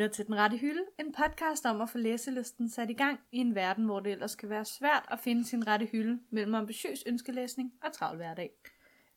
lytter 0.00 0.14
til 0.14 0.26
Den 0.26 0.34
Rette 0.34 0.56
Hylde, 0.56 0.84
en 1.00 1.12
podcast 1.12 1.66
om 1.66 1.80
at 1.80 1.90
få 1.90 1.98
læselisten 1.98 2.70
sat 2.70 2.90
i 2.90 2.92
gang 2.92 3.20
i 3.32 3.38
en 3.38 3.54
verden, 3.54 3.84
hvor 3.84 4.00
det 4.00 4.12
ellers 4.12 4.34
kan 4.34 4.50
være 4.50 4.64
svært 4.64 5.04
at 5.10 5.20
finde 5.20 5.44
sin 5.44 5.66
rette 5.66 5.86
hylde 5.86 6.20
mellem 6.30 6.54
ambitiøs 6.54 7.02
ønskelæsning 7.06 7.72
og 7.82 7.92
travl 7.92 8.16
hverdag. 8.16 8.50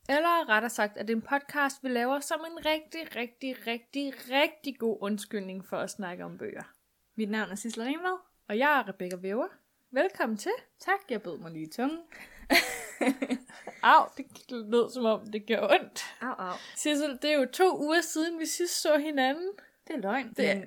Eller 0.08 0.48
rettere 0.48 0.70
sagt, 0.70 0.96
at 0.96 1.08
det 1.08 1.14
er 1.14 1.16
en 1.16 1.22
podcast, 1.22 1.82
vi 1.82 1.88
laver 1.88 2.20
som 2.20 2.40
en 2.50 2.66
rigtig, 2.66 3.16
rigtig, 3.16 3.66
rigtig, 3.66 4.12
rigtig 4.30 4.78
god 4.78 4.98
undskyldning 5.00 5.66
for 5.66 5.76
at 5.76 5.90
snakke 5.90 6.24
om 6.24 6.38
bøger. 6.38 6.72
Mit 7.16 7.30
navn 7.30 7.50
er 7.50 7.54
Sissel 7.54 7.82
Ringvad. 7.82 8.18
Og 8.48 8.58
jeg 8.58 8.78
er 8.78 8.88
Rebecca 8.88 9.16
Væver. 9.16 9.48
Velkommen 9.90 10.38
til. 10.38 10.52
Tak, 10.80 11.00
jeg 11.10 11.22
bød 11.22 11.38
mig 11.38 11.52
lige 11.52 11.66
i 11.66 11.70
tungen. 11.70 11.98
Au, 13.82 14.06
det 14.16 14.26
lød 14.50 14.90
som 14.90 15.04
om 15.04 15.26
det 15.26 15.46
gjorde 15.46 15.70
ondt. 15.80 16.04
Au, 16.20 16.34
au. 16.38 16.56
Sissel, 16.76 17.18
det 17.22 17.30
er 17.30 17.38
jo 17.38 17.46
to 17.52 17.78
uger 17.78 18.00
siden, 18.00 18.38
vi 18.38 18.46
sidst 18.46 18.82
så 18.82 18.98
hinanden. 18.98 19.50
Det 19.88 19.96
er 19.96 20.00
løgn. 20.00 20.32
Det 20.36 20.50
er 20.50 20.64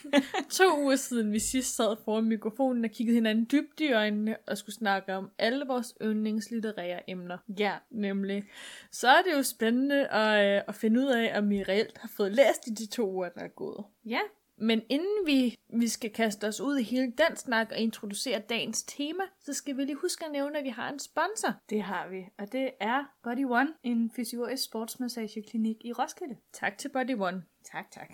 to 0.58 0.82
uger 0.82 0.96
siden, 0.96 1.32
vi 1.32 1.38
sidst 1.38 1.76
sad 1.76 1.96
foran 2.04 2.24
mikrofonen 2.24 2.84
og 2.84 2.90
kiggede 2.90 3.14
hinanden 3.14 3.46
dybt 3.52 3.80
i 3.80 3.92
øjnene 3.92 4.36
og 4.46 4.58
skulle 4.58 4.74
snakke 4.74 5.14
om 5.14 5.30
alle 5.38 5.64
vores 5.66 5.94
yndlingslitterære 6.02 7.10
emner. 7.10 7.38
Ja, 7.58 7.74
Nemlig. 7.90 8.44
Så 8.90 9.08
er 9.08 9.22
det 9.22 9.32
jo 9.32 9.42
spændende 9.42 10.08
at, 10.08 10.56
øh, 10.56 10.62
at 10.68 10.74
finde 10.74 11.00
ud 11.00 11.06
af, 11.06 11.38
om 11.38 11.50
vi 11.50 11.62
reelt 11.62 11.98
har 11.98 12.08
fået 12.08 12.32
læst 12.32 12.66
i 12.66 12.70
de 12.70 12.86
to 12.86 13.10
uger, 13.12 13.28
der 13.28 13.40
er 13.40 13.48
gået. 13.48 13.84
ja. 14.04 14.20
Men 14.58 14.82
inden 14.88 15.26
vi, 15.26 15.58
vi 15.68 15.88
skal 15.88 16.10
kaste 16.10 16.48
os 16.48 16.60
ud 16.60 16.78
i 16.78 16.82
hele 16.82 17.06
den 17.06 17.36
snak 17.36 17.68
og 17.72 17.78
introducere 17.78 18.38
dagens 18.38 18.82
tema, 18.82 19.22
så 19.40 19.52
skal 19.52 19.76
vi 19.76 19.84
lige 19.84 19.96
huske 19.96 20.24
at 20.24 20.32
nævne, 20.32 20.58
at 20.58 20.64
vi 20.64 20.68
har 20.68 20.92
en 20.92 20.98
sponsor. 20.98 21.54
Det 21.70 21.82
har 21.82 22.08
vi, 22.08 22.28
og 22.38 22.52
det 22.52 22.70
er 22.80 23.04
Body 23.22 23.44
One, 23.44 23.72
en 23.82 24.10
fysiorisk 24.16 24.64
sportsmassageklinik 24.64 25.76
i 25.84 25.92
Roskilde. 25.92 26.36
Tak 26.52 26.78
til 26.78 26.88
Body 26.88 27.14
One. 27.18 27.42
Tak, 27.72 27.90
tak. 27.90 28.12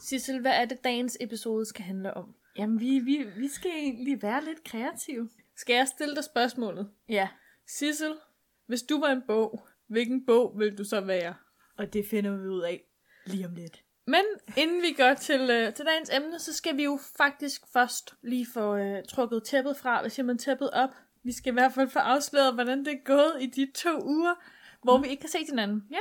Sissel, 0.00 0.40
hvad 0.40 0.52
er 0.52 0.64
det, 0.64 0.84
dagens 0.84 1.16
episode 1.20 1.66
skal 1.66 1.84
handle 1.84 2.14
om? 2.14 2.34
Jamen, 2.58 2.80
vi, 2.80 2.98
vi, 2.98 3.26
vi 3.36 3.48
skal 3.48 3.70
egentlig 3.70 4.22
være 4.22 4.44
lidt 4.44 4.64
kreative. 4.64 5.30
Skal 5.56 5.74
jeg 5.74 5.88
stille 5.88 6.14
dig 6.16 6.24
spørgsmålet? 6.24 6.90
Ja, 7.08 7.28
Sissel, 7.66 8.14
hvis 8.66 8.82
du 8.82 9.00
var 9.00 9.12
en 9.12 9.22
bog, 9.26 9.66
hvilken 9.86 10.26
bog 10.26 10.58
vil 10.58 10.78
du 10.78 10.84
så 10.84 11.00
være? 11.00 11.34
og 11.80 11.92
det 11.92 12.06
finder 12.10 12.36
vi 12.36 12.48
ud 12.48 12.62
af 12.62 12.82
lige 13.26 13.46
om 13.46 13.54
lidt. 13.54 13.84
Men 14.06 14.24
inden 14.56 14.82
vi 14.82 14.92
går 14.92 15.14
til, 15.14 15.40
øh, 15.40 15.74
til 15.74 15.84
dagens 15.84 16.10
emne, 16.10 16.38
så 16.38 16.52
skal 16.52 16.76
vi 16.76 16.84
jo 16.84 16.98
faktisk 17.16 17.62
først 17.72 18.14
lige 18.22 18.46
få 18.54 18.76
øh, 18.76 19.04
trukket 19.08 19.44
tæppet 19.44 19.76
fra, 19.76 20.02
hvis 20.02 20.20
man 20.24 20.38
tæppet 20.38 20.70
op. 20.70 20.90
Vi 21.24 21.32
skal 21.32 21.52
i 21.52 21.52
hvert 21.52 21.72
fald 21.72 21.88
få 21.88 21.98
afsløret, 21.98 22.54
hvordan 22.54 22.84
det 22.84 22.92
er 22.92 23.04
gået 23.04 23.32
i 23.40 23.46
de 23.46 23.72
to 23.74 24.04
uger, 24.04 24.34
hvor 24.82 24.96
mm. 24.96 25.04
vi 25.04 25.08
ikke 25.08 25.22
har 25.22 25.28
set 25.28 25.46
hinanden. 25.48 25.82
Ja. 25.90 25.98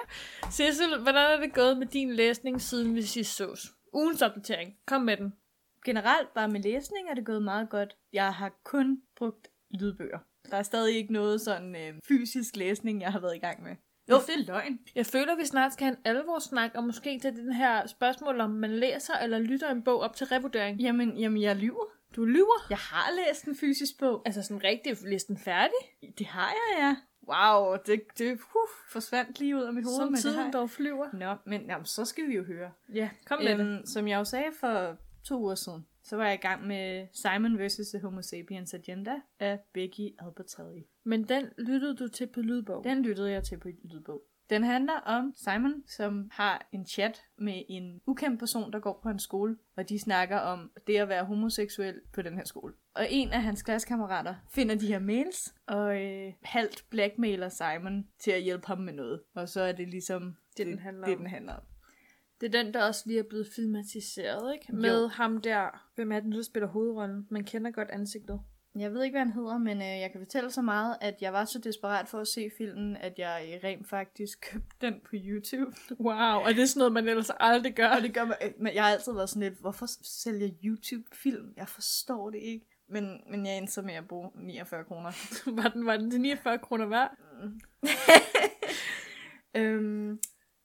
Sissel, 0.52 1.00
hvordan 1.02 1.32
er 1.32 1.40
det 1.40 1.54
gået 1.54 1.78
med 1.78 1.88
din 1.88 2.14
læsning, 2.14 2.62
siden 2.62 2.96
vi 2.96 3.02
sidst 3.02 3.36
sås? 3.36 3.74
Ugens 3.94 4.22
opdatering. 4.22 4.78
Kom 4.86 5.02
med 5.02 5.18
den. 5.18 5.34
Generelt 5.86 6.34
bare 6.34 6.48
med 6.48 6.62
læsning 6.62 7.10
er 7.10 7.14
det 7.14 7.26
gået 7.26 7.44
meget 7.44 7.70
godt. 7.70 7.96
Jeg 8.14 8.34
har 8.34 8.60
kun 8.64 9.02
brugt 9.16 9.48
lydbøger. 9.72 10.20
Der 10.52 10.58
er 10.58 10.64
stadig 10.64 10.96
ikke 10.96 11.14
noget 11.14 11.42
sådan 11.42 11.76
øh, 11.76 11.94
fysisk 12.08 12.56
læsning, 12.56 13.02
jeg 13.02 13.12
har 13.12 13.20
været 13.20 13.36
i 13.36 13.40
gang 13.40 13.64
med. 13.64 13.76
Jo, 14.10 14.16
det 14.16 14.36
er 14.36 14.46
løgn. 14.46 14.80
Jeg 14.96 15.06
føler, 15.06 15.36
vi 15.36 15.46
snart 15.46 15.74
skal 15.74 15.86
have 15.86 15.96
en 15.98 16.02
alvorssnak, 16.06 16.72
og 16.76 16.84
måske 16.84 17.20
til 17.20 17.36
den 17.36 17.54
her 17.54 17.88
spørgsmål, 17.88 18.40
om 18.40 18.50
man 18.50 18.72
læser 18.72 19.14
eller 19.14 19.40
lytter 19.40 19.72
en 19.72 19.84
bog 19.84 20.00
op 20.00 20.16
til 20.16 20.28
revurdering. 20.28 20.80
Jamen, 20.80 21.18
jamen, 21.18 21.42
jeg 21.42 21.56
lyver. 21.56 21.86
Du 22.16 22.26
lyver. 22.26 22.68
Jeg 22.70 22.78
har 22.78 23.12
læst 23.16 23.46
en 23.46 23.56
fysisk 23.56 24.00
bog. 24.00 24.22
Altså 24.26 24.42
sådan 24.42 24.64
rigtig 24.64 24.98
listen 25.08 25.38
færdig. 25.38 26.14
Det 26.18 26.26
har 26.26 26.50
jeg, 26.50 26.80
ja. 26.80 26.96
Wow, 27.34 27.78
det, 27.86 28.02
det 28.18 28.34
uh, 28.34 28.70
forsvandt 28.90 29.40
lige 29.40 29.56
ud 29.56 29.62
af 29.62 29.74
mit 29.74 29.84
hoved. 29.86 29.98
Som 29.98 30.08
det 30.08 30.24
har 30.24 30.32
tiden 30.32 30.46
jeg. 30.46 30.54
dog 30.54 30.70
flyver. 30.70 31.08
Nå, 31.14 31.36
men 31.46 31.62
jamen, 31.62 31.86
så 31.86 32.06
skal 32.06 32.28
vi 32.28 32.36
jo 32.36 32.44
høre. 32.44 32.72
Ja, 32.94 33.10
kom 33.26 33.40
med 33.44 33.58
det. 33.58 33.60
Øhm, 33.60 33.86
som 33.86 34.08
jeg 34.08 34.18
jo 34.18 34.24
sagde 34.24 34.52
for 34.60 34.98
to 35.24 35.40
uger 35.40 35.56
siden, 35.56 35.86
så 36.04 36.16
var 36.16 36.26
jeg 36.26 36.34
i 36.34 36.38
gang 36.48 36.68
med 36.68 37.08
Simon 37.14 37.60
vs. 37.60 37.76
The 37.94 38.02
Homo 38.02 38.22
Sapiens 38.22 38.74
Agenda 38.74 39.14
af 39.40 39.60
Becky 39.74 40.10
Albertalli. 40.20 40.88
Men 41.04 41.24
den 41.24 41.46
lyttede 41.58 41.96
du 41.96 42.08
til 42.08 42.28
på 42.28 42.42
lydbog. 42.42 42.84
Den 42.84 43.02
lyttede 43.02 43.32
jeg 43.32 43.44
til 43.44 43.58
på 43.58 43.68
lydbog. 43.84 44.24
Den 44.50 44.64
handler 44.64 44.94
om 44.94 45.34
Simon, 45.36 45.84
som 45.88 46.30
har 46.34 46.68
en 46.72 46.86
chat 46.86 47.22
med 47.38 47.64
en 47.70 48.02
ukendt 48.08 48.40
person, 48.40 48.74
der 48.74 48.80
går 48.80 49.00
på 49.04 49.10
en 49.10 49.20
skole, 49.20 49.58
og 49.78 49.90
de 49.90 50.00
snakker 50.00 50.38
om 50.38 50.72
det 50.88 50.98
at 50.98 51.10
være 51.10 51.26
homoseksuel 51.26 52.02
på 52.14 52.22
den 52.22 52.34
her 52.38 52.44
skole. 52.46 52.74
Og 52.94 53.08
en 53.10 53.30
af 53.30 53.42
hans 53.42 53.64
klassekammerater 53.64 54.36
finder 54.50 54.76
de 54.76 54.88
her 54.88 55.00
mails, 55.00 55.56
og 55.68 56.02
øh, 56.02 56.34
halvt 56.44 56.86
blackmailer 56.90 57.50
Simon 57.50 58.08
til 58.20 58.32
at 58.32 58.42
hjælpe 58.42 58.68
ham 58.68 58.78
med 58.78 58.94
noget. 58.94 59.22
Og 59.34 59.50
så 59.50 59.62
er 59.62 59.72
det 59.72 59.88
ligesom 59.88 60.36
Det, 60.58 60.68
den 60.68 60.80
handler 60.80 61.06
det, 61.06 61.16
om. 61.16 61.22
den 61.22 61.30
handler 61.30 61.54
om. 61.54 61.62
Det 62.42 62.56
er 62.56 62.64
den, 62.64 62.74
der 62.74 62.84
også 62.84 63.04
lige 63.06 63.20
er 63.20 63.24
blevet 63.30 63.48
filmatiseret, 63.56 64.54
ikke? 64.54 64.76
Med 64.76 65.08
ham 65.10 65.42
der. 65.42 65.90
Hvem 65.96 66.12
er 66.12 66.20
den, 66.20 66.32
der 66.32 66.42
spiller 66.42 66.68
hovedrollen? 66.68 67.28
Man 67.30 67.44
kender 67.44 67.72
godt 67.72 67.90
ansigtet. 67.90 68.42
Jeg 68.76 68.94
ved 68.94 69.04
ikke, 69.04 69.14
hvad 69.14 69.26
han 69.26 69.34
hedder, 69.34 69.58
men 69.58 69.78
øh, 69.78 70.00
jeg 70.00 70.12
kan 70.12 70.22
fortælle 70.22 70.52
så 70.52 70.62
meget, 70.62 70.98
at 71.02 71.16
jeg 71.22 71.34
var 71.34 71.46
så 71.46 71.60
desperat 71.60 72.08
for 72.08 72.20
at 72.20 72.28
se 72.28 72.52
filmen, 72.58 72.98
at 72.98 73.20
jeg 73.20 73.60
rent 73.64 73.90
faktisk 73.90 74.42
købte 74.52 74.76
den 74.82 74.94
på 75.04 75.10
YouTube. 75.14 75.76
Wow, 76.00 76.16
og 76.16 76.50
det 76.50 76.62
er 76.62 76.66
sådan 76.66 76.80
noget, 76.80 76.94
man 76.94 77.08
ellers 77.08 77.30
aldrig 77.40 77.76
gør. 77.76 77.88
Og 77.88 78.02
det 78.02 78.14
gør 78.14 78.26
mig, 78.26 78.38
øh, 78.44 78.52
men 78.60 78.74
jeg 78.74 78.84
har 78.84 78.92
altid 78.92 79.14
været 79.14 79.30
sådan 79.30 79.44
lidt, 79.44 79.60
hvorfor 79.60 79.86
sælger 80.04 80.50
YouTube-film? 80.64 81.54
Jeg 81.58 81.68
forstår 81.68 82.30
det 82.30 82.40
ikke. 82.42 82.66
Men, 82.90 83.22
men 83.32 83.46
jeg 83.46 83.58
endte 83.58 83.74
så 83.74 83.82
med 83.82 83.94
at 83.94 84.08
bruge 84.08 84.30
49 84.36 84.84
kroner. 84.84 85.12
var, 85.62 85.70
den, 85.70 85.86
var 85.86 85.98
den 85.98 86.12
til 86.12 86.22
49 86.22 86.58
kroner 86.58 86.86
værd? 86.86 87.18
øhm, 89.56 90.20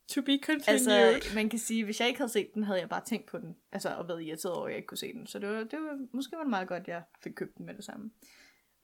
To 0.08 0.22
be 0.22 0.38
continued. 0.38 0.68
altså, 0.68 1.34
man 1.34 1.48
kan 1.48 1.58
sige, 1.58 1.84
hvis 1.84 2.00
jeg 2.00 2.08
ikke 2.08 2.20
havde 2.20 2.32
set 2.32 2.54
den, 2.54 2.64
havde 2.64 2.80
jeg 2.80 2.88
bare 2.88 3.04
tænkt 3.04 3.26
på 3.26 3.38
den. 3.38 3.56
Altså, 3.72 3.88
og 3.88 4.08
været 4.08 4.22
irriteret 4.22 4.54
over, 4.54 4.66
at 4.66 4.70
jeg 4.70 4.76
ikke 4.76 4.86
kunne 4.86 4.98
se 4.98 5.12
den. 5.12 5.26
Så 5.26 5.38
det 5.38 5.48
var, 5.48 5.64
det 5.64 5.78
var 5.78 5.98
måske 6.12 6.36
var 6.36 6.42
det 6.42 6.50
meget 6.50 6.68
godt, 6.68 6.82
at 6.82 6.88
jeg 6.88 7.02
fik 7.22 7.32
købt 7.32 7.58
den 7.58 7.66
med 7.66 7.74
det 7.74 7.84
samme. 7.84 8.10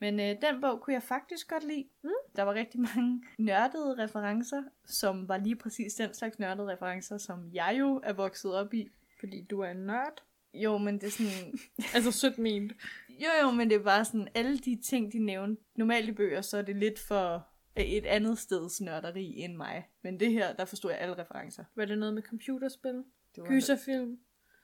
Men 0.01 0.21
øh, 0.21 0.27
den 0.27 0.61
bog 0.61 0.81
kunne 0.81 0.95
jeg 0.95 1.03
faktisk 1.03 1.49
godt 1.49 1.65
lide. 1.65 1.85
Mm. 2.05 2.11
Der 2.37 2.43
var 2.43 2.55
rigtig 2.55 2.81
mange 2.81 3.23
nørdede 3.39 4.05
referencer, 4.05 4.63
som 4.87 5.29
var 5.29 5.37
lige 5.37 5.57
præcis 5.57 5.95
den 5.95 6.15
slags 6.15 6.39
nørdede 6.39 6.73
referencer, 6.73 7.19
som 7.19 7.51
jeg 7.53 7.77
jo 7.79 8.01
er 8.05 8.13
vokset 8.13 8.55
op 8.55 8.75
i. 8.75 8.89
Fordi 9.21 9.47
du 9.51 9.61
er 9.61 9.71
en 9.71 9.87
nørd. 9.87 10.23
Jo, 10.55 10.79
men 10.79 10.95
det 10.95 11.07
er 11.07 11.11
sådan... 11.11 11.59
Altså 11.95 12.13
sødt 12.13 12.39
ment. 12.39 12.73
Jo, 13.09 13.29
jo, 13.43 13.51
men 13.51 13.71
det 13.71 13.77
er 13.77 13.83
bare 13.83 14.05
sådan, 14.05 14.29
alle 14.35 14.59
de 14.59 14.81
ting, 14.83 15.13
de 15.13 15.19
nævnte. 15.19 15.63
Normalt 15.77 16.09
i 16.09 16.13
bøger, 16.13 16.41
så 16.41 16.59
er 16.59 16.63
det 16.63 16.77
lidt 16.77 16.99
for 16.99 17.50
et 17.87 18.07
andet 18.07 18.39
steds 18.39 18.81
nørderi 18.81 19.35
end 19.37 19.57
mig. 19.57 19.89
Men 20.03 20.21
det 20.21 20.33
her, 20.33 20.55
der 20.55 20.65
forstod 20.65 20.91
jeg 20.91 21.01
alle 21.01 21.19
referencer. 21.19 21.65
Var 21.75 21.85
det 21.85 21.99
noget 21.99 22.15
med 22.15 22.23
computerspil? 22.23 23.05
Det 23.35 23.43
var 23.43 23.47
Gyserfilm? 23.47 24.19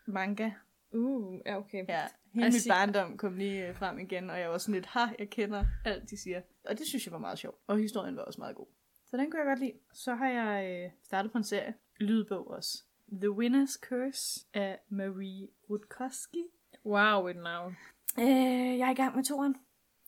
manga. 0.06 0.50
Uh, 0.92 1.40
ja 1.46 1.58
okay. 1.58 1.84
Ja, 1.88 2.02
hele 2.34 2.46
I 2.46 2.50
mit 2.50 2.66
barndom 2.68 3.16
kom 3.16 3.36
lige 3.36 3.68
øh, 3.68 3.76
frem 3.76 3.98
igen, 3.98 4.30
og 4.30 4.40
jeg 4.40 4.50
var 4.50 4.58
sådan 4.58 4.74
lidt, 4.74 4.86
ha, 4.86 5.06
jeg 5.18 5.30
kender 5.30 5.64
alt, 5.84 6.10
de 6.10 6.16
siger. 6.16 6.42
Og 6.64 6.78
det 6.78 6.86
synes 6.86 7.06
jeg 7.06 7.12
var 7.12 7.18
meget 7.18 7.38
sjovt. 7.38 7.58
Og 7.66 7.78
historien 7.78 8.16
var 8.16 8.22
også 8.22 8.40
meget 8.40 8.56
god. 8.56 8.66
Så 9.06 9.16
den 9.16 9.30
kunne 9.30 9.40
jeg 9.40 9.46
godt 9.46 9.58
lide. 9.58 9.72
Så 9.92 10.14
har 10.14 10.28
jeg 10.28 10.84
øh, 10.84 10.90
startet 11.02 11.32
på 11.32 11.38
en 11.38 11.44
serie. 11.44 11.74
Lydbog 12.00 12.50
også. 12.50 12.82
The 13.12 13.30
Winner's 13.30 13.80
Curse 13.88 14.46
af 14.54 14.78
Marie 14.88 15.48
Rudkowski. 15.70 16.44
Wow, 16.84 17.26
et 17.26 17.36
navn. 17.36 17.76
Øh, 18.18 18.78
jeg 18.78 18.86
er 18.88 18.90
i 18.90 18.94
gang 18.94 19.16
med 19.16 19.24
toren. 19.24 19.56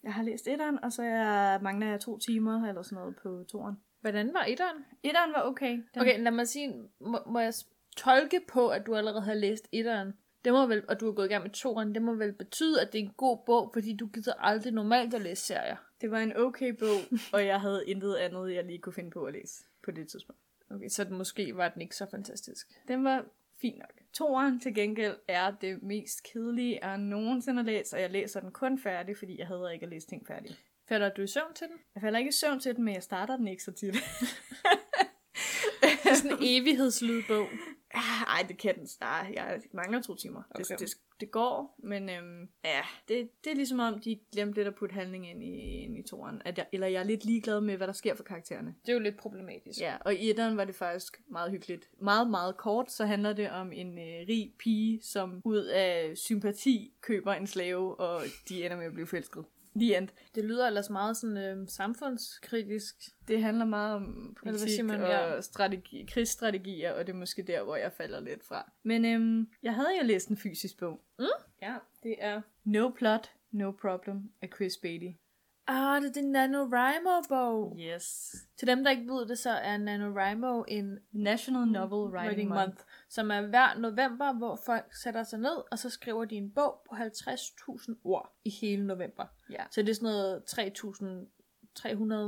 Jeg 0.03 0.15
har 0.15 0.23
læst 0.23 0.49
etteren, 0.49 0.85
og 0.85 0.93
så 0.93 1.03
jeg 1.03 1.59
mangler 1.62 1.87
jeg 1.87 2.00
to 2.00 2.19
timer 2.19 2.69
eller 2.69 2.83
sådan 2.83 2.97
noget 2.97 3.17
på 3.23 3.45
toren. 3.49 3.77
Hvordan 4.00 4.35
var 4.35 4.45
etteren? 4.45 4.85
Etteren 5.03 5.33
var 5.33 5.43
okay. 5.43 5.73
Den, 5.73 6.00
Okay, 6.00 6.23
lad 6.23 6.33
mig 6.33 6.49
sige, 6.49 6.75
må, 7.00 7.19
må 7.27 7.39
jeg 7.39 7.53
tolke 7.97 8.41
på, 8.49 8.69
at 8.69 8.87
du 8.87 8.97
allerede 8.97 9.23
har 9.23 9.35
læst 9.35 9.69
etteren? 9.73 10.12
Det 10.45 10.53
må 10.53 10.67
vel, 10.67 10.85
og 10.89 11.00
du 11.00 11.09
er 11.09 11.12
gået 11.15 11.27
i 11.27 11.29
gang 11.29 11.43
med 11.43 11.50
toeren, 11.50 11.95
det 11.95 12.03
må 12.03 12.15
vel 12.15 12.33
betyde, 12.33 12.83
at 12.83 12.93
det 12.93 12.99
er 12.99 13.03
en 13.03 13.15
god 13.17 13.39
bog, 13.47 13.71
fordi 13.73 13.97
du 13.97 14.06
gider 14.06 14.35
aldrig 14.39 14.73
normalt 14.73 15.15
at 15.15 15.21
læse 15.21 15.43
serier. 15.43 15.77
Det 16.00 16.11
var 16.11 16.19
en 16.19 16.37
okay 16.37 16.71
bog, 16.79 17.19
og 17.33 17.47
jeg 17.47 17.61
havde 17.61 17.87
intet 17.87 18.15
andet, 18.15 18.55
jeg 18.55 18.65
lige 18.65 18.79
kunne 18.79 18.93
finde 18.93 19.11
på 19.11 19.25
at 19.25 19.33
læse 19.33 19.65
på 19.85 19.91
det 19.91 20.09
tidspunkt. 20.09 20.41
Okay, 20.71 20.89
så 20.89 21.05
den 21.05 21.17
måske 21.19 21.56
var 21.56 21.69
den 21.69 21.83
ikke 21.83 21.97
så 21.97 22.06
fantastisk. 22.11 22.67
Den 22.89 23.05
var 23.05 23.25
fin 23.61 23.79
nok. 23.79 23.93
Toren 24.13 24.61
til 24.61 24.75
gengæld 24.75 25.17
er 25.29 25.51
det 25.51 25.83
mest 25.83 26.23
kedelige, 26.33 26.79
jeg 26.83 26.99
nogensinde 26.99 27.63
har 27.63 27.67
læst, 27.71 27.95
og 27.95 28.01
jeg 28.01 28.11
læser 28.11 28.41
den 28.41 28.53
kun 28.53 28.79
færdig, 28.79 29.17
fordi 29.17 29.39
jeg 29.39 29.47
hader 29.47 29.71
ikke 29.71 29.85
at 29.85 29.91
læse 29.91 30.07
ting 30.07 30.27
færdig. 30.27 30.57
Falder 30.89 31.09
du 31.09 31.23
i 31.23 31.27
søvn 31.27 31.55
til 31.55 31.67
den? 31.67 31.77
Jeg 31.95 32.01
falder 32.01 32.19
ikke 32.19 32.29
i 32.29 32.33
søvn 32.33 32.61
til 32.61 32.77
den, 32.77 32.85
men 32.85 32.95
jeg 32.95 33.03
starter 33.03 33.37
den 33.37 33.49
ikke 33.49 33.63
så 33.63 33.73
tit. 33.73 33.95
Det 35.83 36.11
er 36.11 36.15
sådan 36.15 36.31
en 36.31 36.39
evighedslydbog. 36.41 37.49
Ej, 38.35 38.45
det 38.49 38.59
kan 38.59 38.75
den. 38.79 38.89
Nej, 39.01 39.33
jeg 39.35 39.61
mangler 39.75 40.03
to 40.03 40.15
timer. 40.15 40.43
Okay. 40.51 40.65
Det, 40.65 40.81
det, 40.81 40.95
det 41.20 41.31
går, 41.31 41.75
men 41.79 42.11
øhm, 42.11 42.49
ja, 42.65 42.81
det, 43.09 43.29
det 43.44 43.50
er 43.50 43.55
ligesom 43.55 43.81
om, 43.81 44.00
de 44.00 44.19
glemte 44.32 44.59
lidt 44.59 44.69
at 44.69 44.75
putte 44.75 44.94
handling 44.94 45.31
ind 45.31 45.43
i, 45.43 45.82
ind 45.85 45.99
i 45.99 46.03
toren. 46.03 46.43
At 46.44 46.59
jeg, 46.59 46.67
eller 46.73 46.87
jeg 46.87 47.00
er 47.00 47.05
lidt 47.05 47.25
ligeglad 47.25 47.61
med, 47.61 47.76
hvad 47.76 47.87
der 47.87 47.93
sker 47.93 48.15
for 48.15 48.23
karaktererne. 48.23 48.75
Det 48.82 48.88
er 48.88 48.93
jo 48.93 49.00
lidt 49.00 49.17
problematisk. 49.17 49.81
Ja, 49.81 49.97
og 50.00 50.15
i 50.15 50.31
etteren 50.31 50.56
var 50.56 50.65
det 50.65 50.75
faktisk 50.75 51.20
meget 51.31 51.50
hyggeligt. 51.50 51.88
Meget, 52.00 52.31
meget 52.31 52.56
kort, 52.56 52.93
så 52.93 53.06
handler 53.06 53.32
det 53.32 53.50
om 53.50 53.73
en 53.73 53.99
øh, 53.99 54.29
rig 54.29 54.53
pige, 54.59 55.03
som 55.03 55.41
ud 55.44 55.65
af 55.65 56.12
sympati 56.17 56.93
køber 57.00 57.32
en 57.32 57.47
slave, 57.47 58.00
og 58.00 58.23
de 58.49 58.64
ender 58.64 58.76
med 58.76 58.87
at 58.87 58.93
blive 58.93 59.06
forelsket. 59.06 59.44
The 59.81 59.99
end. 59.99 60.09
Det 60.35 60.45
lyder 60.45 60.67
ellers 60.67 60.91
meget 60.91 61.17
sådan 61.17 61.37
øh, 61.37 61.69
samfundskritisk. 61.69 62.95
Det 63.29 63.43
handler 63.43 63.65
meget 63.65 63.95
om 63.97 64.03
Eller 64.03 64.23
hvad 64.43 64.53
politik 64.53 64.69
siger 64.69 64.83
man, 64.83 65.03
og 65.03 65.09
ja. 65.09 65.41
strategi, 65.41 66.07
krigsstrategier, 66.09 66.93
og 66.93 67.07
det 67.07 67.13
er 67.13 67.17
måske 67.17 67.43
der, 67.43 67.63
hvor 67.63 67.77
jeg 67.77 67.93
falder 67.93 68.21
lidt 68.21 68.45
fra. 68.45 68.73
Men 68.83 69.05
øhm, 69.05 69.49
jeg 69.63 69.75
havde 69.75 69.99
jo 70.01 70.07
læst 70.07 70.29
en 70.29 70.37
fysisk 70.37 70.79
bog. 70.79 71.01
Mm. 71.19 71.25
Ja, 71.63 71.75
det 72.03 72.17
er 72.19 72.41
No 72.65 72.89
Plot, 72.89 73.31
No 73.51 73.71
Problem 73.71 74.31
af 74.43 74.49
Chris 74.57 74.77
Beatty. 74.77 75.11
Ah, 75.70 76.03
det 76.03 76.09
er 76.09 76.12
din 76.12 76.32
NaNoWriMo-bog. 76.32 77.76
Yes. 77.81 78.35
Til 78.56 78.69
dem, 78.69 78.85
der 78.85 78.91
ikke 78.91 79.12
ved 79.12 79.26
det, 79.26 79.38
så 79.38 79.50
er 79.50 79.76
NaNoWriMo 79.76 80.65
en 80.69 80.99
National 81.12 81.69
Novel 81.69 82.12
Writing, 82.15 82.29
Writing 82.29 82.49
Month. 82.49 82.65
Month, 82.67 82.82
som 83.09 83.31
er 83.31 83.41
hver 83.41 83.79
november, 83.79 84.32
hvor 84.32 84.59
folk 84.67 84.94
sætter 85.03 85.23
sig 85.23 85.38
ned, 85.38 85.56
og 85.70 85.79
så 85.79 85.91
skriver 85.91 86.25
de 86.25 86.35
en 86.37 86.50
bog 86.50 86.81
på 86.88 86.94
50.000 86.94 87.94
ord 88.05 88.32
i 88.44 88.50
hele 88.50 88.87
november. 88.87 89.25
Ja, 89.50 89.65
Så 89.70 89.82
det 89.82 89.88
er 89.88 89.94
sådan 89.94 90.06
noget 90.06 90.43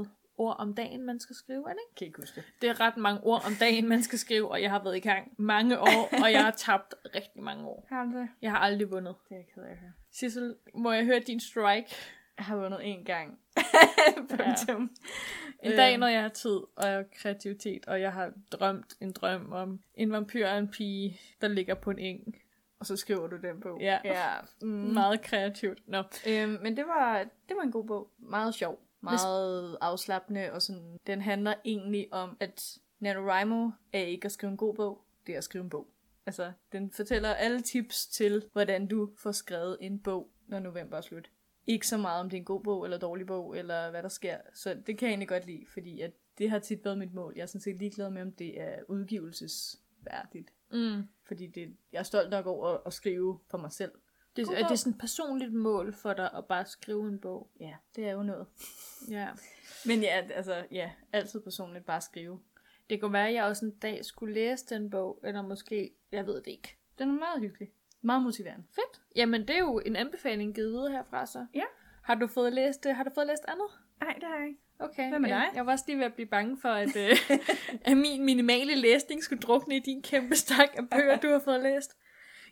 3.300 0.05 0.09
ord 0.39 0.57
om 0.59 0.75
dagen, 0.75 1.03
man 1.07 1.21
skal 1.21 1.37
skrive, 1.37 1.65
er 1.71 1.73
det 1.73 1.81
ikke? 1.89 1.99
kan 1.99 2.07
ikke 2.07 2.21
huske 2.21 2.37
det. 2.41 2.45
Det 2.61 2.69
er 2.69 2.81
ret 2.81 2.97
mange 2.97 3.21
ord 3.25 3.43
om 3.47 3.53
dagen, 3.61 3.89
man 3.89 4.03
skal 4.03 4.19
skrive, 4.19 4.51
og 4.51 4.63
jeg 4.63 4.71
har 4.71 4.83
været 4.83 4.97
i 4.97 5.01
gang 5.01 5.35
mange 5.39 5.79
år, 5.81 6.09
og 6.25 6.33
jeg 6.33 6.45
har 6.45 6.51
tabt 6.51 6.95
rigtig 7.15 7.43
mange 7.43 7.65
år. 7.65 7.87
Har 7.89 8.05
du 8.05 8.19
det? 8.19 8.29
Jeg 8.43 8.51
har 8.51 8.59
aldrig 8.59 8.91
vundet. 8.91 9.15
Det 9.29 9.35
er 9.35 9.37
jeg 9.39 9.47
ked 9.55 9.63
af 9.63 9.71
at 9.71 9.77
høre. 9.77 9.93
Sissel, 10.13 10.57
må 10.75 10.93
jeg 10.93 11.05
høre 11.05 11.19
din 11.19 11.41
strike? 11.41 11.95
Jeg 12.41 12.47
har 12.47 12.57
vundet 12.57 12.79
én 12.79 13.05
gang. 13.05 13.39
Punktum. 14.31 14.81
En 15.63 15.71
Øhm. 15.71 15.77
dag, 15.77 15.97
når 15.99 16.07
jeg 16.07 16.23
har 16.23 16.29
tid 16.29 16.61
og 16.77 17.05
kreativitet, 17.17 17.87
og 17.87 18.01
jeg 18.01 18.13
har 18.13 18.33
drømt 18.53 18.95
en 19.01 19.13
drøm 19.13 19.53
om 19.53 19.81
en 19.95 20.13
vampyr 20.13 20.47
og 20.49 20.59
en 20.59 20.69
pige, 20.69 21.21
der 21.41 21.49
ligger 21.49 21.75
på 21.75 21.91
en 21.91 21.99
eng. 21.99 22.37
Og 22.79 22.87
så 22.87 22.97
skriver 22.97 23.27
du 23.27 23.37
den 23.37 23.61
bog. 23.61 23.81
Ja. 23.81 23.99
ja. 24.05 24.27
Mm. 24.63 24.69
Mm. 24.69 24.75
Meget 24.75 25.23
kreativt. 25.23 25.79
Nå. 25.89 26.03
Øhm, 26.29 26.59
men 26.63 26.77
det 26.77 26.87
var, 26.87 27.19
det 27.49 27.57
var 27.57 27.63
en 27.63 27.73
god 27.73 27.85
bog. 27.87 28.11
Meget 28.19 28.55
sjov. 28.55 28.81
Meget 29.01 29.77
afslappende. 29.81 30.53
Og 30.53 30.63
sådan, 30.63 30.99
den 31.07 31.21
handler 31.21 31.55
egentlig 31.65 32.09
om, 32.13 32.37
at 32.41 32.79
NaNoWriMo 33.01 33.71
er 33.93 34.01
ikke 34.01 34.27
at 34.27 34.33
skrive 34.33 34.51
en 34.51 34.57
god 34.57 34.75
bog. 34.75 35.05
Det 35.27 35.33
er 35.35 35.39
at 35.39 35.45
skrive 35.45 35.65
en 35.65 35.71
bog. 35.71 35.87
Altså, 36.27 36.53
den 36.73 36.91
fortæller 36.93 37.35
alle 37.35 37.61
tips 37.61 38.07
til, 38.07 38.43
hvordan 38.53 38.87
du 38.87 39.11
får 39.19 39.33
skrevet 39.33 39.77
en 39.81 39.99
bog, 39.99 40.31
når 40.47 40.59
november 40.59 40.97
er 40.97 41.01
slut. 41.01 41.31
Ikke 41.67 41.87
så 41.87 41.97
meget, 41.97 42.21
om 42.21 42.31
det 42.31 42.37
er 42.37 42.41
en 42.41 42.45
god 42.45 42.63
bog 42.63 42.85
eller 42.85 42.99
dårlig 42.99 43.27
bog, 43.27 43.59
eller 43.59 43.91
hvad 43.91 44.03
der 44.03 44.09
sker. 44.09 44.39
Så 44.55 44.75
det 44.87 44.99
kan 44.99 45.07
jeg 45.07 45.13
egentlig 45.13 45.29
godt 45.29 45.47
lide, 45.47 45.67
fordi 45.73 46.01
at 46.01 46.13
det 46.39 46.51
har 46.51 46.59
tit 46.59 46.85
været 46.85 46.99
mit 46.99 47.15
mål. 47.15 47.33
Jeg 47.37 47.43
er 47.43 47.47
sådan 47.47 47.61
set 47.61 47.79
ligeglad 47.79 48.11
med, 48.11 48.23
om 48.23 48.33
det 48.33 48.61
er 48.61 48.77
udgivelsesværdigt. 48.89 50.53
Mm. 50.73 51.03
Fordi 51.25 51.47
det, 51.47 51.77
jeg 51.93 51.99
er 51.99 52.03
stolt 52.03 52.31
nok 52.31 52.47
over 52.47 52.87
at 52.87 52.93
skrive 52.93 53.39
for 53.51 53.59
mig 53.59 53.73
selv. 53.73 53.93
Det, 54.37 54.49
er 54.49 54.69
det 54.69 54.79
sådan 54.79 54.93
et 54.93 54.99
personligt 54.99 55.53
mål 55.53 55.95
for 55.95 56.13
dig 56.13 56.31
at 56.35 56.47
bare 56.47 56.67
skrive 56.67 57.09
en 57.09 57.19
bog? 57.19 57.51
Ja, 57.61 57.75
det 57.97 58.05
er 58.05 58.13
jo 58.13 58.23
noget. 58.23 58.47
Ja. 59.11 59.29
Men 59.87 60.01
ja, 60.01 60.29
altså, 60.35 60.67
ja, 60.71 60.91
altid 61.13 61.41
personligt 61.41 61.87
bare 61.87 62.01
skrive. 62.01 62.41
Det 62.91 63.01
kunne 63.01 63.13
være, 63.13 63.29
at 63.29 63.35
jeg 63.35 63.45
også 63.45 63.65
en 63.65 63.75
dag 63.79 64.05
skulle 64.05 64.35
læse 64.35 64.67
den 64.67 64.91
bog, 64.91 65.21
eller 65.25 65.43
måske, 65.43 65.95
jeg 66.13 66.27
ved 66.27 66.35
det 66.35 66.47
ikke. 66.47 66.77
Den 66.99 67.09
er 67.09 67.19
meget 67.19 67.41
hyggelig. 67.41 67.73
Meget 68.03 68.23
motiverende. 68.23 68.65
Fedt. 68.75 69.03
Jamen, 69.17 69.41
det 69.41 69.51
er 69.51 69.59
jo 69.59 69.79
en 69.79 69.97
anbefaling 69.97 70.55
givet 70.55 70.73
videre 70.73 70.91
herfra 70.91 71.27
så. 71.27 71.47
Ja. 71.55 71.65
Har 72.03 72.15
du 72.15 72.27
fået 72.27 72.53
læst, 72.53 72.87
øh, 72.87 72.97
har 72.97 73.05
du 73.05 73.11
fået 73.15 73.27
læst 73.27 73.45
andet? 73.49 73.67
Nej, 74.01 74.15
det 74.15 74.25
har 74.29 74.37
jeg 74.37 74.49
ikke. 74.49 74.61
Okay. 74.79 75.09
Hvad 75.09 75.19
med 75.19 75.29
dig? 75.29 75.45
Jeg 75.55 75.67
var 75.67 75.73
også 75.73 75.85
lige 75.89 75.99
ved 75.99 76.05
at 76.05 76.15
blive 76.15 76.27
bange 76.29 76.59
for, 76.61 76.69
at, 76.69 76.97
øh, 76.97 77.17
at 77.91 77.97
min 77.97 78.25
minimale 78.25 78.75
læsning 78.75 79.23
skulle 79.23 79.43
drukne 79.43 79.77
i 79.77 79.79
din 79.79 80.03
kæmpe 80.03 80.37
stak 80.37 80.69
af 80.77 80.89
bøger, 80.91 81.17
du 81.17 81.29
har 81.29 81.39
fået 81.39 81.63
læst. 81.63 81.97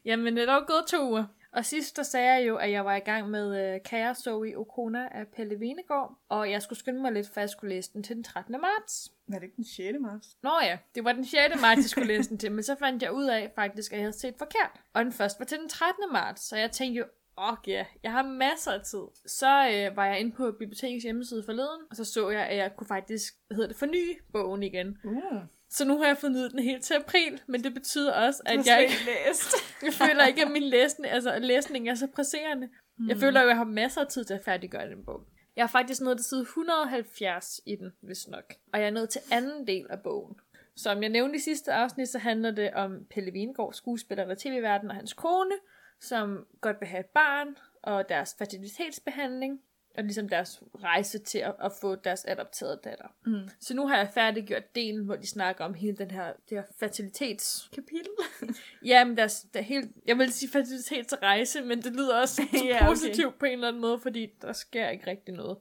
Jamen, 0.05 0.37
det 0.37 0.49
er 0.49 0.55
dog 0.55 0.67
gået 0.67 0.85
to 0.89 1.11
uger. 1.11 1.25
Og 1.53 1.65
sidst 1.65 1.97
der 1.97 2.03
sagde 2.03 2.35
jeg 2.35 2.49
jo, 2.49 2.57
at 2.57 2.71
jeg 2.71 2.85
var 2.85 2.97
i 2.97 3.01
gang 3.01 3.31
med 3.31 3.75
øh, 3.75 3.81
Kære 3.85 4.15
Zoe 4.15 4.59
Okona 4.59 5.09
af 5.11 5.29
Pelle 5.29 5.61
Venegård, 5.61 6.19
og 6.29 6.51
jeg 6.51 6.63
skulle 6.63 6.79
skynde 6.79 7.01
mig 7.01 7.13
lidt, 7.13 7.29
for 7.29 7.41
jeg 7.41 7.51
skulle 7.51 7.75
læse 7.75 7.93
den 7.93 8.03
til 8.03 8.17
den 8.17 8.25
13. 8.25 8.53
marts. 8.61 9.13
Er 9.29 9.33
det 9.33 9.43
ikke 9.43 9.57
den 9.57 9.65
6. 9.65 9.99
marts? 10.01 10.29
Nå 10.43 10.51
ja, 10.63 10.79
det 10.95 11.05
var 11.05 11.13
den 11.13 11.25
6. 11.25 11.61
marts, 11.61 11.79
jeg 11.79 11.85
skulle 11.91 12.09
læse 12.09 12.31
den 12.31 12.39
til, 12.39 12.53
men 12.53 12.63
så 12.63 12.77
fandt 12.79 13.03
jeg 13.03 13.13
ud 13.13 13.25
af 13.25 13.53
faktisk, 13.55 13.93
at 13.93 13.99
jeg 13.99 14.05
havde 14.05 14.19
set 14.19 14.35
forkert. 14.39 14.81
Og 14.93 15.05
den 15.05 15.13
første 15.13 15.39
var 15.39 15.45
til 15.45 15.59
den 15.59 15.69
13. 15.69 16.05
marts, 16.13 16.43
så 16.43 16.57
jeg 16.57 16.71
tænkte 16.71 16.99
jo, 16.99 17.05
åh 17.39 17.57
ja, 17.67 17.85
jeg 18.03 18.13
har 18.13 18.23
masser 18.23 18.73
af 18.73 18.81
tid. 18.81 19.05
Så 19.27 19.47
øh, 19.47 19.97
var 19.97 20.07
jeg 20.07 20.21
inde 20.21 20.33
på 20.33 20.53
bibliotekets 20.59 21.03
hjemmeside 21.05 21.43
forleden, 21.45 21.81
og 21.91 21.97
så 21.97 22.05
så 22.05 22.31
jeg, 22.31 22.47
at 22.47 22.57
jeg 22.57 22.77
kunne 22.77 22.87
faktisk, 22.87 23.35
hvad 23.47 23.55
hedder 23.57 23.69
det, 23.69 23.77
forny 23.77 24.21
bogen 24.33 24.63
igen. 24.63 24.99
Uh, 25.05 25.43
Så 25.71 25.85
nu 25.85 25.99
har 25.99 26.07
jeg 26.07 26.19
fornyet 26.19 26.51
den 26.53 26.59
helt 26.59 26.85
til 26.85 26.95
april, 26.95 27.43
men 27.47 27.65
det 27.65 27.75
betyder 27.75 28.13
også, 28.13 28.43
at 28.47 28.67
jeg, 28.67 28.83
ikke, 28.83 28.95
læst. 29.07 29.55
jeg 29.87 29.93
føler 29.93 30.27
ikke, 30.27 30.43
at 30.43 30.51
min 30.51 30.63
læsning, 30.63 31.13
altså, 31.13 31.39
læsning 31.39 31.89
er 31.89 31.95
så 31.95 32.07
presserende. 32.07 32.69
Mm. 32.99 33.09
Jeg 33.09 33.17
føler 33.17 33.41
jo, 33.41 33.47
at 33.47 33.49
jeg 33.49 33.57
har 33.57 33.65
masser 33.65 34.01
af 34.01 34.07
tid 34.07 34.25
til 34.25 34.35
at 34.35 34.45
færdiggøre 34.45 34.91
den 34.91 35.05
bog. 35.05 35.21
Jeg 35.57 35.63
er 35.63 35.67
faktisk 35.67 36.01
nået 36.01 36.19
til 36.19 36.25
side 36.25 36.41
170 36.41 37.61
i 37.67 37.77
den, 37.77 37.93
hvis 38.01 38.29
nok. 38.29 38.55
Og 38.73 38.81
jeg 38.81 38.87
er 38.87 38.91
nået 38.91 39.09
til 39.09 39.21
anden 39.33 39.67
del 39.67 39.87
af 39.91 40.01
bogen. 40.01 40.37
Som 40.77 41.03
jeg 41.03 41.11
nævnte 41.11 41.37
i 41.37 41.39
sidste 41.39 41.73
afsnit, 41.73 42.09
så 42.09 42.19
handler 42.19 42.51
det 42.51 42.71
om 42.75 43.07
Pelle 43.11 43.33
Vingård, 43.33 43.73
skuespiller 43.73 44.31
og 44.31 44.39
tv-verden 44.39 44.91
og 44.91 44.97
hans 44.97 45.13
kone, 45.13 45.55
som 46.01 46.47
godt 46.61 46.81
vil 46.81 46.89
have 46.89 47.01
et 47.01 47.07
barn, 47.07 47.57
og 47.83 48.09
deres 48.09 48.35
fertilitetsbehandling, 48.39 49.61
og 49.99 50.05
ligesom 50.05 50.29
deres 50.29 50.63
rejse 50.83 51.19
til 51.19 51.39
at, 51.39 51.55
at 51.61 51.73
få 51.81 51.95
deres 51.95 52.25
adopterede 52.25 52.81
datter. 52.85 53.07
Mm. 53.27 53.49
Så 53.61 53.75
nu 53.75 53.87
har 53.87 53.97
jeg 53.97 54.11
færdiggjort 54.15 54.75
delen, 54.75 55.05
hvor 55.05 55.17
de 55.17 55.27
snakker 55.27 55.65
om 55.65 55.75
hele 55.75 55.97
den 55.97 56.11
her, 56.11 56.33
det 56.49 56.59
her 56.59 56.63
fertilitets... 56.81 57.71
Kapitel. 57.75 58.13
Ja, 58.85 59.05
men 59.05 59.17
deres, 59.17 59.47
der 59.55 59.61
helt, 59.61 59.91
jeg 60.07 60.19
vil 60.19 60.33
sige 60.33 60.51
fertilitetsrejse, 60.51 61.63
men 61.63 61.83
det 61.83 61.93
lyder 61.93 62.21
også 62.21 62.43
Ja, 62.65 62.77
okay. 62.77 62.87
positivt 62.87 63.39
på 63.39 63.47
en 63.47 63.53
eller 63.53 63.69
anden 63.69 63.81
måde, 63.81 64.01
fordi 64.01 64.27
der 64.43 64.53
sker 64.53 64.89
ikke 64.89 65.07
rigtig 65.07 65.35
noget. 65.35 65.59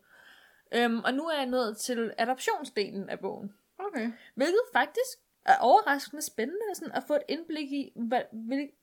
Øhm, 0.74 1.00
og 1.00 1.14
nu 1.14 1.24
er 1.24 1.38
jeg 1.38 1.46
nået 1.46 1.78
til 1.78 2.14
adoptionsdelen 2.18 3.10
af 3.10 3.20
bogen. 3.20 3.54
Okay. 3.80 4.12
Hvilket 4.36 4.62
faktisk 4.74 5.18
er 5.46 5.58
overraskende 5.60 6.26
spændende 6.26 6.76
sådan 6.76 6.94
at 6.94 7.04
få 7.08 7.14
et 7.14 7.24
indblik 7.28 7.72
i, 7.72 7.92
hvad, 7.96 8.22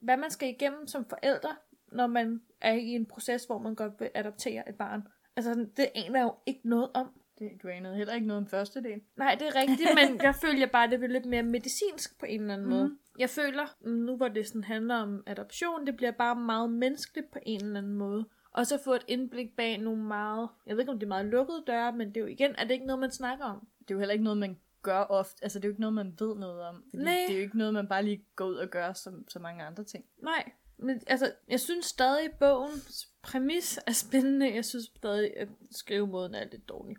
hvad 0.01 0.17
man 0.17 0.31
skal 0.31 0.49
igennem 0.49 0.87
som 0.87 1.05
forældre, 1.09 1.55
når 1.91 2.07
man 2.07 2.41
er 2.61 2.73
i 2.73 2.87
en 2.87 3.05
proces, 3.05 3.45
hvor 3.45 3.57
man 3.59 3.75
godt 3.75 3.93
vil 3.99 4.09
adoptere 4.15 4.69
et 4.69 4.75
barn. 4.75 5.07
Altså, 5.35 5.67
det 5.77 5.87
aner 5.95 6.19
jeg 6.19 6.23
jo 6.23 6.33
ikke 6.45 6.61
noget 6.69 6.89
om. 6.93 7.07
Det, 7.39 7.49
du 7.63 7.67
anede 7.67 7.95
heller 7.95 8.13
ikke 8.13 8.27
noget 8.27 8.41
om 8.43 8.47
første 8.47 8.83
del. 8.83 9.01
Nej, 9.17 9.35
det 9.39 9.47
er 9.47 9.55
rigtigt, 9.55 9.89
men 9.95 10.21
jeg 10.23 10.35
føler 10.45 10.67
bare, 10.67 10.83
at 10.83 10.91
det 10.91 10.99
bliver 10.99 11.11
lidt 11.13 11.25
mere 11.25 11.43
medicinsk 11.43 12.19
på 12.19 12.25
en 12.25 12.41
eller 12.41 12.53
anden 12.53 12.67
Mhm. 12.67 12.77
måde. 12.77 12.97
Jeg 13.19 13.29
føler, 13.29 13.75
mm, 13.81 13.91
nu 13.91 14.15
hvor 14.17 14.27
det 14.27 14.47
sådan 14.47 14.63
handler 14.63 14.95
om 14.95 15.23
adoption, 15.27 15.87
det 15.87 15.95
bliver 15.97 16.11
bare 16.11 16.35
meget 16.35 16.69
menneskeligt 16.71 17.31
på 17.31 17.39
en 17.45 17.61
eller 17.63 17.77
anden 17.77 17.93
måde. 17.95 18.25
Og 18.51 18.67
så 18.67 18.79
få 18.83 18.93
et 18.93 19.05
indblik 19.07 19.55
bag 19.57 19.77
nogle 19.77 20.03
meget, 20.03 20.49
jeg 20.67 20.75
ved 20.75 20.81
ikke 20.81 20.91
om 20.91 20.99
det 20.99 21.05
er 21.05 21.07
meget 21.07 21.25
lukkede 21.25 21.63
døre, 21.67 21.91
men 21.97 22.07
det 22.07 22.17
er 22.17 22.21
jo 22.21 22.27
igen, 22.27 22.55
er 22.57 22.63
det 22.63 22.71
ikke 22.71 22.85
noget, 22.85 22.99
man 22.99 23.11
snakker 23.11 23.45
om? 23.45 23.67
Det 23.79 23.91
er 23.91 23.95
jo 23.95 23.99
heller 23.99 24.13
ikke 24.13 24.23
noget, 24.23 24.37
man 24.37 24.57
gør 24.81 24.99
ofte. 25.01 25.43
Altså, 25.43 25.59
det 25.59 25.65
er 25.65 25.69
jo 25.69 25.71
ikke 25.71 25.81
noget, 25.81 25.93
man 25.93 26.15
ved 26.19 26.35
noget 26.35 26.61
om. 26.61 26.83
Fordi 26.89 27.03
Nej. 27.03 27.13
Det 27.27 27.33
er 27.33 27.37
jo 27.37 27.43
ikke 27.43 27.57
noget, 27.57 27.73
man 27.73 27.87
bare 27.87 28.03
lige 28.03 28.25
går 28.35 28.45
ud 28.45 28.55
og 28.55 28.67
gør, 28.69 28.93
som 28.93 29.27
så 29.29 29.39
mange 29.39 29.63
andre 29.63 29.83
ting. 29.83 30.05
Nej, 30.23 30.51
men 30.77 31.01
altså, 31.07 31.31
jeg 31.49 31.59
synes 31.59 31.85
stadig, 31.85 32.29
bogens 32.39 33.07
præmis 33.25 33.79
er 33.87 33.91
spændende. 33.91 34.55
Jeg 34.55 34.65
synes 34.65 34.85
stadig, 34.95 35.37
at 35.37 35.47
skrivemåden 35.71 36.35
er 36.35 36.45
lidt 36.51 36.69
dårlig. 36.69 36.97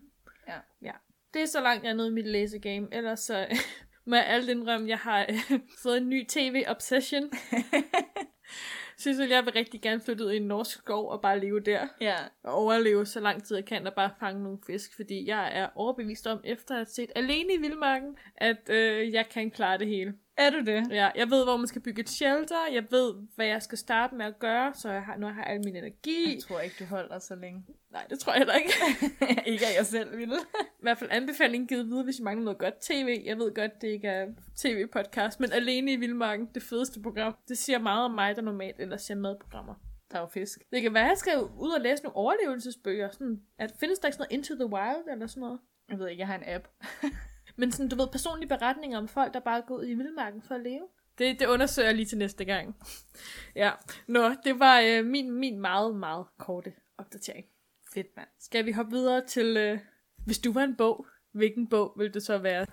Ja. 0.48 0.58
ja. 0.82 0.92
Det 1.34 1.42
er 1.42 1.46
så 1.46 1.60
langt, 1.60 1.84
jeg 1.84 1.90
er 1.90 1.94
nået 1.94 2.10
i 2.10 2.12
mit 2.12 2.26
læsegame. 2.26 2.88
Ellers 2.92 3.20
så 3.20 3.36
jeg 4.06 4.26
alt 4.26 4.48
indrømme, 4.48 4.88
jeg 4.88 4.98
har 4.98 5.26
øh, 5.28 5.60
fået 5.82 5.96
en 5.96 6.08
ny 6.08 6.26
tv-obsession. 6.28 7.30
synes, 8.98 9.20
at 9.20 9.30
jeg 9.30 9.44
vil 9.44 9.52
rigtig 9.52 9.82
gerne 9.82 10.00
flytte 10.00 10.24
ud 10.24 10.32
i 10.32 10.36
en 10.36 10.42
norsk 10.42 10.78
skov 10.78 11.10
og 11.10 11.20
bare 11.20 11.40
leve 11.40 11.60
der. 11.60 11.86
Ja. 12.00 12.16
Og 12.42 12.54
overleve 12.54 13.06
så 13.06 13.20
lang 13.20 13.44
tid 13.44 13.56
jeg 13.56 13.64
kan 13.64 13.86
og 13.86 13.94
bare 13.94 14.10
fange 14.20 14.42
nogle 14.42 14.58
fisk. 14.66 14.96
Fordi 14.96 15.26
jeg 15.26 15.58
er 15.58 15.68
overbevist 15.74 16.26
om, 16.26 16.40
efter 16.44 16.74
at 16.74 16.78
have 16.78 16.86
set 16.86 17.12
Alene 17.14 17.54
i 17.54 17.60
Vildmarken, 17.60 18.16
at 18.36 18.70
øh, 18.70 19.12
jeg 19.12 19.28
kan 19.28 19.50
klare 19.50 19.78
det 19.78 19.86
hele. 19.86 20.14
Er 20.38 20.50
du 20.50 20.60
det? 20.60 20.90
Ja, 20.90 21.10
jeg 21.14 21.30
ved, 21.30 21.44
hvor 21.44 21.56
man 21.56 21.66
skal 21.66 21.82
bygge 21.82 22.00
et 22.00 22.08
shelter. 22.08 22.66
Jeg 22.72 22.84
ved, 22.90 23.14
hvad 23.34 23.46
jeg 23.46 23.62
skal 23.62 23.78
starte 23.78 24.14
med 24.14 24.26
at 24.26 24.38
gøre, 24.38 24.74
så 24.74 24.90
jeg 24.90 25.02
har, 25.02 25.16
nu 25.16 25.26
har 25.26 25.34
jeg 25.34 25.46
al 25.46 25.64
min 25.64 25.76
energi. 25.76 26.34
Jeg 26.34 26.42
tror 26.42 26.60
ikke, 26.60 26.76
du 26.78 26.84
holder 26.84 27.18
så 27.18 27.34
længe. 27.34 27.64
Nej, 27.90 28.06
det 28.10 28.18
tror 28.18 28.32
jeg 28.32 28.38
heller 28.38 28.54
ikke. 28.54 28.72
ikke 29.52 29.66
at 29.66 29.76
jeg 29.76 29.86
selv 29.86 30.16
ville. 30.18 30.36
I 30.60 30.82
hvert 30.82 30.98
fald 30.98 31.10
anbefaling 31.12 31.68
givet 31.68 31.86
videre, 31.86 32.04
hvis 32.04 32.18
I 32.18 32.22
mangler 32.22 32.44
noget 32.44 32.58
godt 32.58 32.80
tv. 32.80 33.22
Jeg 33.24 33.38
ved 33.38 33.54
godt, 33.54 33.80
det 33.80 33.88
ikke 33.88 34.08
er 34.08 34.26
tv-podcast, 34.56 35.40
men 35.40 35.52
Alene 35.52 35.92
i 35.92 35.96
Vildmarken, 35.96 36.48
det 36.54 36.62
fedeste 36.62 37.00
program. 37.00 37.36
Det 37.48 37.58
siger 37.58 37.78
meget 37.78 38.04
om 38.04 38.10
mig, 38.10 38.36
der 38.36 38.42
normalt 38.42 38.80
ellers 38.80 39.02
ser 39.02 39.14
madprogrammer. 39.14 39.74
Der 40.10 40.16
er 40.16 40.20
jo 40.20 40.26
fisk. 40.26 40.58
Det 40.72 40.82
kan 40.82 40.94
være, 40.94 41.04
at 41.04 41.08
jeg 41.08 41.18
skal 41.18 41.38
ud 41.58 41.70
og 41.70 41.80
læse 41.80 42.02
nogle 42.02 42.16
overlevelsesbøger. 42.16 43.10
Sådan, 43.10 43.40
at 43.58 43.72
findes 43.80 43.98
der 43.98 44.08
ikke 44.08 44.16
sådan 44.16 44.26
noget 44.30 44.38
Into 44.38 44.54
the 44.54 44.66
Wild 44.66 45.12
eller 45.12 45.26
sådan 45.26 45.40
noget? 45.40 45.60
Jeg 45.88 45.98
ved 45.98 46.08
ikke, 46.08 46.20
jeg 46.20 46.26
har 46.26 46.34
en 46.34 46.44
app. 46.46 46.68
Men 47.56 47.72
sådan, 47.72 47.88
du 47.88 47.96
ved, 47.96 48.08
personlige 48.12 48.48
beretninger 48.48 48.98
om 48.98 49.08
folk, 49.08 49.34
der 49.34 49.40
bare 49.40 49.62
går 49.62 49.76
ud 49.76 49.86
i 49.86 49.94
vildmarken 49.94 50.42
for 50.42 50.54
at 50.54 50.60
leve. 50.60 50.88
Det, 51.18 51.40
det 51.40 51.46
undersøger 51.46 51.88
jeg 51.88 51.96
lige 51.96 52.06
til 52.06 52.18
næste 52.18 52.44
gang. 52.44 52.76
ja, 53.62 53.70
nå, 54.06 54.34
det 54.44 54.58
var 54.58 54.80
øh, 54.80 55.04
min, 55.04 55.32
min 55.32 55.60
meget, 55.60 55.96
meget 55.96 56.26
korte 56.38 56.72
opdatering. 56.98 57.46
Fedt, 57.94 58.16
mand. 58.16 58.28
Skal 58.40 58.66
vi 58.66 58.72
hoppe 58.72 58.92
videre 58.92 59.26
til, 59.26 59.56
øh, 59.56 59.78
hvis 60.26 60.38
du 60.38 60.52
var 60.52 60.62
en 60.62 60.76
bog, 60.76 61.06
hvilken 61.32 61.68
bog 61.68 61.92
vil 61.96 62.14
det 62.14 62.22
så 62.22 62.38
være? 62.38 62.66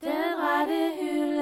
Den 0.00 0.34
rette 0.36 0.92
hylde. 1.00 1.39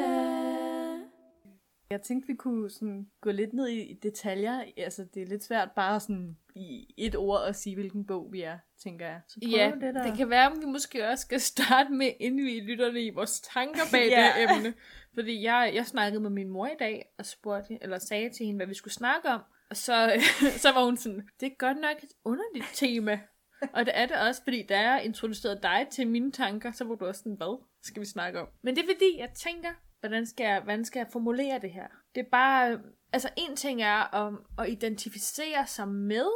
Jeg 1.90 2.02
tænkte, 2.02 2.26
vi 2.26 2.34
kunne 2.34 2.70
sådan 2.70 3.06
gå 3.20 3.30
lidt 3.30 3.52
ned 3.52 3.66
i 3.68 3.94
detaljer. 4.02 4.64
Altså, 4.76 5.06
det 5.14 5.22
er 5.22 5.26
lidt 5.26 5.44
svært 5.44 5.68
bare 5.76 6.00
sådan 6.00 6.36
i 6.54 6.94
et 6.96 7.16
ord 7.16 7.44
at 7.48 7.56
sige, 7.56 7.74
hvilken 7.74 8.06
bog 8.06 8.32
vi 8.32 8.42
er, 8.42 8.58
tænker 8.82 9.06
jeg. 9.06 9.20
Så 9.28 9.40
prøv 9.44 9.50
Ja, 9.50 9.72
det, 9.80 9.94
der. 9.94 10.02
det 10.02 10.16
kan 10.16 10.30
være, 10.30 10.46
at 10.46 10.52
vi 10.60 10.66
måske 10.66 11.08
også 11.08 11.22
skal 11.22 11.40
starte 11.40 11.92
med, 11.92 12.12
inden 12.20 12.46
vi 12.46 12.60
lytterne 12.60 13.02
i 13.02 13.10
vores 13.10 13.40
tanker 13.40 13.80
bag 13.92 14.08
Ja. 14.10 14.32
det 14.36 14.56
emne. 14.56 14.74
Fordi 15.14 15.42
jeg, 15.42 15.70
jeg 15.74 15.86
snakkede 15.86 16.22
med 16.22 16.30
min 16.30 16.48
mor 16.48 16.66
i 16.66 16.76
dag, 16.78 17.04
og 17.18 17.26
spurgte, 17.26 17.78
eller 17.82 17.98
sagde 17.98 18.30
til 18.30 18.46
hende, 18.46 18.58
hvad 18.58 18.66
vi 18.66 18.74
skulle 18.74 18.94
snakke 18.94 19.28
om. 19.28 19.40
Og 19.70 19.76
så, 19.76 20.12
så 20.64 20.72
var 20.72 20.84
hun 20.84 20.96
sådan, 20.96 21.28
det 21.40 21.46
er 21.46 21.54
godt 21.58 21.76
nok 21.80 21.96
et 22.02 22.12
underligt 22.24 22.66
tema. 22.74 23.20
Og 23.72 23.86
det 23.86 23.92
er 23.96 24.06
det 24.06 24.16
også, 24.28 24.42
fordi 24.42 24.62
da 24.62 24.80
jeg 24.80 25.04
introducerede 25.04 25.58
dig 25.62 25.86
til 25.90 26.08
mine 26.08 26.32
tanker, 26.32 26.72
så 26.72 26.84
var 26.84 26.94
du 26.94 27.06
også 27.06 27.18
sådan, 27.18 27.36
hvad 27.36 27.64
skal 27.82 28.00
vi 28.00 28.06
snakke 28.06 28.40
om? 28.40 28.48
Men 28.62 28.76
det 28.76 28.82
er 28.82 28.86
fordi, 28.94 29.18
jeg 29.18 29.30
tænker, 29.34 29.68
hvordan 30.00 30.26
skal 30.26 30.44
jeg, 30.44 30.60
hvordan 30.60 30.84
skal 30.84 31.00
jeg 31.00 31.08
formulere 31.12 31.58
det 31.58 31.70
her? 31.70 31.86
Det 32.14 32.20
er 32.20 32.30
bare, 32.30 32.72
øh, 32.72 32.78
altså 33.12 33.28
en 33.36 33.56
ting 33.56 33.82
er 33.82 34.00
om 34.00 34.44
at 34.58 34.68
identificere 34.68 35.66
sig 35.66 35.88
med 35.88 36.26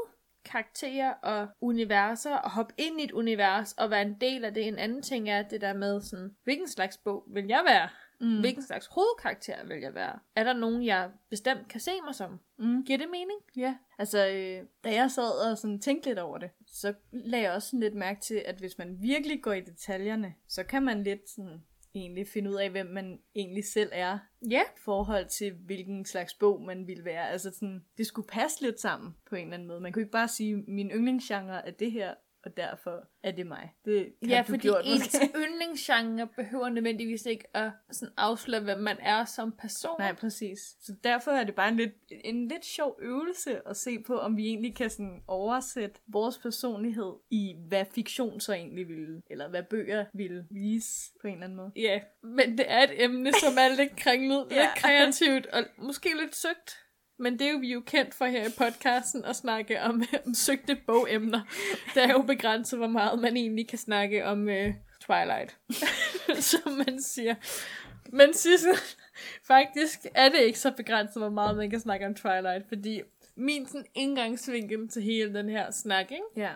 karakterer 0.44 1.12
og 1.12 1.48
universer, 1.60 2.36
og 2.36 2.50
hoppe 2.50 2.74
ind 2.78 3.00
i 3.00 3.04
et 3.04 3.12
univers 3.12 3.72
og 3.72 3.90
være 3.90 4.02
en 4.02 4.16
del 4.20 4.44
af 4.44 4.54
det. 4.54 4.68
En 4.68 4.78
anden 4.78 5.02
ting 5.02 5.30
er 5.30 5.42
det 5.42 5.60
der 5.60 5.72
med 5.72 6.00
sådan, 6.00 6.30
hvilken 6.44 6.68
slags 6.68 6.96
bog 6.96 7.24
vil 7.34 7.46
jeg 7.46 7.62
være? 7.66 7.88
Mm. 8.20 8.40
Hvilken 8.40 8.62
slags 8.62 8.86
hovedkarakter 8.86 9.66
vil 9.66 9.80
jeg 9.80 9.94
være? 9.94 10.18
Er 10.36 10.44
der 10.44 10.52
nogen, 10.52 10.84
jeg 10.84 11.10
bestemt 11.30 11.68
kan 11.68 11.80
se 11.80 11.90
mig 12.06 12.14
som? 12.14 12.40
Mm. 12.58 12.84
Giver 12.84 12.98
det 12.98 13.10
mening? 13.10 13.40
Ja, 13.56 13.76
altså 13.98 14.28
øh, 14.28 14.66
da 14.84 14.94
jeg 14.94 15.10
sad 15.10 15.50
og 15.50 15.58
sådan 15.58 15.80
tænkte 15.80 16.08
lidt 16.08 16.18
over 16.18 16.38
det, 16.38 16.50
så 16.66 16.94
lagde 17.12 17.44
jeg 17.44 17.52
også 17.52 17.68
sådan 17.68 17.80
lidt 17.80 17.94
mærke 17.94 18.20
til, 18.20 18.42
at 18.46 18.56
hvis 18.56 18.78
man 18.78 18.96
virkelig 19.00 19.42
går 19.42 19.52
i 19.52 19.60
detaljerne, 19.60 20.34
så 20.48 20.64
kan 20.64 20.82
man 20.82 21.02
lidt 21.02 21.30
sådan 21.30 21.62
egentlig 21.94 22.26
finde 22.28 22.50
ud 22.50 22.54
af, 22.56 22.70
hvem 22.70 22.86
man 22.86 23.18
egentlig 23.34 23.64
selv 23.64 23.90
er 23.92 24.18
Ja. 24.50 24.60
i 24.62 24.78
forhold 24.84 25.26
til, 25.28 25.52
hvilken 25.66 26.04
slags 26.04 26.34
bog 26.34 26.62
man 26.62 26.86
ville 26.86 27.04
være. 27.04 27.28
Altså 27.30 27.50
sådan, 27.50 27.84
det 27.98 28.06
skulle 28.06 28.28
passe 28.28 28.62
lidt 28.62 28.80
sammen 28.80 29.14
på 29.28 29.34
en 29.36 29.42
eller 29.42 29.54
anden 29.54 29.68
måde. 29.68 29.80
Man 29.80 29.92
kunne 29.92 30.02
ikke 30.02 30.12
bare 30.12 30.28
sige, 30.28 30.56
min 30.56 30.90
yndlingsgenre 30.90 31.66
er 31.66 31.70
det 31.70 31.92
her, 31.92 32.14
og 32.44 32.56
derfor 32.56 33.08
er 33.22 33.30
det 33.30 33.46
mig. 33.46 33.74
Det 33.84 34.12
har 34.22 34.30
Ja, 34.30 34.38
du 34.38 34.44
fordi 34.46 34.58
gjort, 34.68 34.82
ens 34.86 35.00
måske. 35.22 35.30
yndlingsgenre 35.48 36.26
behøver 36.36 36.68
nødvendigvis 36.68 37.26
ikke 37.26 37.56
at 37.56 37.70
sådan 37.92 38.14
afsløre, 38.16 38.60
hvem 38.62 38.78
man 38.78 38.96
er 39.00 39.24
som 39.24 39.52
person. 39.52 39.96
Nej, 39.98 40.14
præcis. 40.14 40.58
Så 40.80 40.92
derfor 41.04 41.30
er 41.30 41.44
det 41.44 41.54
bare 41.54 41.68
en 41.68 41.76
lidt, 41.76 41.92
en 42.24 42.48
lidt 42.48 42.64
sjov 42.64 42.98
øvelse 43.02 43.68
at 43.68 43.76
se 43.76 43.98
på, 44.02 44.18
om 44.18 44.36
vi 44.36 44.46
egentlig 44.46 44.76
kan 44.76 44.90
sådan 44.90 45.22
oversætte 45.26 46.00
vores 46.06 46.38
personlighed 46.38 47.12
i, 47.30 47.54
hvad 47.68 47.84
fiktion 47.94 48.40
så 48.40 48.52
egentlig 48.52 48.88
ville, 48.88 49.22
eller 49.30 49.48
hvad 49.48 49.62
bøger 49.62 50.04
ville 50.14 50.46
vise 50.50 51.12
på 51.20 51.26
en 51.26 51.32
eller 51.34 51.44
anden 51.44 51.56
måde. 51.56 51.72
Ja, 51.76 52.00
men 52.22 52.58
det 52.58 52.64
er 52.68 52.82
et 52.82 53.04
emne, 53.04 53.32
som 53.32 53.52
er 53.58 53.76
lidt 53.76 53.96
kringlet, 53.96 54.46
Ja. 54.50 54.56
lidt 54.56 54.74
kreativt 54.76 55.46
og 55.46 55.62
måske 55.78 56.08
lidt 56.20 56.36
søgt. 56.36 56.78
Men 57.22 57.38
det 57.38 57.46
er 57.46 57.52
jo 57.52 57.58
vi 57.58 57.68
er 57.68 57.74
jo 57.74 57.80
kendt 57.80 58.14
for 58.14 58.24
her 58.24 58.46
i 58.46 58.50
podcasten 58.58 59.24
at 59.24 59.36
snakke 59.36 59.82
om, 59.82 60.02
om 60.26 60.34
søgte 60.34 60.76
bogemner. 60.86 61.40
Det 61.94 62.02
er 62.02 62.12
jo 62.12 62.22
begrænset, 62.22 62.78
hvor 62.78 62.88
meget 62.88 63.18
man 63.18 63.36
egentlig 63.36 63.68
kan 63.68 63.78
snakke 63.78 64.26
om 64.26 64.42
uh, 64.42 64.74
Twilight, 65.00 65.58
som 66.50 66.72
man 66.72 67.02
siger. 67.02 67.34
Men 68.12 68.34
Sissel, 68.34 68.74
faktisk 69.46 70.06
er 70.14 70.28
det 70.28 70.38
ikke 70.38 70.58
så 70.58 70.70
begrænset, 70.70 71.22
hvor 71.22 71.30
meget 71.30 71.56
man 71.56 71.70
kan 71.70 71.80
snakke 71.80 72.06
om 72.06 72.14
Twilight, 72.14 72.68
fordi 72.68 73.00
min 73.36 73.66
sådan 73.66 73.86
indgangsvinkel 73.94 74.88
til 74.88 75.02
hele 75.02 75.34
den 75.34 75.48
her 75.48 75.70
snak, 75.70 76.10
ikke? 76.10 76.24
Ja. 76.36 76.52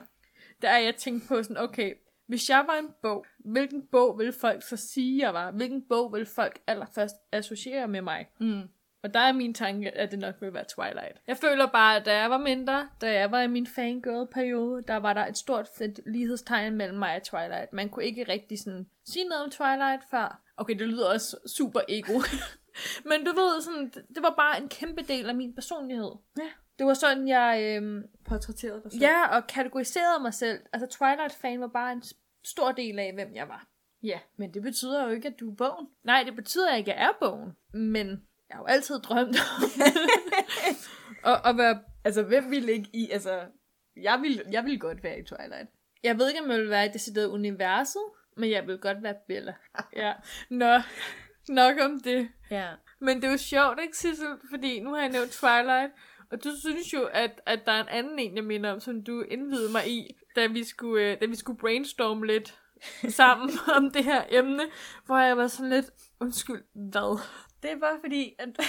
der 0.63 0.69
er 0.69 0.79
jeg 0.79 0.97
tænkt 0.97 1.29
på 1.29 1.43
sådan, 1.43 1.57
okay, 1.57 1.95
hvis 2.27 2.51
jeg 2.51 2.65
var 2.67 2.79
en 2.79 2.91
bog, 3.03 3.27
hvilken 3.39 3.87
bog 3.93 4.19
vil 4.19 4.33
folk 4.33 4.63
så 4.63 4.77
sige, 4.77 5.19
jeg 5.19 5.35
var? 5.35 5.51
Hvilken 5.51 5.83
bog 5.89 6.13
vil 6.13 6.27
folk 6.27 6.59
allerførst 6.67 7.17
associere 7.33 7.89
med 7.89 8.03
mig? 8.03 8.27
Mm. 8.41 8.63
Og 9.07 9.15
der 9.15 9.21
er 9.21 9.33
min 9.33 9.55
tanke, 9.55 9.91
at 9.91 10.11
det 10.11 10.19
nok 10.19 10.35
vil 10.41 10.55
være 10.55 10.65
Twilight. 10.65 11.19
Jeg 11.27 11.37
føler 11.37 11.67
bare, 11.67 11.97
at 11.97 12.07
da 12.07 12.17
jeg 12.21 12.31
var 12.31 12.39
mindre, 12.39 12.89
da 13.01 13.13
jeg 13.13 13.31
var 13.31 13.41
i 13.41 13.47
min 13.47 13.67
fangirl-periode, 13.67 14.83
der 14.89 14.97
var 14.97 15.13
der 15.13 15.27
et 15.27 15.37
stort 15.39 15.69
lighedstegn 16.07 16.75
mellem 16.77 16.99
mig 16.99 17.17
og 17.17 17.23
Twilight. 17.23 17.73
Man 17.73 17.89
kunne 17.89 18.05
ikke 18.05 18.25
rigtig 18.29 18.59
sådan 18.59 18.87
sige 19.05 19.29
noget 19.29 19.45
om 19.45 19.51
Twilight 19.51 20.03
før. 20.11 20.43
Okay, 20.57 20.79
det 20.79 20.89
lyder 20.89 21.09
også 21.13 21.37
super 21.57 21.81
ego. 21.89 22.13
Men 23.11 23.25
du 23.25 23.33
ved, 23.41 23.61
sådan, 23.63 23.89
det- 24.15 24.23
var 24.23 24.35
bare 24.37 24.63
en 24.63 24.69
kæmpe 24.69 25.03
del 25.03 25.29
af 25.29 25.35
min 25.35 25.55
personlighed. 25.55 26.11
Ja. 26.39 26.49
Det 26.79 26.87
var 26.87 26.95
sådan, 26.95 27.29
jeg 27.29 27.77
øhm, 27.77 28.03
Portrætteret 28.29 28.83
dig 28.85 28.93
selv. 28.93 29.03
Ja, 29.03 29.37
og 29.37 29.47
kategoriserede 29.47 30.23
mig 30.23 30.35
selv. 30.35 30.61
Altså, 30.73 30.99
Twilight-fan 30.99 31.61
var 31.61 31.67
bare 31.67 31.93
en 31.93 32.03
stor 32.45 32.73
del 32.73 32.99
af, 32.99 33.15
hvem 33.15 33.35
jeg 33.35 33.49
var. 33.49 33.67
ja. 34.03 34.19
Men 34.37 34.55
det 34.55 34.63
betyder 34.63 35.05
jo 35.05 35.11
ikke, 35.11 35.29
at 35.29 35.41
du 35.41 35.51
er 35.51 35.55
bogen. 35.55 35.87
Nej, 36.05 36.23
det 36.27 36.37
betyder 36.37 36.75
ikke, 36.75 36.93
at 36.95 36.99
jeg 37.01 37.07
er 37.07 37.13
bogen. 37.21 37.57
Men 37.73 38.23
jeg 38.49 38.57
har 38.57 38.63
jo 38.63 38.67
altid 38.67 39.01
drømt 39.01 39.37
om 39.57 39.71
at, 41.33 41.41
at 41.45 41.57
være... 41.57 41.83
Altså, 42.05 42.23
hvem 42.23 42.51
ville 42.51 42.73
ikke 42.73 42.91
i... 42.93 43.11
Altså, 43.11 43.41
jeg 43.97 44.19
ville, 44.23 44.43
jeg 44.51 44.65
ville 44.65 44.79
godt 44.79 45.03
være 45.03 45.19
i 45.19 45.25
Twilight. 45.25 45.71
Jeg 46.03 46.19
ved 46.19 46.29
ikke, 46.29 46.41
om 46.41 46.51
jeg 46.51 46.59
vil 46.59 46.71
være 46.71 46.85
i 46.85 46.87
det 46.87 46.95
decideret 46.95 47.27
universet, 47.27 48.03
men 48.37 48.51
jeg 48.51 48.67
vil 48.67 48.79
godt 48.79 49.03
være 49.03 49.15
Bella. 49.29 49.55
Ja. 49.97 50.13
Nå, 50.51 50.81
nok 51.49 51.77
om 51.81 52.01
det. 52.01 52.29
Ja. 52.51 52.69
Men 53.01 53.17
det 53.17 53.25
er 53.25 53.31
jo 53.31 53.37
sjovt, 53.37 53.79
ikke, 53.83 53.97
Sissel? 53.97 54.37
Fordi 54.51 54.81
nu 54.81 54.95
har 54.95 55.01
jeg 55.01 55.11
nævnt 55.11 55.31
Twilight, 55.31 55.93
og 56.31 56.45
du 56.45 56.51
synes 56.61 56.93
jo, 56.93 57.05
at, 57.13 57.41
at 57.47 57.61
der 57.67 57.73
er 57.73 57.81
en 57.81 57.89
anden 57.89 58.19
en, 58.19 58.37
jeg 58.37 58.45
minder 58.45 58.73
om, 58.73 58.81
som 58.81 59.05
du 59.05 59.23
indvidede 59.23 59.73
mig 59.73 59.91
i, 59.91 60.17
da 60.37 60.47
vi 60.47 60.65
skulle, 60.65 61.05
øh, 61.05 61.21
da 61.21 61.27
vi 61.27 61.37
skulle 61.37 61.59
brainstorme 61.59 62.27
lidt 62.27 62.59
sammen 63.09 63.51
om 63.77 63.91
det 63.91 64.05
her 64.05 64.23
emne, 64.29 64.63
hvor 65.07 65.19
jeg 65.19 65.37
var 65.37 65.47
sådan 65.47 65.71
lidt, 65.71 65.91
undskyld, 66.21 66.63
hvad? 66.75 67.21
Det 67.63 67.71
er 67.71 67.79
bare 67.79 67.99
fordi, 68.01 68.35
at... 68.39 68.49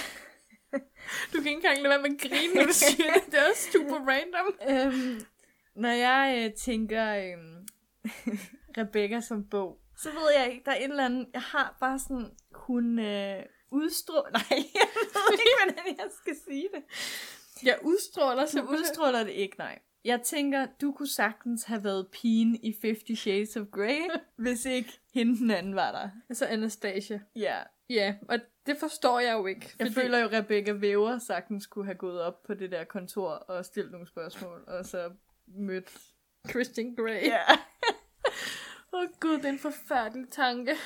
Du 1.32 1.38
kan 1.42 1.46
ikke 1.46 1.50
engang 1.50 1.82
lade 1.82 1.90
være 1.90 2.02
med 2.02 2.10
at 2.10 2.30
grine, 2.30 2.54
når 2.54 2.62
du 2.62 2.72
siger 2.88 3.12
det. 3.12 3.22
Det 3.26 3.34
er 3.34 3.48
også 3.50 3.68
super 3.72 3.96
random. 4.08 4.58
øhm, 4.70 5.20
når 5.74 5.88
jeg 5.88 6.44
øh, 6.44 6.54
tænker 6.54 7.14
øhm, 7.14 7.66
Rebecca 8.78 9.20
som 9.20 9.48
bog, 9.48 9.78
så 9.96 10.10
ved 10.10 10.30
jeg 10.36 10.52
ikke, 10.52 10.64
der 10.64 10.72
er 10.72 10.76
et 10.76 10.84
eller 10.84 11.04
andet... 11.04 11.26
Jeg 11.32 11.40
har 11.42 11.76
bare 11.80 11.98
sådan... 11.98 12.30
Hun 12.52 12.98
øh, 12.98 13.42
udstråler... 13.70 14.30
Nej, 14.30 14.58
jeg 14.74 14.88
ved 15.14 15.32
ikke, 15.32 15.74
hvordan 15.74 15.96
jeg 15.98 16.10
skal 16.22 16.36
sige 16.48 16.68
det. 16.74 16.82
Jeg 17.62 17.78
udstråler 17.82 18.46
Så 18.46 18.62
udstråler 18.62 19.24
det 19.24 19.32
ikke, 19.32 19.58
nej. 19.58 19.78
Jeg 20.04 20.22
tænker, 20.22 20.66
du 20.80 20.92
kunne 20.92 21.08
sagtens 21.08 21.64
have 21.64 21.84
været 21.84 22.08
pigen 22.12 22.58
i 22.62 22.74
Fifty 22.80 23.12
Shades 23.12 23.56
of 23.56 23.66
Grey, 23.72 24.00
hvis 24.36 24.64
ikke 24.64 25.00
hende 25.14 25.38
den 25.38 25.50
anden 25.50 25.74
var 25.74 25.92
der. 25.92 26.08
Altså 26.28 26.46
Anastasia. 26.46 27.20
Ja, 27.36 27.58
Ja, 27.90 28.14
og 28.28 28.38
det 28.68 28.76
forstår 28.76 29.20
jeg 29.20 29.32
jo 29.32 29.46
ikke. 29.46 29.74
jeg 29.78 29.92
føler 29.92 30.18
jo, 30.18 30.26
at 30.26 30.32
Rebecca 30.32 30.72
Væver 30.72 31.18
sagtens 31.18 31.66
kunne 31.66 31.84
have 31.84 31.94
gået 31.94 32.20
op 32.20 32.42
på 32.42 32.54
det 32.54 32.70
der 32.70 32.84
kontor 32.84 33.30
og 33.30 33.64
stillet 33.64 33.92
nogle 33.92 34.06
spørgsmål, 34.06 34.64
og 34.66 34.86
så 34.86 35.10
mødt... 35.46 35.98
Christian 36.50 36.94
Grey. 36.94 37.22
Ja. 37.22 37.42
Åh 38.92 39.00
oh, 39.00 39.08
gud, 39.20 39.36
det 39.36 39.44
er 39.44 39.48
en 39.48 39.58
forfærdelig 39.58 40.28
tanke. 40.30 40.76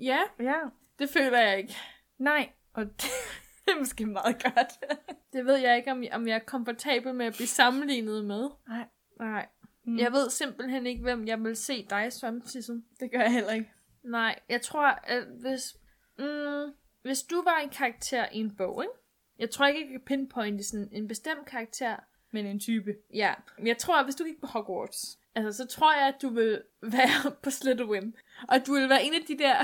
Ja, 0.00 0.18
ja. 0.40 0.56
det 0.98 1.10
føler 1.10 1.38
jeg 1.38 1.58
ikke. 1.58 1.76
Nej, 2.18 2.50
og 2.72 2.84
det, 2.84 3.10
det 3.64 3.72
er 3.72 3.78
måske 3.78 4.06
meget 4.06 4.42
godt. 4.42 5.00
Det 5.32 5.46
ved 5.46 5.56
jeg 5.56 5.76
ikke, 5.76 5.90
om 5.90 6.02
jeg, 6.02 6.12
om 6.12 6.26
jeg 6.26 6.34
er 6.34 6.44
komfortabel 6.46 7.14
med 7.14 7.26
at 7.26 7.34
blive 7.34 7.46
sammenlignet 7.46 8.24
med. 8.24 8.48
Nej. 8.68 8.84
Nej. 9.20 9.46
Mm. 9.84 9.98
Jeg 9.98 10.12
ved 10.12 10.30
simpelthen 10.30 10.86
ikke, 10.86 11.02
hvem 11.02 11.26
jeg 11.26 11.44
vil 11.44 11.56
se 11.56 11.86
dig 11.90 12.12
som, 12.12 12.46
Sissel. 12.46 12.82
Det 13.00 13.10
gør 13.10 13.20
jeg 13.20 13.32
heller 13.32 13.52
ikke. 13.52 13.72
Nej, 14.02 14.38
jeg 14.48 14.62
tror, 14.62 14.86
at 14.86 15.24
hvis... 15.40 15.76
Mm, 16.20 16.72
hvis 17.02 17.22
du 17.22 17.42
var 17.42 17.58
en 17.58 17.68
karakter 17.68 18.26
i 18.32 18.38
en 18.38 18.56
bog, 18.56 18.82
ikke? 18.82 18.94
Jeg 19.38 19.50
tror 19.50 19.66
ikke, 19.66 19.80
jeg 19.80 19.88
kan 19.88 20.00
pinpointe 20.00 20.64
sådan 20.64 20.88
en 20.92 21.08
bestemt 21.08 21.46
karakter. 21.46 21.96
Men 22.32 22.46
en 22.46 22.60
type. 22.60 22.94
Ja, 23.14 23.34
men 23.58 23.66
jeg 23.66 23.78
tror, 23.78 23.98
at 23.98 24.04
hvis 24.04 24.14
du 24.14 24.24
gik 24.24 24.40
på 24.40 24.46
Hogwarts, 24.46 25.18
altså, 25.34 25.52
så 25.52 25.68
tror 25.68 25.94
jeg, 25.94 26.08
at 26.08 26.22
du 26.22 26.28
vil 26.28 26.62
være 26.96 27.32
på 27.42 27.50
Slytherin. 27.50 28.16
Og 28.48 28.66
du 28.66 28.72
vil 28.74 28.88
være 28.88 29.04
en 29.04 29.14
af 29.14 29.22
de 29.28 29.38
der 29.38 29.56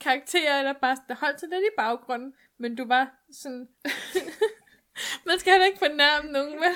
karakterer, 0.00 0.62
der 0.62 0.72
bare 0.72 0.96
der 1.08 1.14
holdt 1.14 1.40
sig 1.40 1.48
lidt 1.48 1.64
i 1.64 1.76
baggrunden, 1.76 2.34
men 2.58 2.76
du 2.76 2.84
var 2.86 3.14
sådan... 3.32 3.68
Man 5.26 5.38
skal 5.38 5.52
heller 5.52 5.66
ikke 5.66 5.78
fornærme 5.78 6.32
nogen, 6.32 6.60
men, 6.60 6.72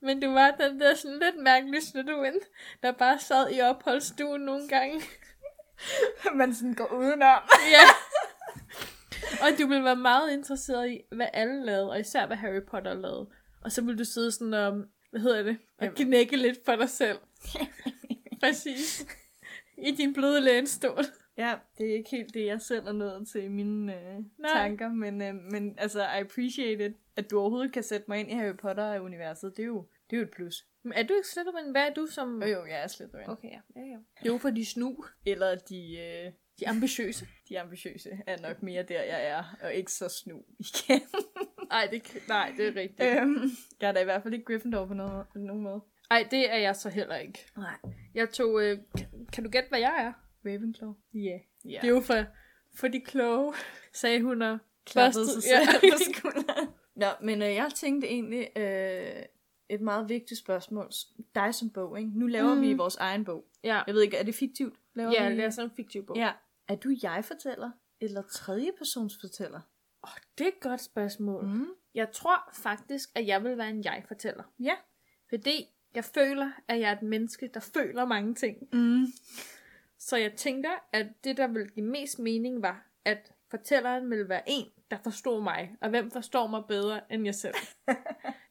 men 0.00 0.20
du 0.20 0.32
var 0.32 0.50
den 0.50 0.80
der 0.80 0.94
sådan 0.94 1.18
lidt 1.18 1.36
mærkelige 1.36 1.82
Slytherin, 1.82 2.40
der 2.82 2.92
bare 2.92 3.18
sad 3.18 3.50
i 3.52 3.60
opholdsstuen 3.60 4.40
nogle 4.40 4.68
gange. 4.68 5.02
Man 6.38 6.54
sådan 6.54 6.74
går 6.74 6.92
udenom. 6.92 7.42
Ja. 7.70 7.84
Og 9.40 9.48
du 9.58 9.66
ville 9.66 9.84
være 9.84 9.96
meget 9.96 10.32
interesseret 10.32 10.90
i, 10.90 11.00
hvad 11.12 11.26
alle 11.32 11.64
lavede, 11.64 11.90
og 11.90 12.00
især 12.00 12.26
hvad 12.26 12.36
Harry 12.36 12.62
Potter 12.70 12.94
lavede. 12.94 13.28
Og 13.60 13.72
så 13.72 13.82
ville 13.82 13.98
du 13.98 14.04
sidde 14.04 14.32
sådan 14.32 14.54
og, 14.54 14.84
hvad 15.10 15.20
hedder 15.20 15.42
det, 15.42 15.58
og 15.78 15.88
knække 15.94 16.36
lidt 16.36 16.58
for 16.64 16.76
dig 16.76 16.88
selv. 16.88 17.18
Præcis. 18.42 19.06
I 19.78 19.90
din 19.90 20.12
bløde 20.14 20.40
lænestol. 20.40 21.04
Ja, 21.36 21.54
det 21.78 21.90
er 21.90 21.94
ikke 21.94 22.10
helt 22.10 22.34
det, 22.34 22.46
jeg 22.46 22.60
selv 22.60 22.86
er 22.86 22.92
nået 22.92 23.28
til 23.28 23.42
i 23.42 23.48
mine 23.48 23.94
øh, 23.94 24.18
Nej. 24.38 24.50
tanker, 24.52 24.88
men, 24.88 25.22
øh, 25.22 25.34
men 25.34 25.74
altså, 25.78 26.02
I 26.02 26.20
appreciate 26.20 26.86
it, 26.86 26.92
at 27.16 27.30
du 27.30 27.38
overhovedet 27.38 27.72
kan 27.72 27.82
sætte 27.82 28.04
mig 28.08 28.20
ind 28.20 28.30
i 28.30 28.34
Harry 28.34 28.56
Potter-universet. 28.56 29.56
Det 29.56 29.62
er 29.62 29.66
jo, 29.66 29.86
det 30.10 30.16
er 30.16 30.20
jo 30.20 30.22
et 30.22 30.30
plus. 30.30 30.66
Men 30.82 30.92
er 30.92 31.02
du 31.02 31.14
ikke 31.14 31.28
Slytherin? 31.28 31.70
Hvad 31.70 31.82
er 31.82 31.94
du 31.94 32.06
som... 32.06 32.42
Jo, 32.42 32.48
jo, 32.48 32.66
jeg 32.66 32.82
er 32.82 32.86
Slytherin. 32.86 33.28
Okay, 33.28 33.48
ja. 33.48 33.60
ja, 33.76 33.80
ja. 33.80 33.98
Jo, 34.26 34.38
for 34.38 34.50
de 34.50 34.66
snu. 34.66 35.04
Eller 35.26 35.54
de, 35.54 35.98
øh, 35.98 36.32
De 36.60 36.68
ambitiøse. 36.68 37.26
De 37.48 37.60
ambitiøse 37.60 38.10
er 38.26 38.36
nok 38.40 38.62
mere 38.62 38.82
der, 38.82 39.02
jeg 39.02 39.26
er, 39.26 39.56
og 39.62 39.74
ikke 39.74 39.92
så 39.92 40.08
snu 40.08 40.42
igen. 40.58 41.00
Ej, 41.70 41.88
det, 41.90 42.16
nej, 42.28 42.52
det 42.56 42.66
er 42.68 42.76
rigtigt. 42.76 43.20
øhm, 43.20 43.50
jeg 43.80 43.88
er 43.88 43.92
da 43.92 44.00
i 44.00 44.04
hvert 44.04 44.22
fald 44.22 44.34
ikke 44.34 44.44
Gryffindor 44.44 44.86
på 44.86 44.94
noget, 44.94 45.26
nogen 45.34 45.62
måde. 45.62 45.80
Ej, 46.10 46.28
det 46.30 46.52
er 46.52 46.56
jeg 46.56 46.76
så 46.76 46.88
heller 46.88 47.16
ikke. 47.16 47.38
Nej. 47.56 47.76
Jeg 48.14 48.30
tog... 48.30 48.62
Øh, 48.64 48.78
kan, 48.98 49.06
kan 49.32 49.44
du 49.44 49.50
gætte, 49.50 49.68
hvad 49.68 49.78
jeg 49.78 49.94
er? 50.06 50.12
Ravenclaw. 50.50 50.92
Ja. 51.14 51.18
Yeah. 51.18 51.40
Ja. 51.64 51.78
Det 51.82 51.84
er 51.84 51.88
jo 51.94 52.00
for, 52.00 52.24
for 52.74 52.88
de 52.88 53.00
kloge, 53.00 53.54
sagde 53.92 54.22
hun 54.22 54.42
og 54.42 54.58
klappede 54.86 55.26
sig 55.32 55.42
selv 55.42 55.60
Ja. 55.82 55.90
på 55.92 55.98
skulderen. 56.14 56.68
Nå, 56.96 57.06
men 57.22 57.42
øh, 57.42 57.54
jeg 57.54 57.70
tænkte 57.74 58.08
egentlig 58.08 58.48
øh, 58.58 59.22
et 59.68 59.80
meget 59.80 60.08
vigtigt 60.08 60.40
spørgsmål. 60.40 60.90
Dig 61.34 61.54
som 61.54 61.70
bog, 61.70 61.98
ikke? 61.98 62.10
Nu 62.14 62.26
laver 62.26 62.54
mm. 62.54 62.60
vi 62.60 62.72
vores 62.72 62.96
egen 62.96 63.24
bog. 63.24 63.44
ja. 63.64 63.82
Jeg 63.86 63.94
ved 63.94 64.02
ikke, 64.02 64.16
er 64.16 64.22
det 64.22 64.34
fiktivt? 64.34 64.74
Laver 64.94 65.12
Ja, 65.12 65.28
vi... 65.28 65.36
det 65.36 65.44
er 65.44 65.50
sådan 65.50 65.70
en 65.70 65.76
fiktiv 65.76 66.06
bog. 66.06 66.16
Ja. 66.16 66.30
Er 66.68 66.74
du 66.76 66.94
jeg-fortæller? 67.02 67.70
Eller 68.00 68.22
tredjepersonsfortæller? 68.22 69.60
Oh, 70.02 70.10
det 70.38 70.44
er 70.44 70.48
et 70.48 70.60
godt 70.60 70.80
spørgsmål. 70.80 71.44
Mm. 71.46 71.66
Jeg 71.94 72.12
tror 72.12 72.50
faktisk, 72.52 73.08
at 73.14 73.26
jeg 73.26 73.44
vil 73.44 73.58
være 73.58 73.70
en 73.70 73.84
jeg-fortæller. 73.84 74.44
Ja. 74.60 74.74
Fordi 75.28 75.66
jeg 75.94 76.04
føler, 76.04 76.50
at 76.68 76.80
jeg 76.80 76.88
er 76.90 76.96
et 76.96 77.02
menneske, 77.02 77.50
der 77.54 77.60
føler 77.60 78.04
mange 78.04 78.34
ting. 78.34 78.56
Mm. 78.72 79.06
Så 79.98 80.16
jeg 80.16 80.32
tænker, 80.36 80.70
at 80.92 81.06
det, 81.24 81.36
der 81.36 81.46
ville 81.46 81.68
give 81.68 81.86
mest 81.86 82.18
mening, 82.18 82.62
var, 82.62 82.86
at 83.04 83.32
fortælleren 83.50 84.10
ville 84.10 84.28
være 84.28 84.42
en, 84.46 84.66
der 84.90 84.98
forstod 85.02 85.42
mig. 85.42 85.76
Og 85.80 85.90
hvem 85.90 86.10
forstår 86.10 86.46
mig 86.46 86.62
bedre 86.68 87.12
end 87.12 87.24
jeg 87.24 87.34
selv? 87.34 87.54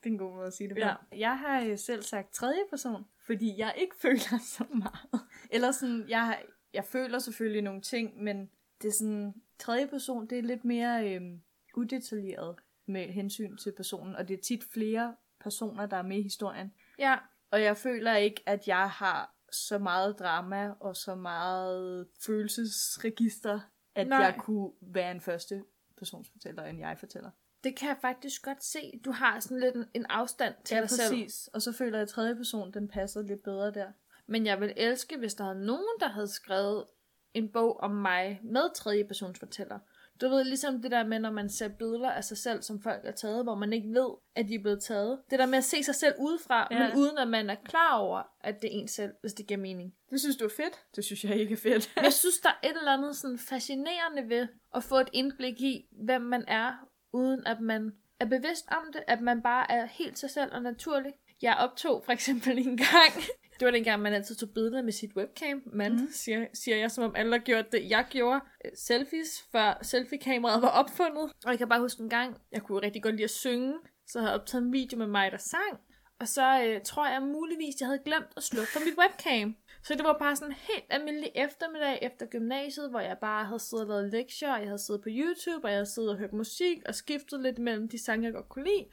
Det 0.03 0.09
er 0.09 0.13
en 0.13 0.17
god 0.17 0.35
måde 0.35 0.47
at 0.47 0.53
sige 0.53 0.69
det 0.69 0.75
på. 0.75 0.79
Ja. 0.79 0.95
Jeg 1.19 1.37
har 1.39 1.61
øh, 1.61 1.77
selv 1.79 2.01
sagt 2.01 2.33
tredje 2.33 2.59
person, 2.69 3.05
fordi 3.25 3.57
jeg 3.57 3.73
ikke 3.77 3.95
føler 4.01 4.39
så 4.41 4.63
meget. 4.69 5.25
Eller 5.51 5.71
sådan, 5.71 6.05
jeg, 6.09 6.25
har- 6.25 6.41
jeg 6.73 6.85
føler 6.85 7.19
selvfølgelig 7.19 7.61
nogle 7.61 7.81
ting, 7.81 8.23
men 8.23 8.49
det 8.81 8.87
er 8.87 8.93
sådan, 8.93 9.33
tredje 9.59 9.87
person, 9.87 10.27
det 10.27 10.37
er 10.37 10.43
lidt 10.43 10.65
mere 10.65 11.13
øhm, 11.15 11.41
udetaljeret 11.75 12.55
med 12.85 13.07
hensyn 13.07 13.57
til 13.57 13.71
personen, 13.77 14.15
og 14.15 14.27
det 14.27 14.33
er 14.37 14.41
tit 14.41 14.63
flere 14.73 15.15
personer, 15.39 15.85
der 15.85 15.97
er 15.97 16.01
med 16.03 16.17
i 16.17 16.21
historien. 16.21 16.73
Ja, 16.99 17.17
Og 17.51 17.61
jeg 17.61 17.77
føler 17.77 18.15
ikke, 18.15 18.43
at 18.45 18.67
jeg 18.67 18.89
har 18.89 19.35
så 19.51 19.77
meget 19.77 20.19
drama 20.19 20.73
og 20.79 20.95
så 20.95 21.15
meget 21.15 22.07
følelsesregister, 22.25 23.59
at 23.95 24.07
Nej. 24.07 24.19
Jeg 24.19 24.35
kunne 24.39 24.71
være 24.81 25.11
en 25.11 25.21
første 25.21 25.63
personsfortæller, 25.97 26.63
end 26.63 26.79
jeg 26.79 26.97
fortæller. 26.99 27.29
det 27.63 27.75
kan 27.75 27.87
jeg 27.89 27.97
faktisk 28.01 28.43
godt 28.45 28.63
se. 28.63 28.99
Du 29.05 29.11
har 29.11 29.39
sådan 29.39 29.59
lidt 29.59 29.75
en, 29.93 30.05
afstand 30.09 30.55
til 30.65 30.75
Ja, 30.75 30.81
dig 30.81 30.89
selv. 30.89 31.09
præcis. 31.09 31.47
Og 31.47 31.61
så 31.61 31.71
føler 31.71 31.97
jeg, 31.97 32.01
at 32.03 32.09
tredje 32.09 32.35
person, 32.35 32.73
den 32.73 32.87
passer 32.87 33.21
lidt 33.21 33.43
bedre 33.43 33.71
der. 33.71 33.91
Men 34.27 34.45
jeg 34.45 34.61
vil 34.61 34.73
elske, 34.77 35.17
hvis 35.17 35.33
der 35.33 35.43
havde 35.43 35.65
nogen, 35.65 35.99
der 35.99 36.07
havde 36.07 36.27
skrevet 36.27 36.85
en 37.33 37.49
bog 37.49 37.79
om 37.79 37.91
mig 37.91 38.39
med 38.43 38.75
tredje 38.75 39.03
persons 39.03 39.39
fortæller. 39.39 39.79
Du 40.21 40.29
ved, 40.29 40.43
ligesom 40.43 40.81
det 40.81 40.91
der 40.91 41.03
med, 41.03 41.19
når 41.19 41.31
man 41.31 41.49
ser 41.49 41.67
billeder 41.67 42.09
af 42.09 42.23
sig 42.23 42.37
selv, 42.37 42.61
som 42.61 42.81
folk 42.81 43.01
er 43.03 43.11
taget, 43.11 43.43
hvor 43.43 43.55
man 43.55 43.73
ikke 43.73 43.89
ved, 43.89 44.09
at 44.35 44.47
de 44.47 44.55
er 44.55 44.61
blevet 44.61 44.83
taget. 44.83 45.19
Det 45.29 45.39
der 45.39 45.45
med 45.45 45.57
at 45.57 45.63
se 45.63 45.83
sig 45.83 45.95
selv 45.95 46.13
udefra, 46.19 46.67
ja. 46.71 46.79
Men 46.79 46.97
uden 46.97 47.17
at 47.17 47.27
man 47.27 47.49
er 47.49 47.55
klar 47.65 47.97
over, 47.97 48.21
at 48.41 48.61
det 48.61 48.67
er 48.67 48.79
en 48.79 48.87
selv, 48.87 49.11
hvis 49.21 49.33
det 49.33 49.47
giver 49.47 49.59
mening. 49.59 49.93
Det 50.09 50.19
synes 50.19 50.37
du 50.37 50.45
er 50.45 50.49
fedt? 50.49 50.79
Det 50.95 51.05
synes 51.05 51.23
jeg 51.23 51.35
ikke 51.35 51.53
er 51.53 51.57
fedt. 51.57 51.93
Jeg 52.03 52.13
synes, 52.13 52.39
der 52.39 52.49
er 52.49 52.67
et 52.67 52.77
eller 52.77 52.91
andet 52.91 53.15
sådan 53.15 53.37
fascinerende 53.37 54.29
ved 54.29 54.47
at 54.75 54.83
få 54.83 54.99
et 54.99 55.09
indblik 55.13 55.61
i, 55.61 55.85
hvem 55.91 56.21
man 56.21 56.43
er, 56.47 56.87
uden 57.13 57.47
at 57.47 57.61
man 57.61 57.91
er 58.19 58.25
bevidst 58.25 58.65
om 58.67 58.93
det, 58.93 59.03
at 59.07 59.21
man 59.21 59.41
bare 59.41 59.71
er 59.71 59.85
helt 59.85 60.19
sig 60.19 60.29
selv 60.29 60.53
og 60.53 60.61
naturlig. 60.61 61.13
Jeg 61.41 61.55
optog 61.55 62.03
for 62.05 62.11
eksempel 62.11 62.57
en 62.67 62.77
gang, 62.77 63.13
det 63.59 63.65
var 63.65 63.71
dengang, 63.71 64.01
man 64.01 64.13
altid 64.13 64.35
tog 64.35 64.49
billeder 64.49 64.81
med 64.81 64.91
sit 64.91 65.15
webcam. 65.15 65.61
Man, 65.65 65.91
mm. 65.91 66.07
siger, 66.11 66.45
siger 66.53 66.77
jeg, 66.77 66.91
som 66.91 67.03
om 67.03 67.15
alle 67.15 67.31
har 67.31 67.39
gjort 67.39 67.71
det. 67.71 67.89
Jeg 67.89 68.05
gjorde 68.09 68.41
øh, 68.65 68.71
selfies, 68.75 69.43
før 69.51 69.79
selfie-kameraet 69.81 70.61
var 70.61 70.69
opfundet. 70.69 71.31
Og 71.45 71.51
jeg 71.51 71.57
kan 71.57 71.69
bare 71.69 71.79
huske 71.79 72.03
en 72.03 72.09
gang, 72.09 72.37
jeg 72.51 72.61
kunne 72.61 72.81
rigtig 72.81 73.03
godt 73.03 73.15
lide 73.15 73.23
at 73.23 73.29
synge, 73.29 73.73
så 74.07 74.19
havde 74.19 74.31
jeg 74.31 74.39
optaget 74.39 74.63
en 74.63 74.73
video 74.73 74.97
med 74.97 75.07
mig, 75.07 75.31
der 75.31 75.37
sang. 75.37 75.79
Og 76.19 76.27
så 76.27 76.63
øh, 76.63 76.81
tror 76.81 77.07
jeg 77.07 77.21
muligvis, 77.21 77.79
jeg 77.79 77.87
havde 77.87 78.01
glemt 78.05 78.31
at 78.37 78.43
slukke 78.43 78.71
for 78.71 78.79
mit 78.79 78.97
webcam. 78.97 79.55
Så 79.83 79.93
det 79.93 80.03
var 80.03 80.17
bare 80.19 80.35
sådan 80.35 80.51
en 80.51 80.57
helt 80.69 80.85
almindelig 80.89 81.31
eftermiddag 81.35 81.99
efter 82.01 82.25
gymnasiet, 82.25 82.89
hvor 82.89 82.99
jeg 82.99 83.17
bare 83.21 83.45
havde 83.45 83.59
siddet 83.59 83.83
og 83.83 83.89
lavet 83.89 84.11
lektier, 84.11 84.53
og 84.53 84.59
jeg 84.59 84.67
havde 84.67 84.85
siddet 84.85 85.01
på 85.01 85.09
YouTube, 85.11 85.65
og 85.65 85.69
jeg 85.71 85.77
havde 85.77 85.93
siddet 85.93 86.11
og 86.11 86.17
hørt 86.17 86.33
musik, 86.33 86.77
og 86.85 86.95
skiftet 86.95 87.41
lidt 87.41 87.59
mellem 87.59 87.89
de 87.89 88.03
sange, 88.03 88.25
jeg 88.25 88.33
godt 88.33 88.49
kunne 88.49 88.65
lide. 88.65 88.85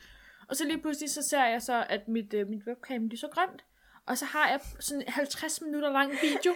Og 0.49 0.57
så 0.57 0.65
lige 0.65 0.81
pludselig 0.81 1.11
så 1.11 1.23
ser 1.23 1.45
jeg 1.45 1.63
så, 1.63 1.87
at 1.89 2.09
mit, 2.09 2.35
øh, 2.35 2.49
mit 2.49 2.63
webcam 2.67 3.07
lyser 3.07 3.29
grønt. 3.29 3.65
Og 4.11 4.19
så 4.19 4.25
har 4.25 4.49
jeg 4.49 4.61
sådan 4.81 5.03
en 5.03 5.09
50 5.09 5.61
minutter 5.63 5.91
lang 5.93 6.11
video 6.13 6.55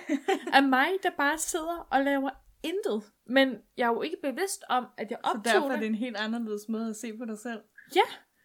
af 0.53 0.62
mig, 0.62 0.88
der 1.03 1.11
bare 1.17 1.38
sidder 1.38 1.87
og 1.90 2.05
laver 2.05 2.31
intet. 2.62 3.11
Men 3.27 3.49
jeg 3.77 3.85
er 3.85 3.93
jo 3.93 4.03
ikke 4.03 4.17
bevidst 4.23 4.64
om, 4.69 4.87
at 4.99 5.11
jeg 5.11 5.19
Så 5.25 5.31
optog 5.31 5.45
derfor 5.45 5.67
er 5.69 5.73
det. 5.73 5.81
det 5.81 5.87
en 5.87 5.95
helt 5.95 6.17
anderledes 6.17 6.69
måde 6.69 6.88
at 6.90 6.97
se 6.97 7.17
på 7.19 7.25
dig 7.25 7.38
selv. 7.38 7.61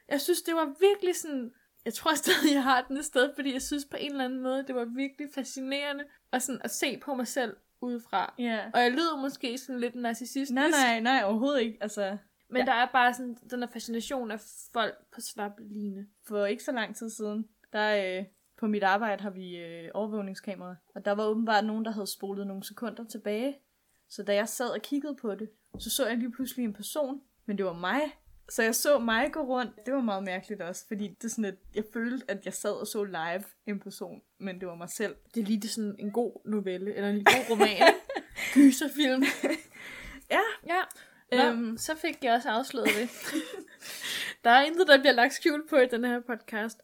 Jeg 0.09 0.21
synes, 0.21 0.41
det 0.41 0.55
var 0.55 0.65
virkelig 0.79 1.15
sådan... 1.15 1.51
Jeg 1.85 1.93
tror 1.93 2.13
stadig, 2.15 2.53
jeg 2.53 2.63
har 2.63 2.81
den 2.87 2.97
et 2.97 3.05
sted, 3.05 3.31
fordi 3.35 3.53
jeg 3.53 3.61
synes 3.61 3.85
på 3.91 3.97
en 3.99 4.11
eller 4.11 4.25
anden 4.25 4.41
måde, 4.43 4.63
det 4.67 4.75
var 4.75 4.85
virkelig 4.85 5.27
fascinerende 5.35 6.03
at, 6.31 6.41
sådan, 6.43 6.61
at 6.63 6.71
se 6.71 6.97
på 6.97 7.13
mig 7.15 7.27
selv 7.27 7.57
udefra. 7.81 8.33
Ja. 8.39 8.59
Og 8.73 8.81
jeg 8.81 8.91
lyder 8.91 9.17
måske 9.21 9.57
sådan 9.57 9.79
lidt 9.79 9.95
narcissistisk. 9.95 10.51
Nej, 10.51 10.69
nej, 10.69 10.99
nej, 10.99 11.23
overhovedet 11.25 11.61
ikke. 11.61 11.77
Altså, 11.81 12.17
Men 12.49 12.57
Ja. 12.59 12.65
der 12.65 12.73
er 12.73 12.85
bare 12.93 13.13
sådan 13.13 13.37
den 13.49 13.59
her 13.59 13.67
fascination 13.73 14.31
af 14.31 14.39
folk 14.73 14.95
på 15.13 15.21
slap 15.21 15.51
line. 15.59 16.07
for 16.27 16.45
ikke 16.45 16.63
så 16.63 16.71
lang 16.71 16.95
tid 16.95 17.09
siden, 17.09 17.45
der 17.73 18.17
øh, 18.19 18.25
på 18.59 18.67
mit 18.67 18.83
arbejde 18.83 19.23
har 19.23 19.29
vi 19.29 19.57
øh, 19.57 19.89
overvågningskamera, 19.93 20.75
og 20.95 21.05
der 21.05 21.11
var 21.11 21.25
åbenbart 21.25 21.65
nogen, 21.65 21.85
der 21.85 21.91
havde 21.91 22.07
spolet 22.07 22.47
nogle 22.47 22.63
sekunder 22.63 23.03
tilbage. 23.03 23.57
Så 24.09 24.23
da 24.23 24.33
jeg 24.35 24.49
sad 24.49 24.69
og 24.69 24.81
kiggede 24.81 25.15
på 25.21 25.35
det, 25.35 25.49
så 25.79 25.89
så 25.89 26.07
jeg 26.07 26.17
lige 26.17 26.31
pludselig 26.31 26.63
en 26.63 26.73
person, 26.73 27.21
men 27.45 27.57
det 27.57 27.65
var 27.65 27.73
mig. 27.73 28.01
Så 28.49 28.63
jeg 28.63 28.75
så 28.75 28.99
mig 28.99 29.31
gå 29.31 29.39
rundt. 29.41 29.71
Det 29.85 29.93
var 29.93 30.01
meget 30.01 30.23
mærkeligt 30.23 30.61
også, 30.61 30.87
fordi 30.87 31.07
det 31.07 31.23
er 31.23 31.29
sådan, 31.29 31.45
at 31.45 31.55
jeg 31.75 31.83
følte, 31.93 32.25
at 32.31 32.45
jeg 32.45 32.53
sad 32.53 32.71
og 32.71 32.87
så 32.87 33.03
live 33.03 33.43
en 33.67 33.79
person, 33.79 34.21
men 34.39 34.59
det 34.59 34.67
var 34.67 34.75
mig 34.75 34.89
selv. 34.89 35.15
Det 35.35 35.41
er 35.41 35.45
lige 35.45 35.61
det 35.61 35.69
sådan 35.69 35.95
en 35.99 36.11
god 36.11 36.41
novelle, 36.45 36.95
eller 36.95 37.09
en 37.09 37.23
god 37.23 37.49
roman. 37.51 37.93
Gyserfilm. 38.53 39.23
Ja. 40.31 40.39
Ja. 40.67 40.81
Nå, 41.31 41.49
Øhm. 41.51 41.77
så 41.77 41.95
fik 41.95 42.23
jeg 42.23 42.33
også 42.33 42.49
afsløret 42.49 42.89
det. 42.99 43.09
der 44.43 44.49
er 44.49 44.61
intet, 44.61 44.87
der 44.87 44.99
bliver 44.99 45.13
lagt 45.13 45.33
skjult 45.33 45.69
på 45.69 45.75
i 45.75 45.87
den 45.87 46.03
her 46.05 46.19
podcast. 46.19 46.81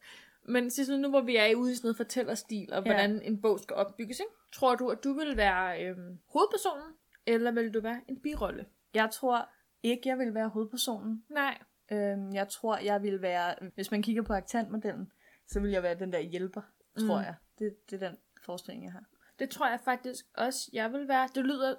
Men 0.48 0.70
Sissel, 0.72 1.00
nu 1.00 1.10
hvor 1.10 1.22
vi 1.22 1.36
er 1.36 1.56
ude 1.56 1.72
i 1.72 1.76
sådan 1.76 1.86
noget 1.88 1.98
fortællerstil, 1.98 2.74
og 2.74 2.84
Ja. 2.86 2.92
hvordan 2.92 3.22
en 3.22 3.42
bog 3.42 3.60
skal 3.60 3.76
opbygges, 3.76 4.20
ikke? 4.20 4.32
tror 4.54 4.76
du, 4.76 4.90
at 4.90 5.04
du 5.04 5.14
vil 5.14 5.38
være 5.38 5.84
øhm, 5.86 6.20
hovedpersonen, 6.34 6.94
eller 7.26 7.52
vil 7.52 7.74
du 7.74 7.82
være 7.82 8.02
en 8.08 8.20
birolle? 8.22 8.66
Jeg 8.94 9.10
tror 9.14 9.50
ikke, 9.84 10.10
jeg 10.10 10.18
vil 10.18 10.34
være 10.34 10.48
hovedpersonen. 10.50 11.24
Nej. 11.30 11.58
Øhm, 11.92 12.34
jeg 12.34 12.48
tror, 12.50 12.78
jeg 12.78 13.04
vil 13.04 13.22
være, 13.22 13.56
hvis 13.76 13.92
man 13.92 14.02
kigger 14.02 14.22
på 14.22 14.34
aktantmodellen, 14.34 15.12
så 15.48 15.60
vil 15.60 15.72
jeg 15.72 15.84
være 15.84 15.96
den 16.00 16.14
der 16.14 16.20
hjælper, 16.20 16.62
tror 17.00 17.18
Mm. 17.18 17.24
jeg. 17.24 17.36
Det, 17.60 17.76
det 17.92 18.04
er 18.04 18.08
den 18.10 18.18
forestilling, 18.46 18.84
jeg 18.84 18.92
har. 18.92 19.04
Det 19.40 19.50
tror 19.50 19.68
jeg 19.70 19.80
faktisk 19.86 20.26
også, 20.34 20.70
jeg 20.74 20.92
vil 20.94 21.08
være. 21.08 21.30
Det 21.36 21.46
lyder 21.46 21.76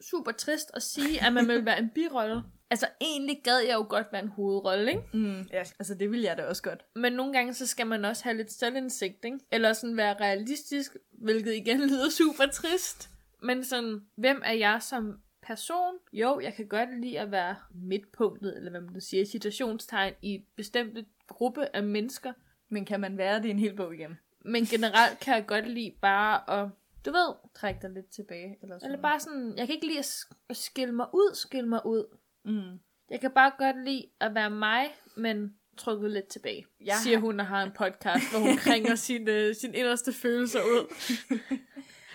super 0.00 0.32
trist 0.32 0.70
at 0.74 0.82
sige, 0.82 1.26
at 1.26 1.32
man 1.32 1.48
vil 1.48 1.64
være 1.64 1.78
en 1.78 1.90
birolle. 1.90 2.42
Altså, 2.70 2.86
egentlig 3.00 3.40
gad 3.44 3.58
jeg 3.58 3.74
jo 3.74 3.86
godt 3.88 4.06
være 4.12 4.22
en 4.22 4.28
hovedrolle, 4.28 4.90
ikke? 4.90 5.02
Mm, 5.12 5.40
ja, 5.52 5.58
altså 5.58 5.94
det 5.94 6.10
vil 6.10 6.20
jeg 6.20 6.36
da 6.36 6.44
også 6.44 6.62
godt. 6.62 6.84
Men 6.94 7.12
nogle 7.12 7.32
gange, 7.32 7.54
så 7.54 7.66
skal 7.66 7.86
man 7.86 8.04
også 8.04 8.24
have 8.24 8.36
lidt 8.36 8.52
selvindsigt, 8.52 9.24
ikke? 9.24 9.38
Eller 9.52 9.72
sådan 9.72 9.96
være 9.96 10.14
realistisk, 10.20 10.96
hvilket 11.12 11.54
igen 11.54 11.80
lyder 11.88 12.10
super 12.10 12.46
trist. 12.52 13.10
Men 13.42 13.64
sådan, 13.64 14.00
hvem 14.16 14.42
er 14.44 14.52
jeg 14.52 14.82
som 14.82 15.20
person? 15.42 15.94
Jo, 16.12 16.40
jeg 16.40 16.54
kan 16.54 16.68
godt 16.68 17.00
lide 17.00 17.20
at 17.20 17.30
være 17.30 17.56
midtpunktet, 17.74 18.56
eller 18.56 18.70
hvad 18.70 18.80
man 18.80 18.92
nu 18.92 19.00
siger, 19.00 19.24
citationstegn 19.24 20.14
i 20.22 20.44
bestemte 20.56 21.04
gruppe 21.28 21.76
af 21.76 21.82
mennesker. 21.82 22.32
Men 22.68 22.84
kan 22.84 23.00
man 23.00 23.18
være 23.18 23.36
det 23.36 23.44
i 23.44 23.50
en 23.50 23.58
hel 23.58 23.76
bog 23.76 23.94
igen? 23.94 24.18
Men 24.44 24.64
generelt 24.64 25.20
kan 25.20 25.34
jeg 25.34 25.46
godt 25.46 25.68
lide 25.68 25.94
bare 26.00 26.60
at, 26.60 26.68
du 27.06 27.10
ved, 27.10 27.34
Træk 27.54 27.82
dig 27.82 27.90
lidt 27.90 28.10
tilbage. 28.10 28.58
Eller, 28.62 28.78
sådan. 28.78 28.90
eller 28.90 29.02
bare 29.02 29.20
sådan, 29.20 29.54
jeg 29.56 29.66
kan 29.66 29.74
ikke 29.74 29.86
lide 29.86 29.98
at 29.98 30.56
skille 30.56 30.94
mig 30.94 31.06
ud, 31.12 31.34
skille 31.34 31.68
mig 31.68 31.86
ud. 31.86 32.17
Mm. 32.48 32.78
Jeg 33.10 33.20
kan 33.20 33.30
bare 33.30 33.52
godt 33.58 33.84
lide 33.84 34.04
at 34.20 34.34
være 34.34 34.50
mig, 34.50 34.86
men 35.16 35.54
trykket 35.76 36.10
lidt 36.10 36.28
tilbage. 36.28 36.66
Jeg 36.84 36.94
siger 37.02 37.18
hun, 37.18 37.38
der 37.38 37.44
har 37.44 37.62
en 37.62 37.72
podcast, 37.72 38.30
hvor 38.30 38.40
hun 38.40 38.56
kringer 38.56 38.94
sin, 39.08 39.28
øh, 39.28 39.54
sin 39.54 39.74
inderste 39.74 40.12
følelser 40.12 40.60
ud. 40.60 40.86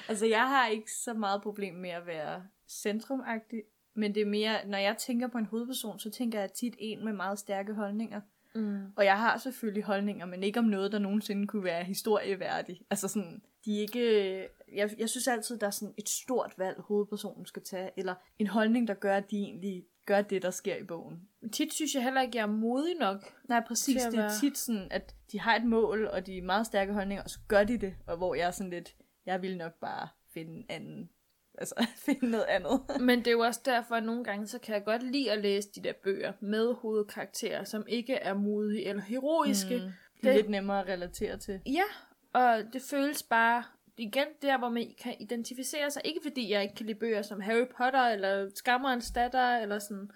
Altså 0.10 0.26
jeg 0.26 0.48
har 0.48 0.68
ikke 0.68 0.92
så 0.92 1.14
meget 1.14 1.42
problem 1.42 1.74
med 1.74 1.90
at 1.90 2.08
være 2.08 2.44
centrumagtig, 2.68 3.64
men 3.96 4.16
det 4.16 4.22
er 4.22 4.26
mere, 4.26 4.68
når 4.68 4.78
jeg 4.78 4.98
tænker 4.98 5.28
på 5.28 5.38
en 5.38 5.46
hovedperson, 5.46 6.00
så 6.00 6.12
tænker 6.12 6.40
jeg 6.40 6.54
tit 6.54 6.76
en 6.80 7.06
med 7.06 7.14
meget 7.14 7.40
stærke 7.40 7.74
holdninger. 7.74 8.22
Mm. 8.56 8.86
Og 8.96 9.06
jeg 9.06 9.18
har 9.18 9.38
selvfølgelig 9.38 9.84
holdninger, 9.84 10.26
men 10.26 10.44
ikke 10.44 10.60
om 10.60 10.66
noget, 10.66 10.92
der 10.92 11.00
nogensinde 11.00 11.48
kunne 11.48 11.64
være 11.64 11.84
historieværdigt. 11.84 12.82
Altså 12.90 13.08
sådan, 13.08 13.42
de 13.66 13.78
er 13.78 13.82
ikke... 13.82 14.48
Jeg, 14.74 14.90
jeg 14.98 15.10
synes 15.10 15.28
altid, 15.28 15.58
der 15.58 15.68
er 15.68 15.72
sådan 15.72 15.94
et 15.98 16.10
stort 16.10 16.54
valg, 16.58 16.80
hovedpersonen 16.80 17.46
skal 17.46 17.64
tage, 17.64 17.90
eller 17.98 18.16
en 18.40 18.48
holdning, 18.48 18.88
der 18.88 18.94
gør, 18.94 19.18
at 19.18 19.32
de 19.32 19.38
egentlig 19.38 19.86
gør 20.06 20.22
det, 20.22 20.42
der 20.42 20.52
sker 20.52 20.76
i 20.76 20.84
bogen. 20.84 21.22
Tit 21.52 21.74
synes 21.74 21.96
jeg 21.96 22.04
heller 22.04 22.22
ikke, 22.22 22.38
jeg 22.38 22.44
er 22.44 22.48
modig 22.48 22.96
nok. 23.00 23.34
Nej, 23.50 23.64
præcis. 23.68 24.04
Det 24.04 24.20
er 24.20 24.30
tit 24.42 24.58
sådan, 24.58 24.88
at 24.92 25.16
de 25.32 25.40
har 25.40 25.56
et 25.56 25.66
mål, 25.66 26.08
og 26.08 26.26
de 26.26 26.38
er 26.38 26.42
meget 26.42 26.66
stærke 26.66 26.94
holdninger, 26.94 27.24
og 27.24 27.30
så 27.30 27.40
gør 27.48 27.64
de 27.64 27.78
det, 27.78 27.96
og 28.08 28.18
hvor 28.18 28.36
jeg 28.36 28.48
er 28.48 28.52
sådan 28.52 28.70
lidt, 28.70 28.96
jeg 29.26 29.42
vil 29.42 29.58
nok 29.58 29.74
bare 29.74 30.08
finde 30.34 30.52
en 30.52 30.66
anden 30.70 31.10
altså, 31.58 31.88
finde 32.06 32.30
noget 32.30 32.46
andet. 32.46 32.82
Men 33.00 33.20
det 33.20 33.28
er 33.28 33.32
jo 33.32 33.40
også 33.40 33.62
derfor, 33.66 33.96
at 33.96 34.04
nogle 34.04 34.24
gange, 34.24 34.48
så 34.48 34.60
kan 34.60 34.76
jeg 34.76 34.84
godt 34.84 35.04
lide 35.04 35.32
at 35.32 35.40
læse 35.40 35.70
de 35.76 35.84
der 35.84 35.94
bøger 36.04 36.34
med 36.40 36.74
hovedkarakterer, 36.74 37.64
som 37.64 37.86
ikke 37.88 38.14
er 38.14 38.34
modige 38.34 38.88
eller 38.88 39.02
heroiske. 39.02 39.76
Mm. 39.76 39.92
Det 40.22 40.30
er 40.30 40.36
lidt 40.36 40.50
nemmere 40.50 40.80
at 40.80 40.88
relatere 40.88 41.38
til. 41.38 41.62
Ja, 41.66 41.84
og 42.34 42.64
det 42.74 42.82
føles 42.82 43.24
bare 43.24 43.64
igen 43.98 44.28
der, 44.42 44.58
hvor 44.58 44.70
man 44.70 44.88
kan 45.04 45.16
identificere 45.20 45.92
sig. 45.92 46.02
Ikke 46.06 46.20
fordi 46.24 46.52
jeg 46.52 46.62
ikke 46.64 46.76
kan 46.76 46.86
lide 46.86 47.00
bøger 47.00 47.22
som 47.22 47.42
Harry 47.42 47.66
Potter, 47.78 48.00
eller 48.02 48.50
Skammerens 48.56 49.12
datter, 49.12 49.58
eller 49.58 49.80
sådan. 49.80 50.10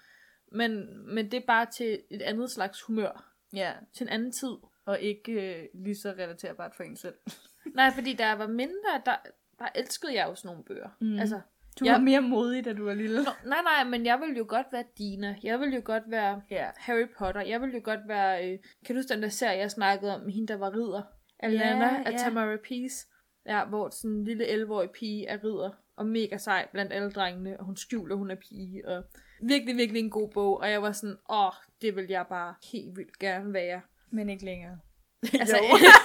Men, 0.52 0.98
men 1.16 1.32
det 1.32 1.38
er 1.38 1.46
bare 1.48 1.66
til 1.66 2.00
et 2.12 2.22
andet 2.22 2.52
slags 2.52 2.82
humør. 2.82 3.34
Ja, 3.54 3.74
Til 3.98 4.04
en 4.04 4.10
anden 4.10 4.32
tid. 4.32 4.54
og 4.86 5.00
ikke 5.00 5.32
øh, 5.32 5.66
lige 5.74 5.96
så 5.96 6.10
relaterbart 6.10 6.76
for 6.76 6.84
en 6.84 6.96
selv. 6.98 7.16
Nej, 7.76 7.92
fordi 7.92 8.14
da 8.14 8.28
jeg 8.28 8.40
var 8.40 8.48
mindre, 8.48 9.02
der, 9.06 9.16
der 9.60 9.66
elskede 9.76 10.14
jeg 10.16 10.28
jo 10.30 10.36
sådan 10.36 10.50
nogle 10.50 10.64
bøger. 10.64 10.90
Mm. 11.02 11.20
Altså, 11.20 11.42
Du 11.80 11.86
Ja. 11.86 11.92
var 11.92 12.00
mere 12.00 12.22
modig, 12.22 12.66
da 12.66 12.74
du 12.74 12.86
var 12.86 12.94
lille. 12.94 13.24
Nå, 13.24 13.32
nej, 13.46 13.62
nej, 13.62 13.84
men 13.84 14.06
jeg 14.06 14.20
ville 14.20 14.38
jo 14.38 14.46
godt 14.48 14.68
være 14.72 14.84
Dina. 14.98 15.36
Jeg 15.44 15.60
ville 15.60 15.76
jo 15.76 15.82
godt 15.86 16.04
være 16.08 16.42
Ja. 16.52 16.70
Harry 16.78 17.08
Potter. 17.18 17.42
Jeg 17.42 17.62
ville 17.62 17.76
jo 17.76 17.82
godt 17.84 18.00
være... 18.08 18.52
Øh, 18.54 18.60
kan 18.86 18.96
du 18.96 19.00
huske 19.00 19.14
den 19.14 19.24
der 19.24 19.30
serie, 19.30 19.58
jeg 19.60 19.72
snakkede 19.72 20.16
om, 20.16 20.30
hende, 20.30 20.48
der 20.48 20.56
var 20.58 20.74
ridder? 20.74 21.02
Alana 21.40 21.86
Ja, 21.86 22.04
af 22.06 22.12
ja. 22.12 22.18
Tamara 22.18 22.58
Peace. 22.68 23.08
Ja, 23.48 23.66
hvor 23.66 23.90
sådan 23.90 24.12
en 24.12 24.24
lille 24.24 24.46
11-årig 24.46 24.90
pige 24.90 25.26
er 25.26 25.44
ridder. 25.44 25.72
Og 25.96 26.06
mega 26.06 26.38
sej 26.38 26.68
blandt 26.72 26.94
alle 26.94 27.12
drengene. 27.12 27.60
Og 27.60 27.66
hun 27.66 27.78
skjuler, 27.78 28.16
hun 28.16 28.32
er 28.32 28.36
pige. 28.36 28.88
Og 28.88 29.04
virkelig, 29.42 29.78
virkelig 29.78 30.00
en 30.00 30.10
god 30.10 30.30
bog. 30.30 30.60
Og 30.60 30.72
jeg 30.72 30.82
var 30.82 30.92
sådan, 30.92 31.18
åh, 31.30 31.52
det 31.82 31.96
vil 31.96 32.06
jeg 32.10 32.26
bare 32.30 32.56
helt 32.72 32.98
vildt 32.98 33.20
gerne 33.20 33.54
være. 33.54 33.82
Men 34.12 34.30
ikke 34.30 34.46
længere. 34.46 34.80
Altså, 35.40 35.58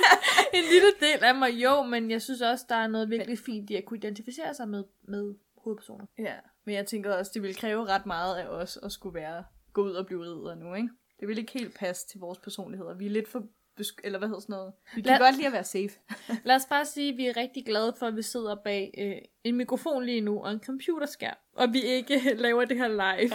en 0.59 0.65
lille 0.73 0.93
del 1.01 1.25
af 1.25 1.35
mig, 1.35 1.51
jo, 1.51 1.83
men 1.83 2.11
jeg 2.11 2.23
synes 2.23 2.41
også, 2.41 2.65
der 2.69 2.75
er 2.75 2.87
noget 2.87 3.11
virkelig 3.11 3.39
fint 3.39 3.71
i 3.71 3.75
at 3.75 3.85
kunne 3.85 3.99
identificere 3.99 4.55
sig 4.55 4.69
med, 4.69 4.85
med 5.09 5.35
hovedpersoner. 5.57 6.07
Ja, 6.19 6.35
men 6.65 6.75
jeg 6.75 6.87
tænker 6.87 7.15
også, 7.15 7.31
det 7.35 7.43
ville 7.43 7.55
kræve 7.55 7.87
ret 7.87 8.07
meget 8.07 8.37
af 8.37 8.47
os 8.47 8.79
at 8.83 8.93
skulle 8.93 9.15
være 9.15 9.45
gå 9.73 9.85
ud 9.85 9.93
og 9.93 10.07
blive 10.07 10.23
ridder 10.23 10.55
nu, 10.55 10.75
ikke? 10.75 10.89
Det 11.21 11.29
vil 11.29 11.39
ikke 11.39 11.53
helt 11.53 11.75
passe 11.75 12.09
til 12.09 12.21
vores 12.21 12.39
personligheder. 12.39 12.95
Vi 12.95 13.07
er 13.07 13.11
lidt 13.11 13.29
for 13.29 13.47
besk- 13.81 14.01
eller 14.05 14.19
hvad 14.19 14.29
hedder 14.29 14.41
sådan 14.41 14.53
noget? 14.53 14.73
Vi 14.95 15.01
kan 15.03 15.11
Lad- 15.11 15.19
godt 15.19 15.37
lide 15.37 15.47
at 15.47 15.53
være 15.53 15.65
safe. 15.65 15.91
Lad 16.45 16.57
os 16.57 16.67
bare 16.67 16.85
sige, 16.85 17.11
at 17.13 17.17
vi 17.17 17.27
er 17.27 17.37
rigtig 17.37 17.65
glade 17.67 17.95
for, 17.99 18.07
at 18.07 18.17
vi 18.17 18.23
sidder 18.23 18.55
bag 18.65 18.95
øh, 18.99 19.17
en 19.45 19.57
mikrofon 19.57 20.05
lige 20.07 20.21
nu 20.21 20.43
og 20.45 20.51
en 20.53 20.61
computerskærm, 20.61 21.37
og 21.53 21.73
vi 21.73 21.83
ikke 21.83 22.21
laver 22.45 22.65
det 22.65 22.77
her 22.77 22.89
live. 22.89 23.33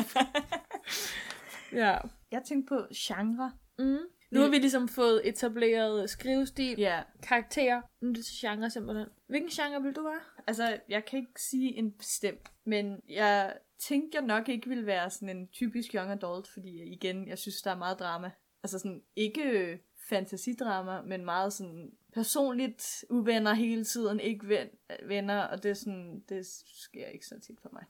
ja. 1.83 1.97
Jeg 2.31 2.43
tænkte 2.43 2.69
på 2.75 2.85
genre. 2.95 3.51
Mm. 3.79 3.97
Nu 4.31 4.39
har 4.41 4.47
vi 4.49 4.57
ligesom 4.57 4.87
fået 4.87 5.27
etableret 5.27 6.09
skrivestil, 6.09 6.79
Ja, 6.79 7.01
karakterer. 7.23 7.81
Nu 8.01 8.09
er 8.09 8.13
det 8.13 8.25
til 8.25 8.35
genre 8.49 8.69
simpelthen. 8.69 9.07
Hvilken 9.27 9.49
genre 9.49 9.81
vil 9.83 9.95
du 9.95 10.03
være? 10.03 10.19
altså 10.47 10.79
jeg 10.89 11.05
kan 11.05 11.19
ikke 11.19 11.41
sige 11.41 11.75
en 11.77 11.91
bestemt, 11.91 12.49
men 12.65 12.99
jeg 13.09 13.57
tænkte, 13.79 14.15
jeg 14.17 14.25
nok 14.25 14.49
ikke 14.49 14.69
ville 14.69 14.85
være 14.85 15.09
sådan 15.09 15.37
en 15.37 15.47
typisk 15.47 15.95
young 15.95 16.11
adult, 16.11 16.47
fordi 16.47 16.83
igen, 16.83 17.27
jeg 17.27 17.37
synes, 17.37 17.61
der 17.61 17.71
er 17.71 17.77
meget 17.77 17.99
drama. 17.99 18.31
Altså 18.63 18.79
sådan, 18.79 19.01
ikke 19.15 19.41
øh, 19.43 19.77
fantasidrama, 20.09 21.01
men 21.01 21.25
meget 21.25 21.53
sådan 21.53 21.91
personligt 22.13 23.05
uvenner 23.09 23.53
hele 23.53 23.83
tiden, 23.83 24.19
ikke 24.19 24.47
ven, 24.47 24.67
venner, 25.07 25.41
og 25.41 25.63
det 25.63 25.69
er 25.69 25.73
sådan, 25.73 26.23
det 26.29 26.45
sker 26.75 27.05
ikke 27.07 27.25
så 27.25 27.39
tit 27.39 27.59
for 27.61 27.69
mig. 27.73 27.83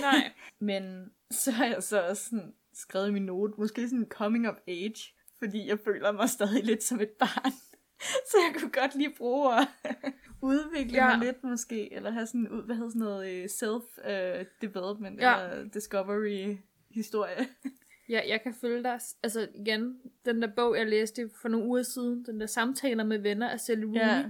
Nej. 0.00 0.32
Men 0.58 1.12
så 1.30 1.50
har 1.50 1.66
jeg 1.66 1.82
så 1.82 2.08
også 2.08 2.24
sådan 2.24 2.54
skrevet 2.74 3.12
min 3.12 3.22
note, 3.26 3.54
måske 3.58 3.88
sådan 3.88 4.06
coming 4.10 4.48
of 4.48 4.56
age, 4.68 5.14
fordi 5.38 5.68
jeg 5.68 5.78
føler 5.84 6.12
mig 6.12 6.28
stadig 6.28 6.64
lidt 6.64 6.82
som 6.82 7.00
et 7.00 7.10
barn. 7.10 7.52
Så 8.30 8.36
jeg 8.52 8.60
kunne 8.60 8.70
godt 8.70 8.94
lige 8.94 9.14
bruge 9.16 9.54
at 9.60 9.68
udvikle 10.42 10.96
Ja. 11.04 11.16
mig 11.16 11.26
lidt 11.26 11.44
måske, 11.44 11.92
eller 11.92 12.10
have 12.10 12.26
sådan, 12.26 12.48
ud- 12.48 12.62
hvad 12.62 12.76
hedder 12.76 12.90
sådan 12.90 13.00
noget, 13.00 13.30
øh, 13.30 13.44
self-development, 13.44 15.20
Ja. 15.20 15.38
ja. 15.38 15.50
eller 15.50 15.68
discovery 15.70 16.56
historie. 16.90 17.48
Ja, 18.08 18.20
jeg 18.28 18.42
kan 18.42 18.54
følge 18.60 18.82
dig. 18.82 18.98
Altså 19.22 19.48
igen, 19.54 19.96
den 20.24 20.42
der 20.42 20.48
bog, 20.56 20.76
jeg 20.78 20.86
læste 20.86 21.30
for 21.42 21.48
nogle 21.48 21.66
uger 21.66 21.82
siden, 21.82 22.24
den 22.26 22.40
der 22.40 22.46
samtaler 22.46 23.04
med 23.04 23.18
venner 23.18 23.48
af 23.48 23.60
Sally 23.60 23.84
Rooney, 23.84 23.98
Ja. 24.00 24.24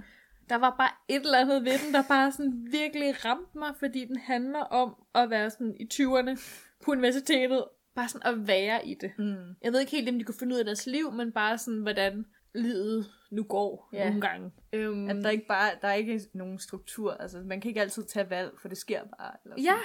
der 0.49 0.55
var 0.55 0.75
bare 0.77 0.89
et 1.07 1.21
eller 1.25 1.37
andet 1.37 1.65
ved 1.65 1.71
den, 1.85 1.93
der 1.93 2.03
bare 2.07 2.31
sådan 2.31 2.67
virkelig 2.71 3.25
ramte 3.25 3.57
mig, 3.57 3.73
fordi 3.79 4.05
den 4.05 4.17
handler 4.17 4.59
om 4.59 4.95
at 5.15 5.29
være 5.29 5.49
sådan 5.49 5.75
i 5.79 5.87
20'erne 5.93 6.39
på 6.83 6.91
universitetet, 6.91 7.63
bare 7.95 8.07
sådan 8.07 8.33
at 8.33 8.47
være 8.47 8.87
i 8.87 8.93
det. 9.01 9.11
Mm. 9.17 9.35
Jeg 9.63 9.71
ved 9.73 9.79
ikke 9.79 9.91
helt, 9.91 10.09
om 10.09 10.17
de 10.19 10.23
kunne 10.23 10.35
finde 10.39 10.53
ud 10.55 10.59
af 10.59 10.65
deres 10.65 10.87
liv, 10.87 11.11
men 11.11 11.31
bare 11.31 11.57
sådan, 11.57 11.79
hvordan 11.81 12.25
livet 12.55 13.05
nu 13.31 13.43
går 13.43 13.89
Ja. 13.93 14.05
nogle 14.05 14.21
gange. 14.21 14.51
Øhm, 14.73 15.09
At 15.09 15.15
der 15.15 15.29
ikke 15.29 15.47
bare, 15.47 15.71
der 15.81 15.87
er 15.87 15.93
ikke 15.93 16.21
nogen 16.33 16.59
struktur, 16.59 17.13
altså 17.13 17.39
man 17.45 17.61
kan 17.61 17.69
ikke 17.69 17.81
altid 17.81 18.03
tage 18.03 18.29
valg, 18.29 18.51
for 18.61 18.67
det 18.67 18.77
sker 18.77 19.01
bare. 19.03 19.31
Eller 19.43 19.55
sådan. 19.55 19.63
Ja, 19.63 19.77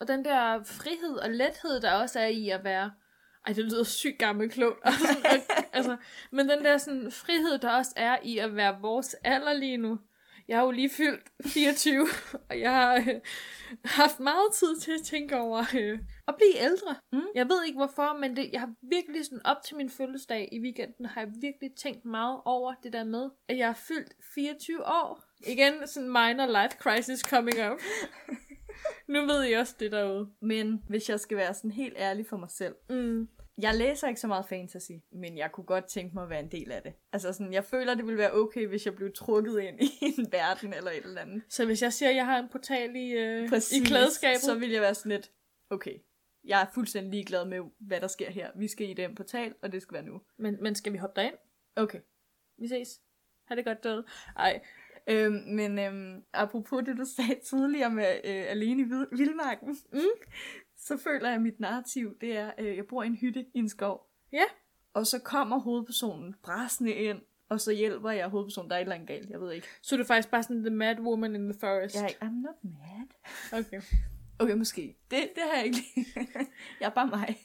og 0.00 0.08
den 0.08 0.24
der 0.24 0.62
frihed 0.64 1.16
og 1.16 1.30
lethed, 1.30 1.80
der 1.82 1.92
også 1.92 2.20
er 2.20 2.26
i 2.26 2.48
at 2.48 2.64
være... 2.64 2.90
Ej, 3.46 3.52
det 3.52 3.64
lyder 3.64 3.84
sygt 3.84 4.18
gammelt 4.18 4.52
klogt. 4.52 4.78
altså, 5.72 5.96
men 6.30 6.48
den 6.48 6.64
der 6.64 6.78
sådan, 6.78 7.10
frihed, 7.10 7.58
der 7.58 7.70
også 7.70 7.92
er 7.96 8.18
i 8.22 8.38
at 8.38 8.56
være 8.56 8.80
vores 8.80 9.14
alder 9.24 9.52
lige 9.52 9.76
nu. 9.76 9.98
Jeg 10.48 10.56
har 10.56 10.64
jo 10.64 10.70
lige 10.70 10.90
fyldt 10.90 11.32
24, 11.46 12.08
og 12.50 12.60
jeg 12.60 12.70
har 12.70 12.94
øh, 12.94 13.20
haft 13.84 14.20
meget 14.20 14.52
tid 14.54 14.76
til 14.80 14.92
at 14.92 15.02
tænke 15.04 15.36
over 15.36 15.64
øh, 15.74 15.98
at 16.28 16.34
blive 16.36 16.56
ældre. 16.58 16.96
Mm. 17.12 17.22
Jeg 17.34 17.48
ved 17.48 17.64
ikke 17.64 17.76
hvorfor, 17.76 18.18
men 18.18 18.36
det, 18.36 18.50
jeg 18.52 18.60
har 18.60 18.74
virkelig 18.82 19.24
sådan 19.24 19.46
op 19.46 19.56
til 19.64 19.76
min 19.76 19.90
fødselsdag 19.90 20.48
i 20.52 20.60
weekenden, 20.60 21.06
har 21.06 21.20
jeg 21.20 21.30
virkelig 21.40 21.70
tænkt 21.76 22.04
meget 22.04 22.40
over 22.44 22.74
det 22.82 22.92
der 22.92 23.04
med, 23.04 23.30
at 23.48 23.58
jeg 23.58 23.66
har 23.66 23.80
fyldt 23.88 24.12
24 24.34 24.86
år. 24.86 25.24
Igen 25.46 25.86
sådan 25.86 26.08
minor 26.08 26.46
life 26.46 26.76
crisis 26.78 27.20
coming 27.20 27.70
up. 27.70 27.80
nu 29.08 29.26
ved 29.26 29.44
I 29.46 29.52
også 29.52 29.74
det 29.80 29.92
derude. 29.92 30.30
Men 30.40 30.82
hvis 30.88 31.08
jeg 31.08 31.20
skal 31.20 31.36
være 31.36 31.54
sådan 31.54 31.70
helt 31.70 31.94
ærlig 31.98 32.26
for 32.26 32.36
mig 32.36 32.50
selv, 32.50 32.74
Mm. 32.88 33.28
Jeg 33.58 33.74
læser 33.74 34.08
ikke 34.08 34.20
så 34.20 34.26
meget 34.26 34.46
fantasy, 34.48 34.92
men 35.12 35.38
jeg 35.38 35.52
kunne 35.52 35.64
godt 35.64 35.84
tænke 35.88 36.14
mig 36.14 36.22
at 36.22 36.30
være 36.30 36.40
en 36.40 36.50
del 36.50 36.72
af 36.72 36.82
det. 36.82 36.92
Altså 37.12 37.32
sådan, 37.32 37.52
jeg 37.52 37.64
føler, 37.64 37.94
det 37.94 38.06
ville 38.06 38.18
være 38.18 38.32
okay, 38.34 38.66
hvis 38.66 38.86
jeg 38.86 38.94
blev 38.94 39.12
trukket 39.14 39.60
ind 39.60 39.80
i 39.80 39.90
en 40.18 40.32
verden 40.32 40.74
eller 40.74 40.90
et 40.90 41.04
eller 41.04 41.20
andet. 41.20 41.42
Så 41.48 41.66
hvis 41.66 41.82
jeg 41.82 41.92
siger, 41.92 42.10
at 42.10 42.16
jeg 42.16 42.26
har 42.26 42.38
en 42.38 42.48
portal 42.48 42.96
i, 42.96 43.10
øh, 43.10 43.44
i 43.72 43.84
klædeskabet, 43.84 44.40
så 44.40 44.54
vil 44.54 44.70
jeg 44.70 44.82
være 44.82 44.94
sådan 44.94 45.12
lidt, 45.12 45.30
okay, 45.70 45.94
jeg 46.44 46.62
er 46.62 46.66
fuldstændig 46.74 47.10
ligeglad 47.10 47.44
med, 47.44 47.60
hvad 47.80 48.00
der 48.00 48.06
sker 48.06 48.30
her. 48.30 48.50
Vi 48.56 48.68
skal 48.68 48.88
i 48.90 48.94
den 48.94 49.14
portal, 49.14 49.54
og 49.62 49.72
det 49.72 49.82
skal 49.82 49.94
være 49.94 50.04
nu. 50.06 50.20
men, 50.38 50.56
men 50.62 50.74
skal 50.74 50.92
vi 50.92 50.98
hoppe 50.98 51.20
derind? 51.20 51.34
Okay. 51.76 52.00
Vi 52.58 52.68
ses. 52.68 53.00
Ha' 53.48 53.54
det 53.54 53.64
godt, 53.64 53.84
død. 53.84 54.04
Ej, 54.36 54.60
Øhm, 55.06 55.32
men 55.46 55.78
øhm, 55.78 56.22
apropos 56.32 56.82
det, 56.86 56.96
du 56.96 57.04
sagde 57.16 57.40
tidligere 57.44 57.90
med 57.90 58.20
øh, 58.24 58.44
alene 58.48 58.82
i 58.82 58.84
Vildmarken, 59.16 59.76
Mm. 59.92 60.00
så 60.86 60.96
føler 60.96 61.26
jeg, 61.28 61.34
at 61.36 61.42
mit 61.42 61.60
narrativ, 61.60 62.16
det 62.20 62.36
er, 62.36 62.50
øh, 62.58 62.76
jeg 62.76 62.86
bor 62.86 63.02
i 63.02 63.06
en 63.06 63.16
hytte 63.16 63.40
i 63.54 63.58
en 63.58 63.68
skov. 63.68 64.10
Ja. 64.32 64.44
Og 64.94 65.06
så 65.06 65.18
kommer 65.18 65.58
hovedpersonen 65.58 66.34
bræsende 66.42 66.92
ind, 66.92 67.18
og 67.48 67.60
så 67.60 67.72
hjælper 67.72 68.10
jeg 68.10 68.28
hovedpersonen. 68.28 68.70
Der 68.70 68.76
er 68.76 68.80
et 68.80 68.82
eller 68.82 68.94
andet 68.94 69.08
galt, 69.08 69.30
jeg 69.30 69.40
ved 69.40 69.52
ikke. 69.52 69.66
så 69.82 69.94
er 69.94 69.96
du 69.98 70.04
faktisk 70.04 70.30
bare 70.30 70.42
sådan 70.42 70.62
the 70.64 70.70
mad 70.74 71.00
woman 71.00 71.34
in 71.34 71.48
the 71.52 71.60
forest. 71.60 71.94
Jeg 71.94 72.14
er, 72.20 72.26
I'm 72.26 72.42
not 72.42 72.56
mad. 72.62 73.08
Okay. 73.60 73.80
Okay, 74.38 74.54
måske. 74.54 74.96
Det, 75.10 75.18
det 75.34 75.42
har 75.50 75.56
jeg 75.56 75.64
ikke 75.66 75.78
jeg 76.80 76.86
er 76.86 76.90
bare 76.90 77.06
mig. 77.06 77.36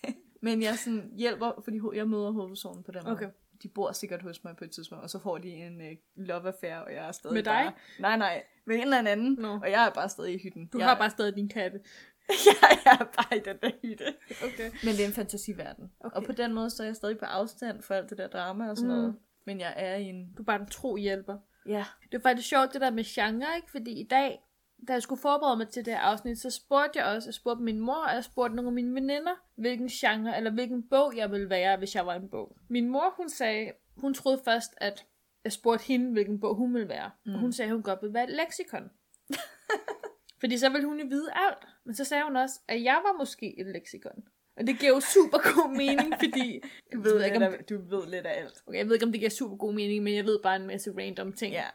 Men 0.42 0.62
jeg 0.64 0.78
sådan 0.78 1.12
hjælper, 1.16 1.62
fordi 1.64 1.80
jeg 1.94 2.08
møder 2.10 2.32
hovedpersonen 2.32 2.84
på 2.84 2.92
den 2.92 3.02
måde. 3.04 3.16
Okay. 3.16 3.30
De 3.64 3.68
bor 3.70 3.92
sikkert 3.92 4.22
hos 4.22 4.44
mig 4.44 4.56
på 4.56 4.64
et 4.64 4.72
tidspunkt, 4.72 5.04
og 5.04 5.10
så 5.10 5.20
får 5.20 5.38
de 5.38 5.50
en 5.50 5.82
uh, 5.82 5.88
love 6.16 6.48
affair, 6.48 6.76
og 6.76 6.94
jeg 6.94 7.08
er 7.08 7.12
stadig 7.12 7.34
Med 7.34 7.44
dig? 7.44 7.54
bare... 7.54 7.74
Nej, 8.00 8.18
nej. 8.18 8.44
Med 8.66 8.76
en 8.76 8.82
eller 8.82 9.12
anden. 9.12 9.34
Nå. 9.40 9.54
Og 9.54 9.72
jeg 9.72 9.86
er 9.86 9.90
bare 9.90 10.10
stadig 10.10 10.34
i 10.34 10.38
hytten. 10.44 10.68
Du 10.68 10.78
jeg, 10.78 10.88
har 10.88 10.98
bare 10.98 11.10
stadig 11.10 11.36
din 11.36 11.50
katte. 11.50 11.80
jeg, 12.46 12.80
jeg 12.86 12.98
er 13.00 13.06
bare 13.06 13.38
i 13.38 13.42
den 13.46 13.58
der 13.62 13.72
hytte. 13.82 14.06
Okay. 14.44 14.72
Men 14.84 14.94
det 14.94 15.04
er 15.04 15.08
en 15.08 15.14
fantasiverden. 15.14 15.92
Okay. 16.00 16.16
Og 16.16 16.24
på 16.24 16.32
den 16.32 16.54
måde, 16.54 16.70
så 16.70 16.84
er 16.84 16.88
jeg 16.88 16.96
stadig 16.96 17.18
på 17.18 17.26
afstand 17.26 17.82
for 17.82 17.94
alt 17.94 18.10
det 18.10 18.18
der 18.18 18.28
drama 18.28 18.70
og 18.70 18.78
sådan 18.78 18.92
mm. 18.92 18.98
noget. 18.98 19.16
Men 19.46 19.60
jeg 19.60 19.74
er 19.78 19.96
i 19.96 20.04
en... 20.04 20.34
Du 20.34 20.42
er 20.42 20.46
bare 20.46 20.62
en 20.62 20.68
tro 20.68 20.96
hjælper. 20.96 21.38
Ja. 21.68 21.86
Det 22.12 22.18
er 22.18 22.22
faktisk 22.22 22.50
sjovt, 22.50 22.74
det 22.74 22.82
der 22.82 22.92
med 22.92 23.04
genre, 23.04 23.56
ikke? 23.56 23.72
Fordi 23.72 23.92
i 23.92 24.08
dag, 24.08 24.40
da 24.88 24.94
jeg 24.94 25.02
skulle 25.02 25.22
forberede 25.22 25.58
mig 25.58 25.70
til 25.70 25.86
det 25.86 25.94
her 25.94 26.00
afsnit, 26.00 26.40
så 26.40 26.50
spurgte 26.50 27.00
jeg 27.00 27.06
også, 27.06 27.28
jeg 27.28 27.34
spurgte 27.34 27.64
min 27.64 27.80
mor, 27.80 28.06
og 28.08 28.14
jeg 28.14 28.24
spurgte 28.24 28.56
nogle 28.56 28.70
af 28.70 28.74
mine 28.74 28.94
veninder, 28.96 29.36
hvilken 29.56 29.88
genre, 29.88 30.38
eller 30.38 30.52
hvilken 30.52 30.90
bog 30.90 31.18
jeg 31.18 31.32
ville 31.32 31.50
være, 31.50 31.78
hvis 31.78 31.96
jeg 31.96 32.06
var 32.06 32.16
en 32.16 32.30
bog. 32.30 32.58
Min 32.70 32.90
mor, 32.90 33.14
hun 33.18 33.30
sagde, 33.30 33.72
hun 33.98 34.14
troede 34.14 34.42
først, 34.46 34.72
at 34.78 35.06
jeg 35.44 35.52
spurgte 35.52 35.86
hende, 35.86 36.12
hvilken 36.12 36.40
bog 36.40 36.56
hun 36.56 36.74
ville 36.74 36.90
være. 36.90 37.12
Mm. 37.26 37.34
Og 37.34 37.40
hun 37.40 37.54
sagde, 37.54 37.70
at 37.70 37.74
hun 37.76 37.84
godt 37.84 38.02
ville 38.02 38.14
være 38.14 38.24
et 38.24 38.36
leksikon. 38.36 38.90
Fordi 40.40 40.58
så 40.58 40.70
ville 40.70 40.88
hun 40.88 41.00
jo 41.00 41.06
vide 41.10 41.30
alt. 41.36 41.68
Men 41.86 41.96
så 41.96 42.04
sagde 42.04 42.24
hun 42.24 42.36
også, 42.36 42.60
at 42.68 42.84
jeg 42.84 43.02
var 43.04 43.18
måske 43.18 43.60
et 43.60 43.66
leksikon. 43.66 44.24
Og 44.58 44.68
det 44.68 44.80
giver 44.80 44.92
jo 44.92 45.00
super 45.00 45.38
god 45.54 45.76
mening, 45.78 46.14
fordi... 46.24 46.62
Du 46.94 47.02
ved, 47.02 47.24
ikke, 47.24 47.40
lidt 47.40 47.48
om, 47.48 47.54
af, 47.54 47.64
du 47.64 47.82
ved 47.90 48.08
lidt 48.08 48.26
af 48.26 48.40
alt. 48.42 48.64
okay, 48.68 48.78
jeg 48.78 48.86
ved 48.86 48.94
ikke, 48.94 49.06
om 49.06 49.12
det 49.12 49.22
giver 49.22 49.30
super 49.30 49.56
god 49.56 49.74
mening, 49.74 50.04
men 50.04 50.16
jeg 50.16 50.26
ved 50.26 50.40
bare 50.44 50.56
en 50.56 50.68
masse 50.68 50.94
random 50.98 51.34
ting. 51.34 51.54
Ja. 51.54 51.66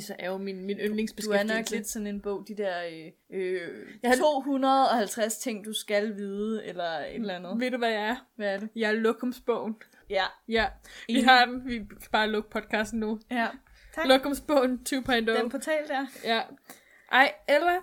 Så 0.00 0.14
er 0.18 0.30
jo 0.30 0.36
min, 0.38 0.64
min 0.64 0.76
Du 0.76 0.82
er 0.82 0.88
yndlingsbeskæftigelse. 0.88 1.54
nok 1.56 1.70
lidt 1.70 1.88
sådan 1.88 2.06
en 2.06 2.20
bog, 2.20 2.44
de 2.48 2.56
der 2.56 2.84
øh, 2.84 3.12
øh, 3.40 3.60
Jeg 4.02 4.10
har- 4.10 4.16
250 4.16 5.36
ting, 5.38 5.64
du 5.64 5.72
skal 5.72 6.16
vide, 6.16 6.64
eller 6.66 6.84
et 6.98 7.14
eller 7.14 7.34
andet. 7.34 7.60
Ved 7.60 7.70
du, 7.70 7.76
hvad 7.78 7.90
jeg 7.90 8.08
er? 8.08 8.16
Hvad 8.36 8.54
er 8.54 8.58
det? 8.58 8.68
Jeg 8.76 8.88
er 8.88 8.92
Lokumsbogen. 8.92 9.76
Ja. 10.10 10.24
Ja, 10.48 10.66
vi 11.06 11.12
Enig. 11.12 11.24
har 11.24 11.44
den. 11.44 11.66
Vi 11.66 11.78
kan 11.78 11.86
bare 12.12 12.30
lukke 12.30 12.50
podcasten 12.50 13.00
nu. 13.00 13.20
Ja. 13.30 13.48
Tak. 13.94 14.06
Lokumsbogen 14.06 14.80
2.0. 14.88 15.14
Den 15.20 15.50
portal 15.50 15.88
der. 15.88 16.06
Ja. 16.24 16.42
Ej, 17.12 17.32
Ella, 17.48 17.76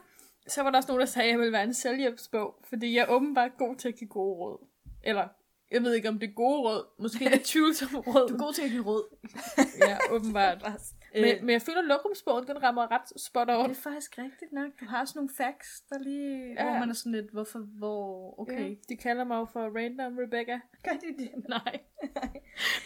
Så 0.48 0.64
var 0.64 0.70
der 0.70 0.78
også 0.78 0.88
nogen, 0.88 1.00
der 1.00 1.06
sagde, 1.06 1.28
at 1.28 1.32
jeg 1.32 1.40
ville 1.40 1.52
være 1.52 1.64
en 1.64 1.74
selvhjælpsbog, 1.74 2.56
fordi 2.70 2.96
jeg 2.96 3.02
er 3.02 3.08
åbenbart 3.10 3.52
god 3.58 3.76
til 3.76 3.88
at 3.88 3.96
give 3.96 4.08
gode 4.08 4.36
råd. 4.38 4.68
Eller, 5.04 5.28
jeg 5.72 5.84
ved 5.84 5.94
ikke, 5.94 6.10
om 6.10 6.20
det 6.20 6.30
er 6.30 6.34
gode 6.34 6.62
råd. 6.62 6.86
Måske 7.00 7.26
det 7.34 7.42
tvivlsomme 7.42 8.00
råd. 8.00 8.28
Du 8.30 8.34
er 8.34 8.38
god 8.40 8.54
til 8.54 8.62
at 8.64 8.70
give 8.72 8.84
råd. 8.86 9.04
Ja, 9.88 9.98
åbenbart. 10.10 10.66
Men, 11.16 11.46
men 11.46 11.50
jeg 11.50 11.62
føler, 11.62 11.80
at 11.80 11.86
lokumsbogen, 11.86 12.48
den 12.48 12.64
rammer 12.64 12.92
ret 12.92 13.22
spot 13.22 13.50
on. 13.50 13.70
Det 13.70 13.78
er 13.78 13.82
faktisk 13.82 14.18
rigtigt 14.18 14.52
nok. 14.52 14.72
Du 14.80 14.86
har 14.86 15.06
sådan 15.06 15.18
nogle 15.20 15.30
facts, 15.38 15.82
der 15.82 16.00
lige... 16.00 16.54
Ja. 16.54 16.64
Hvor 16.64 16.80
man 16.80 16.90
er 16.90 16.94
sådan 16.94 17.12
lidt, 17.12 17.32
hvorfor, 17.32 17.60
hvor... 17.60 18.40
Okay. 18.40 18.70
Ja, 18.70 18.76
de 18.90 18.98
kalder 18.98 19.24
mig 19.24 19.36
jo 19.36 19.46
for 19.46 19.60
Random 19.78 20.18
Rebecca. 20.18 20.60
Gør 20.86 20.92
de 20.92 21.24
det? 21.24 21.32
Nej. 21.50 21.80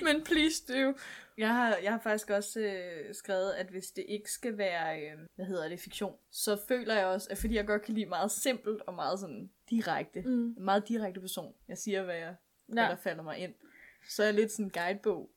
Men 0.02 0.24
please 0.24 0.64
do. 0.74 0.94
Jeg 1.38 1.50
har, 1.56 1.76
jeg 1.84 1.92
har 1.92 2.00
faktisk 2.00 2.30
også 2.30 2.60
øh, 2.60 3.16
skrevet, 3.16 3.52
at 3.52 3.68
hvis 3.68 3.92
det 3.92 4.06
ikke 4.08 4.32
skal 4.32 4.58
være, 4.58 5.02
øh, 5.02 5.12
hvad 5.36 5.46
hedder 5.46 5.70
det, 5.70 5.80
fiktion, 5.80 6.16
så 6.32 6.58
føler 6.68 6.96
jeg 6.96 7.06
også, 7.06 7.28
at 7.32 7.38
fordi 7.38 7.56
jeg 7.56 7.68
godt 7.68 7.82
kan 7.82 7.94
lide 7.94 8.06
meget 8.06 8.32
simpelt 8.32 8.82
og 8.88 8.94
meget 8.94 9.20
sådan 9.20 9.50
direkte, 9.70 10.22
Mm. 10.22 10.46
en 10.58 10.64
meget 10.66 10.88
direkte 10.88 11.20
person, 11.22 11.54
jeg 11.68 11.78
siger, 11.78 12.04
hvad, 12.04 12.16
jeg, 12.16 12.36
hvad 12.68 12.84
Ja. 12.84 12.90
der 12.90 12.96
falder 12.96 13.24
mig 13.24 13.38
ind, 13.38 13.54
så 14.10 14.22
er 14.24 14.28
jeg 14.28 14.34
lidt 14.34 14.52
sådan 14.52 14.66
en 14.66 14.70
guidebog. 14.72 15.30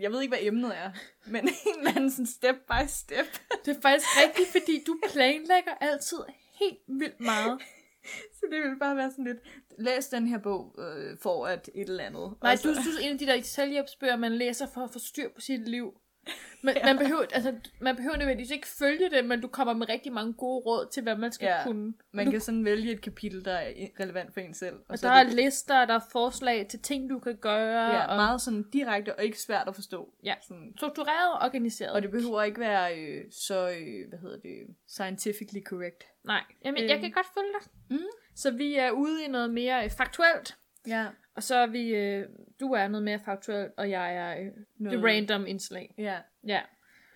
Jeg 0.00 0.12
ved 0.12 0.20
ikke, 0.22 0.30
hvad 0.36 0.46
emnet 0.46 0.76
er, 0.76 0.90
men 1.26 1.48
en 1.66 1.78
eller 1.78 1.90
anden 1.96 2.10
sådan 2.10 2.26
step 2.26 2.56
by 2.68 2.86
step. 2.88 3.26
Det 3.64 3.76
er 3.76 3.80
faktisk 3.80 4.08
rigtigt, 4.26 4.48
fordi 4.48 4.84
du 4.86 5.00
planlægger 5.12 5.74
altid 5.80 6.18
helt 6.60 6.78
vildt 6.88 7.20
meget. 7.20 7.60
Så 8.38 8.46
det 8.50 8.60
vil 8.62 8.78
bare 8.78 8.96
være 8.96 9.10
sådan 9.10 9.24
lidt, 9.24 9.38
læs 9.78 10.06
den 10.06 10.26
her 10.28 10.38
bog 10.38 10.74
øh, 10.78 11.18
for 11.22 11.46
at 11.46 11.70
et 11.74 11.88
eller 11.88 12.04
andet. 12.04 12.34
Nej, 12.42 12.52
Og 12.52 12.58
så- 12.58 12.68
du 12.68 12.74
synes 12.82 12.98
en 13.02 13.12
af 13.12 13.18
de 13.18 13.26
der 13.26 13.42
selvhjælpsbøger, 13.42 14.16
man 14.16 14.32
læser 14.32 14.66
for 14.74 14.80
at 14.84 14.90
få 14.90 14.98
styr 14.98 15.28
på 15.34 15.40
sit 15.40 15.68
liv. 15.68 15.94
Men, 16.64 16.74
ja. 16.76 16.86
man, 16.86 16.98
behøver, 16.98 17.24
altså, 17.32 17.54
man 17.80 17.96
behøver 17.96 18.16
nødvendigvis 18.16 18.50
ikke 18.50 18.66
følge 18.68 19.10
det, 19.10 19.24
men 19.24 19.40
du 19.40 19.48
kommer 19.48 19.74
med 19.74 19.88
rigtig 19.88 20.12
mange 20.12 20.32
gode 20.32 20.62
råd 20.66 20.88
til, 20.92 21.02
hvad 21.02 21.16
man 21.16 21.32
skal 21.32 21.46
ja. 21.46 21.62
Kunne. 21.64 21.94
Man 22.12 22.24
du, 22.26 22.30
kan 22.30 22.40
sådan 22.40 22.64
vælge 22.64 22.92
et 22.92 23.00
kapitel, 23.00 23.44
der 23.44 23.52
er 23.52 23.72
relevant 24.00 24.32
for 24.34 24.40
en 24.40 24.54
selv. 24.54 24.76
og 24.88 24.98
så 24.98 25.06
der 25.06 25.12
er 25.12 25.24
det, 25.24 25.34
lister, 25.34 25.84
der 25.84 25.94
er 25.94 26.00
forslag 26.12 26.66
til 26.68 26.80
ting, 26.82 27.10
du 27.10 27.18
kan 27.18 27.36
gøre. 27.36 27.94
ja, 27.96 28.06
og 28.06 28.16
meget 28.16 28.40
sådan 28.40 28.62
direkte 28.72 29.14
og 29.18 29.24
ikke 29.24 29.40
svært 29.40 29.68
at 29.68 29.74
forstå. 29.74 30.14
Ja. 30.24 30.34
Sådan, 30.42 30.72
struktureret 30.76 31.32
og 31.32 31.46
organiseret. 31.46 31.92
og 31.92 32.02
det 32.02 32.10
behøver 32.10 32.42
ikke 32.42 32.60
være 32.60 32.98
øh, 32.98 33.24
så, 33.32 33.68
øh, 33.70 34.08
hvad 34.08 34.18
hedder 34.18 34.38
det, 34.40 34.76
scientifically 34.88 35.62
correct. 35.64 36.04
Nej, 36.24 36.42
Jamen, 36.64 36.82
jeg 36.84 36.92
Øhm. 36.92 37.00
kan 37.02 37.10
godt 37.10 37.26
følge 37.34 37.48
dig. 37.60 37.70
Mm. 37.98 38.06
Så 38.34 38.50
vi 38.50 38.74
er 38.74 38.90
ude 38.90 39.24
i 39.24 39.28
noget 39.28 39.50
mere 39.50 39.84
øh, 39.84 39.90
faktuelt, 39.90 40.56
Ja. 40.86 41.06
Og 41.34 41.42
så 41.42 41.54
er 41.54 41.66
vi, 41.66 41.88
øh, 41.88 42.28
du 42.60 42.72
er 42.72 42.88
noget 42.88 43.04
mere 43.04 43.18
faktuelt, 43.18 43.72
og 43.76 43.90
jeg 43.90 44.16
er 44.16 44.40
øh, 44.40 44.90
det 44.90 45.04
random 45.04 45.46
indslag. 45.46 45.94
Ja. 45.98 46.18
Ja. 46.46 46.60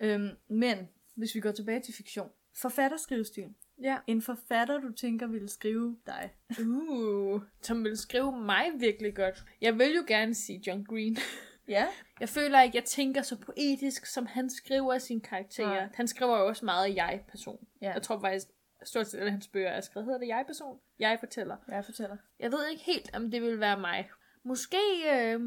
Øhm, 0.01 0.29
men, 0.47 0.89
hvis 1.15 1.35
vi 1.35 1.39
går 1.39 1.51
tilbage 1.51 1.79
til 1.79 1.93
fiktion. 1.93 2.29
Forfatterskrivestil. 2.55 3.45
Ja. 3.81 3.97
En 4.07 4.21
forfatter, 4.21 4.79
du 4.79 4.91
tænker 4.91 5.27
ville 5.27 5.49
skrive 5.49 5.97
dig. 6.05 6.33
Uh, 6.59 7.41
som 7.61 7.83
vil 7.83 7.97
skrive 7.97 8.39
mig 8.39 8.65
virkelig 8.79 9.15
godt. 9.15 9.43
Jeg 9.61 9.79
vil 9.79 9.95
jo 9.95 10.03
gerne 10.07 10.35
sige 10.35 10.63
John 10.67 10.83
Green. 10.83 11.17
Ja. 11.67 11.85
Jeg 12.19 12.29
føler 12.29 12.61
ikke, 12.61 12.75
jeg 12.77 12.83
tænker 12.83 13.21
så 13.21 13.37
poetisk, 13.37 14.05
som 14.05 14.25
han 14.25 14.49
skriver 14.49 14.97
sine 14.97 15.21
karakterer. 15.21 15.67
Nej. 15.67 15.89
Han 15.93 16.07
skriver 16.07 16.39
jo 16.39 16.47
også 16.47 16.65
meget 16.65 16.95
jeg-person. 16.95 17.67
Ja. 17.81 17.91
Jeg 17.91 18.01
tror 18.01 18.19
faktisk, 18.19 18.47
stort 18.83 19.07
set 19.07 19.19
alle 19.19 19.31
hans 19.31 19.47
bøger 19.47 19.69
er 19.69 19.81
skrevet. 19.81 20.05
Hedder 20.05 20.19
det 20.19 20.27
jeg-person? 20.27 20.79
Jeg-fortæller. 20.99 21.55
Jeg 21.67 21.85
fortæller. 21.85 22.17
Jeg 22.39 22.51
ved 22.51 22.67
ikke 22.71 22.83
helt, 22.83 23.15
om 23.15 23.31
det 23.31 23.41
vil 23.41 23.59
være 23.59 23.79
mig. 23.79 24.09
Måske, 24.43 24.77
øh, 25.05 25.39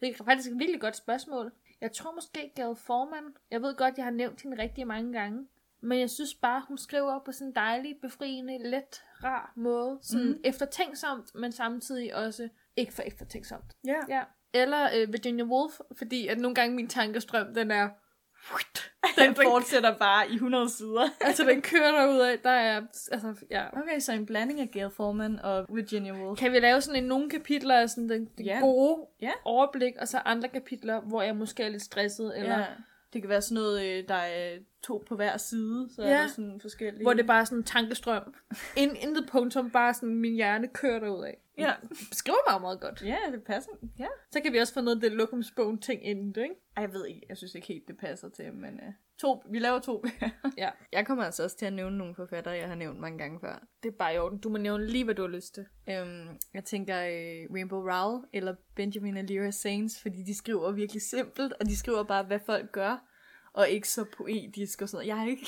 det 0.00 0.08
er 0.08 0.24
faktisk 0.24 0.50
et 0.50 0.58
virkelig 0.58 0.80
godt 0.80 0.96
spørgsmål. 0.96 1.52
Jeg 1.80 1.92
tror 1.92 2.14
måske 2.14 2.52
Gail 2.54 2.76
Forman. 2.76 3.34
Jeg 3.50 3.62
ved 3.62 3.76
godt, 3.76 3.96
jeg 3.96 4.04
har 4.04 4.10
nævnt 4.10 4.42
hende 4.42 4.62
rigtig 4.62 4.86
mange 4.86 5.12
gange. 5.12 5.46
Men 5.80 6.00
jeg 6.00 6.10
synes 6.10 6.34
bare, 6.34 6.64
hun 6.68 6.78
skriver 6.78 7.18
på 7.24 7.32
sådan 7.32 7.48
en 7.48 7.54
dejlig, 7.54 7.96
befriende, 8.02 8.58
let, 8.58 9.04
rar 9.24 9.52
måde. 9.56 9.98
Sådan 10.02 10.26
mm. 10.26 10.40
eftertænksomt, 10.44 11.34
men 11.34 11.52
samtidig 11.52 12.14
også 12.14 12.48
ikke 12.76 12.92
for 12.92 13.02
eftertænksomt. 13.02 13.76
Ja. 13.84 13.98
Ja. 14.08 14.22
Eller 14.52 14.88
øh, 14.96 15.12
Virginia 15.12 15.44
Woolf, 15.44 15.80
fordi 15.92 16.26
at 16.26 16.38
nogle 16.38 16.54
gange 16.54 16.76
min 16.76 16.88
tankestrøm, 16.88 17.54
den 17.54 17.70
er... 17.70 17.88
Den 19.18 19.34
fortsætter 19.34 19.96
bare 19.98 20.30
i 20.30 20.34
100 20.34 20.70
sider. 20.70 21.08
altså, 21.20 21.44
den 21.44 21.62
kører 21.62 21.90
derud 21.90 22.20
af. 22.20 22.38
Der 22.38 22.50
er... 22.50 22.80
Altså, 23.12 23.34
ja. 23.50 23.66
Okay, 23.78 24.00
så 24.00 24.12
en 24.12 24.26
blanding 24.26 24.60
af 24.60 24.70
Gail 24.72 24.90
Forman 24.90 25.38
og 25.38 25.66
Virginia 25.68 26.12
Woolf. 26.12 26.38
Kan 26.38 26.52
vi 26.52 26.58
lave 26.58 26.80
sådan 26.80 27.02
en 27.02 27.08
nogle 27.08 27.30
kapitler 27.30 27.74
af 27.80 27.90
sådan 27.90 28.08
den, 28.08 28.28
den 28.38 28.46
Ja. 28.46 28.58
gode 28.60 29.06
Ja. 29.22 29.30
overblik, 29.44 29.92
og 30.00 30.08
så 30.08 30.18
andre 30.24 30.48
kapitler, 30.48 31.00
hvor 31.00 31.22
jeg 31.22 31.36
måske 31.36 31.62
er 31.62 31.68
lidt 31.68 31.82
stresset, 31.82 32.38
eller 32.38 32.58
Ja. 32.58 32.64
Det 33.12 33.22
kan 33.22 33.28
være 33.28 33.42
sådan 33.42 33.54
noget, 33.54 33.84
øh, 33.84 34.08
der 34.08 34.14
er 34.14 34.58
to 34.82 35.04
på 35.08 35.16
hver 35.16 35.36
side, 35.36 35.88
så 35.96 36.02
ja. 36.02 36.08
Er 36.08 36.20
der 36.20 36.26
sådan 36.26 36.58
forskellige... 36.60 37.02
hvor 37.02 37.12
det 37.12 37.26
bare 37.26 37.40
er 37.40 37.44
sådan 37.44 37.58
en 37.58 37.64
tankestrøm. 37.64 38.34
In, 38.76 38.96
intet 38.96 39.28
punktum, 39.30 39.70
bare 39.70 39.94
sådan 39.94 40.14
min 40.14 40.34
hjerne 40.34 40.68
kører 40.68 40.98
derud 40.98 41.24
af. 41.24 41.38
Ja. 41.60 41.74
Beskriver 42.10 42.50
meget, 42.50 42.62
meget 42.62 42.80
godt. 42.80 43.02
Ja, 43.04 43.18
det 43.32 43.44
passer. 43.44 43.70
Ja. 43.98 44.06
Så 44.32 44.40
kan 44.40 44.52
vi 44.52 44.58
også 44.58 44.74
få 44.74 44.80
noget 44.80 44.96
af 44.96 45.00
det 45.00 45.12
lokumsbogen 45.12 45.78
ting 45.78 46.06
ind, 46.06 46.36
ikke? 46.36 46.54
Ej, 46.76 46.82
jeg 46.82 46.92
ved 46.92 47.06
ikke, 47.06 47.26
jeg 47.28 47.36
synes 47.36 47.54
ikke 47.54 47.66
helt, 47.66 47.88
det 47.88 47.96
passer 47.98 48.28
til, 48.28 48.54
men 48.54 48.74
uh, 48.74 48.94
to, 49.18 49.42
vi 49.50 49.58
laver 49.58 49.78
to. 49.78 50.04
Ja. 50.58 50.70
jeg 50.92 51.06
kommer 51.06 51.24
altså 51.24 51.42
også 51.44 51.56
til 51.56 51.66
at 51.66 51.72
nævne 51.72 51.98
nogle 51.98 52.14
forfattere, 52.14 52.54
jeg 52.54 52.68
har 52.68 52.74
nævnt 52.74 53.00
mange 53.00 53.18
gange 53.18 53.40
før. 53.40 53.66
Det 53.82 53.88
er 53.88 53.96
bare 53.98 54.14
i 54.14 54.18
orden. 54.18 54.38
Du 54.38 54.48
må 54.48 54.58
nævne 54.58 54.86
lige, 54.86 55.04
hvad 55.04 55.14
du 55.14 55.22
har 55.22 55.28
lyst 55.28 55.54
til. 55.54 55.66
Um, 55.86 56.38
jeg 56.54 56.64
tænker 56.64 56.96
uh, 56.96 57.54
Rainbow 57.54 57.90
Rowell 57.90 58.24
eller 58.32 58.54
Benjamin 58.76 59.16
Alira 59.16 59.50
Saints, 59.50 60.02
fordi 60.02 60.22
de 60.22 60.34
skriver 60.38 60.72
virkelig 60.72 61.02
simpelt, 61.02 61.52
og 61.52 61.66
de 61.66 61.76
skriver 61.76 62.02
bare, 62.02 62.22
hvad 62.22 62.40
folk 62.46 62.72
gør, 62.72 63.04
og 63.52 63.68
ikke 63.68 63.88
så 63.88 64.04
poetisk 64.16 64.82
og 64.82 64.88
sådan 64.88 65.06
noget. 65.06 65.16
Jeg 65.16 65.24
er 65.24 65.30
ikke... 65.30 65.46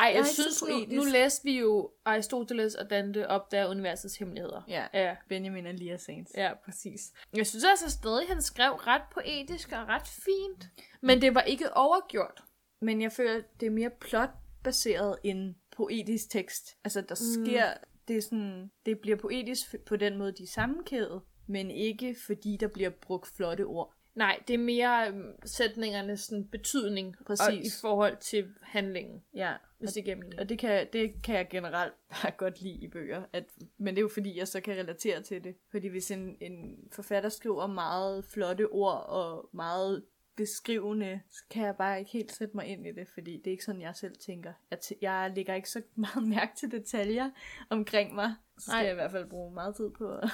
Ej, 0.00 0.06
jeg, 0.06 0.14
Jeg 0.16 0.26
synes, 0.26 0.62
nu, 0.62 0.96
nu 0.96 1.04
læste 1.04 1.44
vi 1.44 1.58
jo 1.58 1.90
Aristoteles 2.04 2.74
og 2.74 2.90
Dante 2.90 3.28
opdager 3.28 3.66
universets 3.68 4.16
hemmeligheder. 4.16 4.62
Ja, 4.68 4.86
Ja, 4.94 5.16
Benjamin 5.28 5.66
Alira 5.66 5.96
Saints. 5.96 6.32
ja, 6.36 6.52
præcis. 6.64 7.00
Jeg 7.36 7.46
synes 7.46 7.64
altså 7.64 7.90
stadig, 7.90 8.28
han 8.28 8.42
skrev 8.42 8.72
ret 8.72 9.02
poetisk 9.14 9.72
og 9.72 9.88
ret 9.88 10.08
fint. 10.08 10.68
Men 11.02 11.22
det 11.22 11.34
var 11.34 11.42
ikke 11.42 11.76
overgjort. 11.76 12.40
Men 12.80 13.02
jeg 13.02 13.12
føler, 13.12 13.42
det 13.60 13.66
er 13.66 13.70
mere 13.70 13.90
plotbaseret 14.00 15.16
end 15.24 15.54
poetisk 15.76 16.30
tekst. 16.30 16.76
Altså, 16.84 17.00
der 17.00 17.14
sker... 17.14 17.74
Det, 18.08 18.16
er 18.16 18.20
sådan, 18.22 18.70
det 18.86 18.98
bliver 18.98 19.16
poetisk 19.16 19.74
på 19.86 19.96
den 19.96 20.18
måde, 20.18 20.32
de 20.32 20.42
er 20.42 20.46
sammenkædet, 20.46 21.22
men 21.46 21.70
ikke 21.70 22.16
fordi 22.26 22.56
der 22.60 22.68
bliver 22.68 22.90
brugt 22.90 23.28
flotte 23.36 23.62
ord. 23.62 23.94
Nej, 24.14 24.42
det 24.48 24.54
er 24.54 24.58
mere 24.58 25.08
øhm, 25.08 25.32
sætningernes 25.44 26.20
sådan, 26.20 26.44
betydning 26.48 27.16
Præcis. 27.26 27.46
Og, 27.48 27.54
i 27.54 27.70
forhold 27.80 28.16
til 28.16 28.54
handlingen, 28.62 29.22
Ja, 29.34 29.54
hvis 29.78 29.92
det 29.92 30.04
giver 30.04 30.16
mening. 30.16 30.40
og 30.40 30.48
det 30.48 30.58
kan, 30.58 30.86
det 30.92 31.22
kan 31.24 31.34
jeg 31.34 31.48
generelt 31.50 31.92
bare 32.22 32.30
godt 32.36 32.60
lide 32.60 32.74
i 32.74 32.88
bøger. 32.88 33.22
At, 33.32 33.44
men 33.78 33.94
det 33.94 33.98
er 33.98 34.02
jo 34.02 34.10
fordi, 34.14 34.38
jeg 34.38 34.48
så 34.48 34.60
kan 34.60 34.76
relatere 34.76 35.22
til 35.22 35.44
det. 35.44 35.56
Fordi 35.70 35.88
hvis 35.88 36.10
en, 36.10 36.36
en 36.40 36.76
forfatter 36.92 37.28
skriver 37.30 37.66
meget 37.66 38.24
flotte 38.24 38.68
ord 38.68 39.06
og 39.08 39.48
meget 39.52 40.04
beskrivende, 40.36 41.20
så 41.30 41.44
kan 41.50 41.64
jeg 41.66 41.76
bare 41.76 41.98
ikke 41.98 42.10
helt 42.10 42.32
sætte 42.32 42.56
mig 42.56 42.66
ind 42.66 42.86
i 42.86 42.92
det, 42.92 43.08
fordi 43.08 43.36
det 43.36 43.46
er 43.46 43.50
ikke 43.50 43.64
sådan, 43.64 43.80
jeg 43.80 43.96
selv 43.96 44.16
tænker. 44.16 44.52
Jeg, 44.70 44.78
t- 44.84 44.98
jeg 45.02 45.32
lægger 45.36 45.54
ikke 45.54 45.70
så 45.70 45.82
meget 45.94 46.28
mærke 46.28 46.52
til 46.56 46.70
detaljer 46.70 47.30
omkring 47.70 48.14
mig. 48.14 48.34
Så 48.58 48.64
skal 48.64 48.72
Nej. 48.76 48.82
jeg 48.84 48.92
i 48.92 48.94
hvert 48.94 49.10
fald 49.10 49.28
bruge 49.30 49.54
meget 49.54 49.76
tid 49.76 49.90
på 49.90 50.08
at 50.16 50.30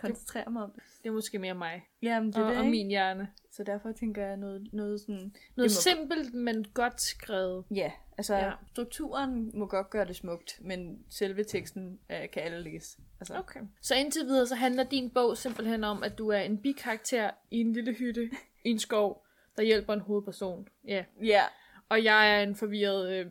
koncentrere 0.00 0.50
mig 0.50 0.62
om 0.62 0.70
det. 0.72 0.82
Det 1.02 1.08
er 1.08 1.12
måske 1.12 1.38
mere 1.38 1.54
mig 1.54 1.88
Jamen, 2.02 2.32
det 2.32 2.36
er 2.38 2.42
og, 2.44 2.50
det, 2.50 2.58
og 2.58 2.66
min 2.66 2.88
hjerne. 2.88 3.28
Så 3.50 3.64
derfor 3.64 3.92
tænker 3.92 4.26
jeg 4.26 4.36
noget, 4.36 4.68
noget 4.72 5.00
sådan... 5.00 5.34
Noget 5.56 5.70
simpelt, 5.70 6.34
men 6.34 6.64
godt 6.74 7.00
skrevet. 7.02 7.64
Ja, 7.74 7.92
altså 8.18 8.34
Ja. 8.36 8.52
strukturen 8.72 9.50
må 9.58 9.66
godt 9.66 9.90
gøre 9.90 10.04
det 10.04 10.16
smukt, 10.16 10.58
men 10.60 11.04
selve 11.10 11.44
teksten 11.44 11.98
øh, 12.10 12.30
kan 12.32 12.42
alle 12.42 12.62
læse. 12.62 12.98
Altså, 13.20 13.38
Okay. 13.38 13.60
Så 13.82 13.94
indtil 13.94 14.26
videre, 14.26 14.46
så 14.46 14.54
handler 14.54 14.84
din 14.84 15.10
bog 15.10 15.36
simpelthen 15.36 15.84
om, 15.84 16.02
at 16.02 16.18
du 16.18 16.28
er 16.28 16.38
en 16.40 16.58
bikarakter 16.58 17.30
i 17.50 17.60
en 17.60 17.72
lille 17.72 17.92
hytte 17.94 18.30
i 18.64 18.70
en 18.70 18.78
skov, 18.78 19.26
der 19.56 19.62
hjælper 19.62 19.92
en 19.92 20.00
hovedperson. 20.00 20.68
Ja. 20.86 21.04
Ja, 21.22 21.42
Og 21.88 22.04
jeg 22.04 22.34
er 22.38 22.42
en 22.42 22.56
forvirret 22.56 23.12
øh, 23.12 23.26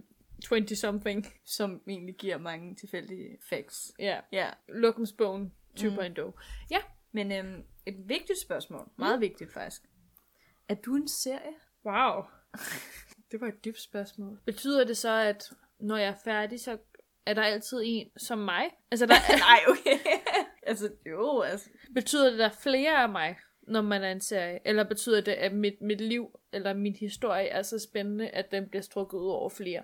20-something. 0.46 1.34
som 1.46 1.82
egentlig 1.88 2.16
giver 2.16 2.38
mange 2.38 2.76
tilfældige 2.76 3.38
facts. 3.50 3.92
Ja. 4.00 4.20
Ja, 4.32 4.50
Lokumsbogen 4.70 5.54
2.0. 5.80 6.22
Mm. 6.22 6.34
men 7.12 7.32
øhm, 7.32 7.64
et 7.86 8.10
vigtigt 8.10 8.40
spørgsmål, 8.40 8.90
meget 8.98 9.20
mm. 9.20 9.22
vigtigt 9.22 9.54
faktisk. 9.54 9.82
Er 10.70 10.76
du 10.76 10.96
en 10.96 11.08
serie? 11.08 11.54
Wow. 11.86 12.24
Det 13.32 13.42
var 13.42 13.48
et 13.48 13.66
dybt 13.66 13.82
spørgsmål. 13.82 14.40
Betyder 14.46 14.84
det 14.84 14.98
så, 14.98 15.10
at 15.10 15.52
når 15.80 15.98
jeg 15.98 16.08
er 16.08 16.16
færdig, 16.24 16.60
så 16.60 16.78
er 17.26 17.34
der 17.34 17.42
altid 17.42 17.82
en 17.86 18.10
som 18.18 18.38
mig? 18.38 18.64
Altså, 18.92 19.06
der, 19.06 19.14
Nej, 19.50 19.60
okay. 19.68 20.00
altså, 20.70 20.90
jo, 21.06 21.42
altså. 21.42 21.70
betyder 21.94 22.26
det, 22.26 22.32
at 22.32 22.40
der 22.40 22.46
er 22.46 22.62
flere 22.64 23.04
af 23.04 23.10
mig, 23.10 23.38
når 23.62 23.82
man 23.82 24.04
er 24.04 24.12
en 24.12 24.22
serie? 24.22 24.60
Eller 24.66 24.84
betyder 24.84 25.22
det, 25.22 25.32
at 25.32 25.54
mit, 25.54 25.82
mit 25.82 26.02
liv 26.02 26.40
eller 26.54 26.74
min 26.74 26.96
historie 26.96 27.48
er 27.48 27.62
så 27.62 27.80
spændende, 27.80 28.30
at 28.30 28.52
den 28.52 28.70
bliver 28.70 28.82
strukket 28.82 29.18
ud 29.18 29.30
over 29.30 29.50
flere? 29.50 29.84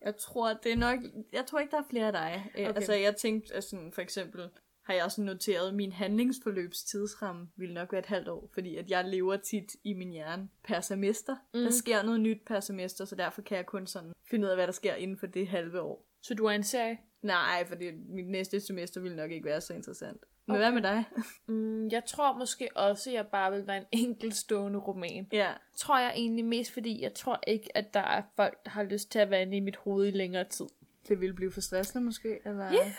Jeg 0.00 0.16
tror, 0.16 0.52
det 0.52 0.72
er 0.72 0.76
nok... 0.76 0.98
Jeg 1.32 1.46
tror 1.46 1.58
ikke, 1.58 1.70
der 1.70 1.78
er 1.78 1.88
flere 1.90 2.06
af 2.06 2.12
dig. 2.12 2.50
Okay. 2.54 2.68
Okay. 2.68 2.76
Altså, 2.76 2.94
jeg 2.94 3.16
tænkte, 3.16 3.62
sådan, 3.62 3.92
for 3.92 4.02
eksempel 4.02 4.48
har 4.84 4.94
jeg 4.94 5.04
også 5.04 5.22
noteret, 5.22 5.68
at 5.68 5.74
min 5.74 5.92
handlingsforløbs 5.92 6.84
tidsramme 6.84 7.48
ville 7.56 7.74
nok 7.74 7.92
være 7.92 7.98
et 7.98 8.06
halvt 8.06 8.28
år, 8.28 8.50
fordi 8.54 8.76
at 8.76 8.90
jeg 8.90 9.04
lever 9.04 9.36
tit 9.36 9.76
i 9.84 9.92
min 9.92 10.10
hjerne 10.10 10.48
per 10.64 10.80
semester. 10.80 11.36
Mm. 11.54 11.60
Der 11.60 11.70
sker 11.70 12.02
noget 12.02 12.20
nyt 12.20 12.40
per 12.46 12.60
semester, 12.60 13.04
så 13.04 13.16
derfor 13.16 13.42
kan 13.42 13.56
jeg 13.56 13.66
kun 13.66 13.86
sådan 13.86 14.12
finde 14.30 14.46
ud 14.46 14.50
af, 14.50 14.56
hvad 14.56 14.66
der 14.66 14.72
sker 14.72 14.94
inden 14.94 15.18
for 15.18 15.26
det 15.26 15.48
halve 15.48 15.80
år. 15.80 16.06
Så 16.22 16.34
du 16.34 16.44
er 16.44 16.50
en 16.50 16.62
serie? 16.62 16.98
Nej, 17.22 17.66
for 17.66 17.74
det, 17.74 17.94
mit 18.08 18.28
næste 18.28 18.60
semester 18.60 19.00
ville 19.00 19.16
nok 19.16 19.30
ikke 19.30 19.44
være 19.46 19.60
så 19.60 19.74
interessant. 19.74 20.24
Men 20.46 20.56
hvad 20.56 20.72
med 20.72 20.82
dig? 20.82 21.04
Mm, 21.46 21.88
jeg 21.88 22.02
tror 22.06 22.38
måske 22.38 22.68
også, 22.74 23.10
at 23.10 23.14
jeg 23.14 23.26
bare 23.26 23.52
vil 23.52 23.66
være 23.66 23.76
en 23.76 23.84
enkeltstående 24.08 24.78
roman. 24.78 25.28
Ja. 25.32 25.52
Tror 25.76 25.98
jeg 25.98 26.12
egentlig 26.16 26.44
mest, 26.44 26.72
fordi 26.72 27.02
jeg 27.02 27.14
tror 27.14 27.40
ikke, 27.46 27.76
at 27.76 27.94
der 27.94 28.00
er 28.00 28.22
folk, 28.36 28.64
der 28.64 28.70
har 28.70 28.82
lyst 28.82 29.10
til 29.12 29.18
at 29.18 29.30
være 29.30 29.42
inde 29.42 29.56
i 29.56 29.60
mit 29.60 29.76
hoved 29.76 30.06
i 30.06 30.10
længere 30.10 30.44
tid. 30.44 30.66
Det 31.08 31.20
ville 31.20 31.34
blive 31.34 31.52
for 31.52 31.60
stressende 31.60 32.04
måske, 32.04 32.38
eller 32.44 32.72
Ja. 32.72 32.92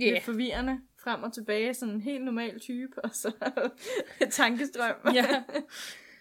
Lidt 0.00 0.22
forvirrende. 0.24 0.80
Frem 1.04 1.22
og 1.22 1.32
tilbage, 1.32 1.74
sådan 1.74 1.94
en 1.94 2.00
helt 2.00 2.24
normal 2.24 2.60
type, 2.60 3.04
og 3.04 3.10
så 3.12 3.32
tankestrøm. 4.30 4.94
ja. 5.14 5.26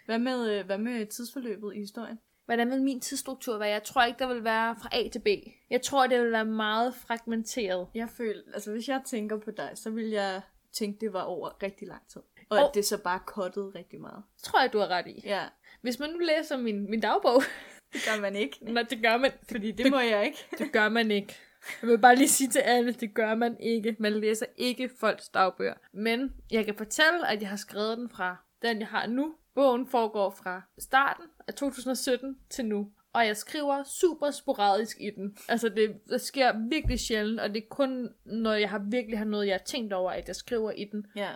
Hvad 0.05 0.19
med, 0.19 0.59
øh, 0.59 0.65
hvad 0.65 0.77
med 0.77 1.05
tidsforløbet 1.05 1.75
i 1.75 1.79
historien? 1.79 2.19
Hvordan 2.45 2.69
vil 2.71 2.81
min 2.81 3.01
tidsstruktur 3.01 3.57
være? 3.57 3.69
Jeg 3.69 3.83
tror 3.83 4.03
ikke, 4.03 4.19
der 4.19 4.33
vil 4.33 4.43
være 4.43 4.75
fra 4.81 4.89
A 4.91 5.07
til 5.09 5.19
B. 5.19 5.27
Jeg 5.69 5.81
tror, 5.81 6.07
det 6.07 6.21
vil 6.21 6.31
være 6.31 6.45
meget 6.45 6.95
fragmenteret. 6.95 7.87
Jeg 7.95 8.09
føler, 8.17 8.41
altså 8.53 8.71
hvis 8.71 8.87
jeg 8.87 9.01
tænker 9.05 9.37
på 9.37 9.51
dig, 9.51 9.71
så 9.75 9.89
vil 9.89 10.09
jeg 10.09 10.41
tænke, 10.73 10.99
det 11.01 11.13
var 11.13 11.21
over 11.21 11.63
rigtig 11.63 11.87
lang 11.87 12.01
tid. 12.13 12.21
Og 12.49 12.57
Og- 12.57 12.67
at 12.67 12.71
det 12.73 12.85
så 12.85 12.97
bare 13.03 13.19
kottede 13.25 13.71
rigtig 13.75 14.01
meget. 14.01 14.23
Det 14.35 14.43
tror 14.43 14.61
jeg, 14.61 14.73
du 14.73 14.79
har 14.79 14.87
ret 14.87 15.07
i. 15.07 15.21
Ja, 15.25 15.43
Hvis 15.81 15.99
man 15.99 16.09
nu 16.09 16.17
læser 16.19 16.57
min, 16.57 16.89
min 16.89 17.01
dagbog, 17.01 17.41
det 17.93 18.01
gør 18.05 18.21
man 18.21 18.35
ikke. 18.35 18.57
Nå, 18.73 18.81
det 18.89 19.01
gør 19.03 19.17
man. 19.17 19.31
Fordi 19.51 19.71
det 19.71 19.91
må 19.91 19.99
jeg 19.99 20.25
ikke. 20.25 20.37
Det 20.57 20.71
gør 20.71 20.89
man 20.89 21.11
ikke. 21.11 21.35
Jeg 21.81 21.89
vil 21.89 21.97
bare 21.97 22.15
lige 22.15 22.29
sige 22.29 22.49
til 22.49 22.59
alle, 22.59 22.93
det 22.93 23.13
gør 23.13 23.35
man 23.35 23.57
ikke. 23.59 23.95
Man 23.99 24.13
læser 24.13 24.45
ikke 24.57 24.89
folks 24.99 25.29
dagbøger. 25.29 25.73
Men 25.93 26.33
jeg 26.51 26.65
kan 26.65 26.75
fortælle, 26.75 27.27
at 27.27 27.41
jeg 27.41 27.49
har 27.49 27.57
skrevet 27.57 27.97
den 27.97 28.09
fra 28.09 28.35
den, 28.61 28.79
jeg 28.79 28.87
har 28.87 29.07
nu. 29.07 29.35
Bogen 29.55 29.87
foregår 29.87 30.29
fra 30.29 30.61
starten 30.77 31.25
af 31.47 31.53
2017 31.53 32.37
til 32.49 32.65
nu. 32.65 32.91
Og 33.13 33.27
jeg 33.27 33.37
skriver 33.37 33.83
super 33.83 34.31
sporadisk 34.31 34.97
i 34.99 35.09
den. 35.15 35.37
Altså, 35.47 35.69
det, 35.69 35.95
det 36.09 36.21
sker 36.21 36.69
virkelig 36.69 36.99
sjældent, 36.99 37.39
og 37.39 37.49
det 37.49 37.57
er 37.57 37.67
kun, 37.69 38.09
når 38.25 38.53
jeg 38.53 38.69
har 38.69 38.79
virkelig 38.79 39.17
har 39.17 39.25
noget, 39.25 39.47
jeg 39.47 39.53
har 39.53 39.65
tænkt 39.65 39.93
over, 39.93 40.11
at 40.11 40.27
jeg 40.27 40.35
skriver 40.35 40.71
i 40.71 40.85
den. 40.91 41.05
Ja. 41.15 41.29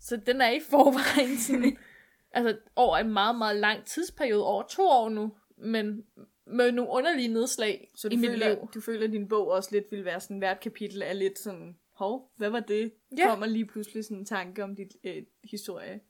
Så 0.00 0.16
den 0.16 0.40
er 0.40 0.50
i 0.50 0.60
forvejen 0.70 1.36
sådan, 1.38 1.76
altså 2.32 2.56
over 2.76 2.98
en 2.98 3.12
meget, 3.12 3.36
meget 3.36 3.56
lang 3.56 3.84
tidsperiode, 3.84 4.44
over 4.44 4.62
to 4.62 4.82
år 4.82 5.08
nu, 5.08 5.32
men 5.56 6.04
med 6.50 6.72
nogle 6.72 6.90
underlige 6.90 7.28
nedslag 7.28 7.90
Så 7.96 8.08
i 8.08 8.10
du 8.10 8.16
mit 8.20 8.30
føler, 8.30 8.48
liv. 8.48 8.68
du 8.74 8.80
føler, 8.80 9.04
at 9.06 9.12
din 9.12 9.28
bog 9.28 9.48
også 9.48 9.68
lidt 9.72 9.84
vil 9.90 10.04
være 10.04 10.20
sådan, 10.20 10.38
hvert 10.38 10.60
kapitel 10.60 11.02
er 11.02 11.12
lidt 11.12 11.38
sådan, 11.38 11.76
hov, 11.94 12.30
hvad 12.36 12.50
var 12.50 12.60
det? 12.60 12.92
Ja. 13.18 13.28
Kommer 13.28 13.46
lige 13.46 13.66
pludselig 13.66 14.04
sådan 14.04 14.16
en 14.16 14.24
tanke 14.26 14.64
om 14.64 14.76
dit 14.76 14.88
øh, 15.04 15.22
historie. 15.50 16.00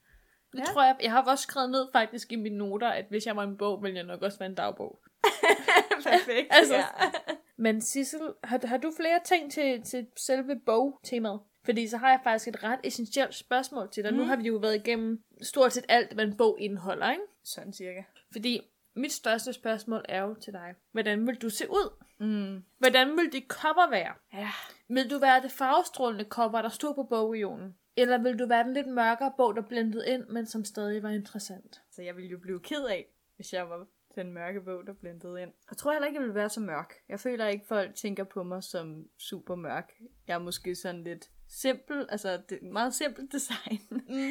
Det 0.52 0.58
Ja. 0.58 0.64
tror 0.64 0.84
jeg, 0.84 0.96
jeg 1.02 1.10
har 1.12 1.22
også 1.30 1.42
skrevet 1.42 1.70
ned 1.70 1.86
faktisk 1.92 2.32
i 2.32 2.36
mine 2.36 2.58
noter, 2.58 2.88
at 2.88 3.04
hvis 3.10 3.26
jeg 3.26 3.36
var 3.36 3.42
en 3.44 3.56
bog, 3.56 3.82
ville 3.82 3.96
jeg 3.96 4.04
nok 4.06 4.22
også 4.22 4.38
være 4.38 4.48
en 4.48 4.54
dagbog. 4.54 5.00
Perfekt. 6.06 6.46
Altså, 6.50 6.74
ja. 6.74 6.84
Men 7.56 7.80
Sissel, 7.80 8.20
har, 8.44 8.66
har 8.66 8.76
du 8.76 8.92
flere 8.96 9.20
ting 9.24 9.52
til, 9.52 9.82
til 9.82 10.06
selve 10.16 10.60
bogtemaet? 10.66 11.40
Fordi 11.64 11.88
så 11.88 11.96
har 11.96 12.08
jeg 12.10 12.20
faktisk 12.24 12.48
et 12.48 12.62
ret 12.64 12.80
essentielt 12.84 13.34
spørgsmål 13.34 13.88
til 13.92 14.04
dig. 14.04 14.12
Mm. 14.12 14.18
Nu 14.18 14.24
har 14.24 14.36
vi 14.36 14.42
jo 14.42 14.56
været 14.56 14.74
igennem 14.76 15.22
stort 15.42 15.72
set 15.72 15.84
alt, 15.88 16.12
hvad 16.12 16.24
en 16.24 16.36
bog 16.36 16.56
indeholder, 16.60 17.10
ikke? 17.10 17.22
Sådan 17.44 17.72
cirka. 17.72 18.02
Fordi 18.32 18.60
mit 18.94 19.12
største 19.12 19.52
spørgsmål 19.52 20.04
er 20.08 20.22
jo 20.22 20.34
til 20.34 20.52
dig. 20.52 20.74
Hvordan 20.92 21.26
vil 21.26 21.34
du 21.36 21.50
se 21.50 21.70
ud? 21.70 22.04
Mm. 22.18 22.64
Hvordan 22.78 23.16
vil 23.16 23.32
dit 23.32 23.44
cover 23.48 23.90
være? 23.90 24.14
Ja. 24.32 24.50
Vil 24.88 25.10
du 25.10 25.18
være 25.18 25.42
det 25.42 25.50
farvestrålende 25.52 26.24
cover, 26.24 26.62
der 26.62 26.68
stod 26.68 26.94
på 26.94 27.02
bogreolen? 27.02 27.76
Eller 27.96 28.18
vil 28.18 28.38
du 28.38 28.46
være 28.46 28.64
den 28.64 28.74
lidt 28.74 28.86
mørkere 28.88 29.32
bog, 29.36 29.56
der 29.56 29.62
blendede 29.62 30.08
ind, 30.08 30.26
men 30.26 30.46
som 30.46 30.64
stadig 30.64 31.02
var 31.02 31.10
interessant? 31.10 31.80
Så 31.90 32.02
jeg 32.02 32.16
ville 32.16 32.30
jo 32.30 32.38
blive 32.38 32.60
ked 32.60 32.84
af, 32.84 33.06
hvis 33.36 33.52
jeg 33.52 33.70
var 33.70 33.86
den 34.14 34.32
mørke 34.32 34.60
bog, 34.60 34.86
der 34.86 34.92
blendede 34.92 35.42
ind. 35.42 35.50
Jeg 35.70 35.76
tror 35.78 35.92
heller 35.92 36.06
ikke, 36.06 36.16
jeg 36.16 36.22
ville 36.22 36.34
være 36.34 36.48
så 36.48 36.60
mørk. 36.60 36.94
Jeg 37.08 37.20
føler 37.20 37.46
ikke, 37.46 37.66
folk 37.68 37.94
tænker 37.94 38.24
på 38.24 38.42
mig 38.42 38.62
som 38.62 39.04
super 39.18 39.54
mørk. 39.54 39.92
Jeg 40.26 40.34
er 40.34 40.38
måske 40.38 40.74
sådan 40.74 41.04
lidt 41.04 41.30
simpel, 41.48 42.06
altså 42.08 42.40
det 42.48 42.62
meget 42.62 42.94
simpelt 42.94 43.32
design. 43.36 43.80
Mm. 43.90 44.30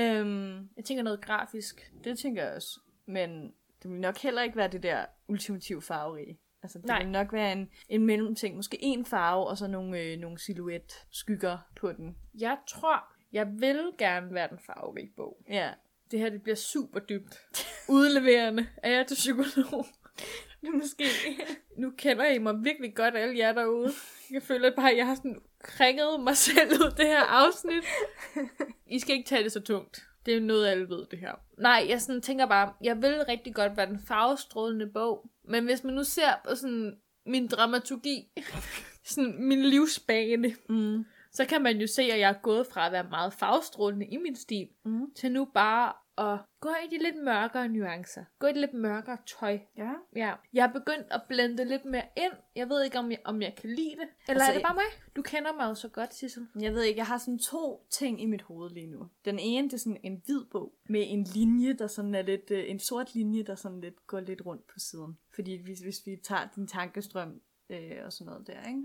øhm, 0.00 0.68
Jeg 0.76 0.84
tænker 0.84 1.02
noget 1.02 1.20
grafisk. 1.20 1.92
det 2.04 2.18
tænker 2.18 2.44
jeg 2.44 2.54
også. 2.56 2.80
Men 3.06 3.54
det 3.82 3.90
vil 3.90 4.00
nok 4.00 4.18
heller 4.18 4.42
ikke 4.42 4.56
være 4.56 4.68
det 4.68 4.82
der 4.82 5.04
ultimative 5.28 5.82
farverige. 5.82 6.38
Altså, 6.62 6.78
det 6.78 6.86
Nej. 6.86 6.98
vil 7.02 7.08
nok 7.08 7.32
være 7.32 7.52
en, 7.52 7.70
en 7.88 8.06
mellemting. 8.06 8.56
Måske 8.56 8.78
en 8.80 9.04
farve, 9.04 9.46
og 9.46 9.58
så 9.58 9.66
nogle, 9.66 10.00
øh, 10.00 10.18
nogle 10.18 10.38
silhuet 10.38 11.06
skygger 11.10 11.58
på 11.76 11.92
den. 11.92 12.16
Jeg 12.38 12.58
tror, 12.68 13.04
jeg 13.32 13.46
vil 13.58 13.90
gerne 13.98 14.34
være 14.34 14.48
den 14.48 14.58
farverige 14.66 15.12
bog. 15.16 15.36
Ja. 15.48 15.70
Det 16.10 16.18
her 16.18 16.30
det 16.30 16.42
bliver 16.42 16.56
super 16.56 17.00
dybt. 17.00 17.38
Udleverende 17.88 18.68
er 18.76 18.90
jeg 18.90 19.06
til 19.06 19.14
psykolog. 19.14 19.86
Det 20.60 20.74
måske. 20.74 21.04
Nu 21.76 21.92
kender 21.98 22.26
I 22.26 22.38
mig 22.38 22.54
virkelig 22.64 22.94
godt, 22.94 23.16
alle 23.16 23.38
jer 23.38 23.52
derude. 23.52 23.92
Jeg 24.30 24.42
føler 24.42 24.76
bare, 24.76 24.90
at 24.90 24.96
jeg 24.96 25.06
har 25.06 25.14
sådan 25.14 25.42
kringet 25.62 26.20
mig 26.20 26.36
selv 26.36 26.72
ud 26.72 26.90
det 26.96 27.06
her 27.06 27.22
afsnit. 27.22 27.84
I 28.86 28.98
skal 28.98 29.16
ikke 29.16 29.28
tage 29.28 29.44
det 29.44 29.52
så 29.52 29.60
tungt. 29.60 30.09
Det 30.26 30.36
er 30.36 30.40
noget, 30.40 30.66
alle 30.68 30.88
ved, 30.88 31.06
det 31.10 31.18
her. 31.18 31.32
Nej, 31.58 31.86
jeg 31.88 32.00
sådan 32.00 32.22
tænker 32.22 32.46
bare, 32.46 32.72
jeg 32.82 33.02
vil 33.02 33.24
rigtig 33.28 33.54
godt 33.54 33.76
være 33.76 33.86
den 33.86 34.00
farvestrålende 34.08 34.86
bog. 34.86 35.30
Men 35.44 35.64
hvis 35.64 35.84
man 35.84 35.94
nu 35.94 36.04
ser 36.04 36.40
på 36.48 36.54
sådan 36.54 36.96
min 37.26 37.46
dramaturgi, 37.46 38.28
sådan 39.04 39.34
min 39.48 39.62
livsbane, 39.62 40.54
Mm. 40.68 41.04
så 41.32 41.44
kan 41.44 41.62
man 41.62 41.76
jo 41.80 41.86
se, 41.86 42.02
at 42.02 42.18
jeg 42.20 42.28
er 42.30 42.42
gået 42.42 42.66
fra 42.66 42.86
at 42.86 42.92
være 42.92 43.06
meget 43.10 43.32
farvestrålende 43.32 44.06
i 44.06 44.16
min 44.16 44.36
stil, 44.36 44.68
Mm. 44.84 45.14
til 45.14 45.32
nu 45.32 45.44
bare 45.54 45.92
at 46.20 46.38
gå 46.60 46.68
i 46.68 46.96
de 46.96 47.02
lidt 47.02 47.24
mørkere 47.24 47.68
nuancer. 47.68 48.24
Gå 48.38 48.46
i 48.46 48.50
det 48.50 48.60
lidt 48.60 48.74
mørkere 48.74 49.18
tøj. 49.26 49.58
Ja. 49.76 49.92
Ja. 50.16 50.34
Jeg 50.52 50.64
har 50.64 50.72
begyndt 50.72 51.06
at 51.10 51.22
blende 51.28 51.64
lidt 51.64 51.84
mere 51.84 52.08
ind. 52.16 52.32
Jeg 52.56 52.68
ved 52.68 52.84
ikke, 52.84 52.98
om 52.98 53.10
jeg, 53.10 53.18
om 53.24 53.42
jeg 53.42 53.54
kan 53.56 53.70
lide 53.70 53.96
det. 54.00 54.08
Eller 54.28 54.44
Altså, 54.44 54.50
er 54.50 54.54
det 54.54 54.62
bare 54.62 54.74
mig? 54.74 55.14
Du 55.16 55.22
kender 55.22 55.52
mig 55.52 55.68
jo 55.68 55.74
så 55.74 55.88
godt, 55.88 56.14
Sissel. 56.14 56.46
Jeg 56.60 56.74
ved 56.74 56.82
ikke, 56.82 56.98
jeg 56.98 57.06
har 57.06 57.18
sådan 57.18 57.38
to 57.38 57.86
ting 57.90 58.22
i 58.22 58.26
mit 58.26 58.42
hoved 58.42 58.70
lige 58.70 58.86
nu. 58.86 59.08
Den 59.24 59.38
ene, 59.38 59.68
det 59.68 59.72
er 59.72 59.78
sådan 59.78 60.00
en 60.04 60.22
hvid 60.24 60.44
bog, 60.52 60.74
med 60.88 61.04
en 61.06 61.24
linje, 61.24 61.72
der 61.72 61.86
sådan 61.86 62.14
er 62.14 62.22
lidt, 62.22 62.50
øh, 62.50 62.70
en 62.70 62.78
sort 62.78 63.14
linje, 63.14 63.42
der 63.42 63.54
sådan 63.54 63.80
lidt 63.80 64.06
går 64.06 64.20
lidt 64.20 64.46
rundt 64.46 64.66
på 64.66 64.78
siden. 64.78 65.18
Fordi 65.34 65.62
hvis, 65.62 65.80
hvis 65.80 65.96
vi 66.06 66.16
tager 66.24 66.48
din 66.56 66.66
tankestrøm 66.66 67.40
øh, 67.70 67.98
og 68.04 68.12
sådan 68.12 68.26
noget 68.26 68.46
der, 68.46 68.68
ikke? 68.68 68.82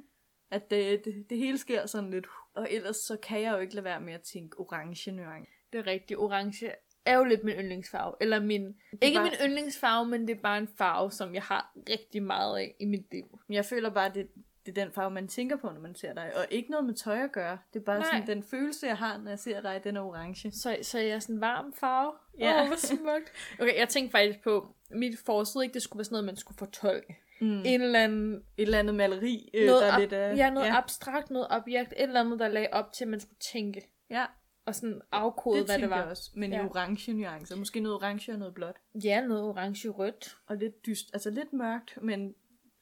At 0.51 0.69
det, 0.69 1.05
det, 1.05 1.29
det 1.29 1.37
hele 1.37 1.57
sker 1.57 1.85
sådan 1.85 2.09
lidt, 2.09 2.27
og 2.53 2.67
ellers 2.71 2.95
så 2.95 3.17
kan 3.23 3.41
jeg 3.41 3.53
jo 3.53 3.57
ikke 3.57 3.75
lade 3.75 3.83
være 3.83 4.01
med 4.01 4.13
at 4.13 4.21
tænke 4.21 4.59
orange 4.59 5.11
nuance. 5.11 5.51
Det 5.73 5.79
er 5.79 5.87
rigtigt. 5.87 6.19
Orange 6.19 6.71
er 7.05 7.17
jo 7.17 7.23
lidt 7.23 7.43
min 7.43 7.55
yndlingsfarve. 7.55 8.13
Eller 8.21 8.39
min... 8.39 8.75
Ikke 9.01 9.15
bare- 9.17 9.23
min 9.23 9.33
yndlingsfarve, 9.49 10.05
men 10.07 10.27
det 10.27 10.37
er 10.37 10.41
bare 10.41 10.57
en 10.57 10.67
farve, 10.77 11.11
som 11.11 11.33
jeg 11.35 11.43
har 11.43 11.71
rigtig 11.89 12.23
meget 12.23 12.57
af 12.59 12.75
i 12.79 12.85
mit 12.85 13.11
liv. 13.11 13.39
Men 13.47 13.55
jeg 13.55 13.65
føler 13.65 13.89
bare, 13.89 14.11
det, 14.13 14.27
det 14.65 14.77
er 14.77 14.83
den 14.85 14.93
farve, 14.93 15.11
man 15.11 15.27
tænker 15.27 15.55
på, 15.55 15.69
når 15.69 15.79
man 15.81 15.95
ser 15.95 16.13
dig. 16.13 16.31
Og 16.35 16.45
ikke 16.49 16.71
noget 16.71 16.85
med 16.85 16.93
tøj 16.93 17.23
at 17.23 17.31
gøre. 17.31 17.57
Det 17.73 17.79
er 17.79 17.83
bare 17.83 17.99
Nej. 17.99 18.07
sådan, 18.11 18.27
den 18.27 18.43
følelse, 18.43 18.87
jeg 18.87 18.97
har, 18.97 19.17
når 19.17 19.29
jeg 19.31 19.39
ser 19.39 19.61
dig, 19.61 19.81
den 19.83 19.97
er 19.97 20.01
orange. 20.01 20.51
Så, 20.51 20.77
så 20.81 20.99
jeg 20.99 21.09
er 21.09 21.19
sådan 21.19 21.35
en 21.35 21.41
varm 21.41 21.73
farve. 21.73 22.13
Ja. 22.39 22.55
Åh, 22.55 22.61
oh, 22.61 22.67
hvor 22.67 22.75
smukt. 22.75 23.31
Okay, 23.59 23.77
jeg 23.79 23.89
tænkte 23.89 24.11
faktisk 24.11 24.43
på, 24.43 24.67
mit 24.91 25.19
forside 25.25 25.63
ikke, 25.63 25.73
det 25.73 25.81
skulle 25.81 25.97
være 25.99 26.03
sådan 26.05 26.13
noget, 26.13 26.25
man 26.25 26.35
skulle 26.35 26.57
fortolke. 26.57 27.17
Mm. 27.41 27.61
En 27.65 27.81
eller 27.81 27.99
anden 28.03 28.33
Et 28.35 28.41
eller 28.57 28.79
andet 28.79 28.95
maleri, 28.95 29.49
øh, 29.53 29.65
noget 29.65 29.81
der 29.81 29.87
er 29.87 29.91
ab- 29.93 29.99
lidt 29.99 30.13
af... 30.13 30.37
ja, 30.37 30.49
noget 30.49 30.67
ja. 30.67 30.77
abstrakt, 30.77 31.29
noget 31.31 31.47
objekt, 31.49 31.91
et 31.97 32.03
eller 32.03 32.19
andet, 32.19 32.39
der 32.39 32.47
lagde 32.47 32.67
op 32.71 32.93
til, 32.93 33.03
at 33.03 33.07
man 33.09 33.19
skulle 33.19 33.39
tænke. 33.53 33.81
ja. 34.09 34.25
Og 34.65 34.75
sådan 34.75 35.01
afkode, 35.11 35.57
det 35.59 35.65
hvad 35.67 35.79
det 35.79 35.89
var. 35.89 35.97
jeg 35.97 36.05
også, 36.05 36.31
men 36.35 36.51
Ja. 36.51 36.61
i 36.63 36.65
orange 36.65 37.13
nuancer. 37.13 37.55
Måske 37.55 37.79
noget 37.79 37.95
orange 37.95 38.31
og 38.31 38.39
noget 38.39 38.53
blåt. 38.53 38.75
Ja, 39.03 39.21
noget 39.21 39.43
orange-rødt. 39.43 40.37
Og 40.47 40.55
lidt 40.57 40.85
dyst, 40.85 41.09
altså 41.13 41.29
lidt 41.29 41.53
mørkt, 41.53 41.97
men 42.01 42.35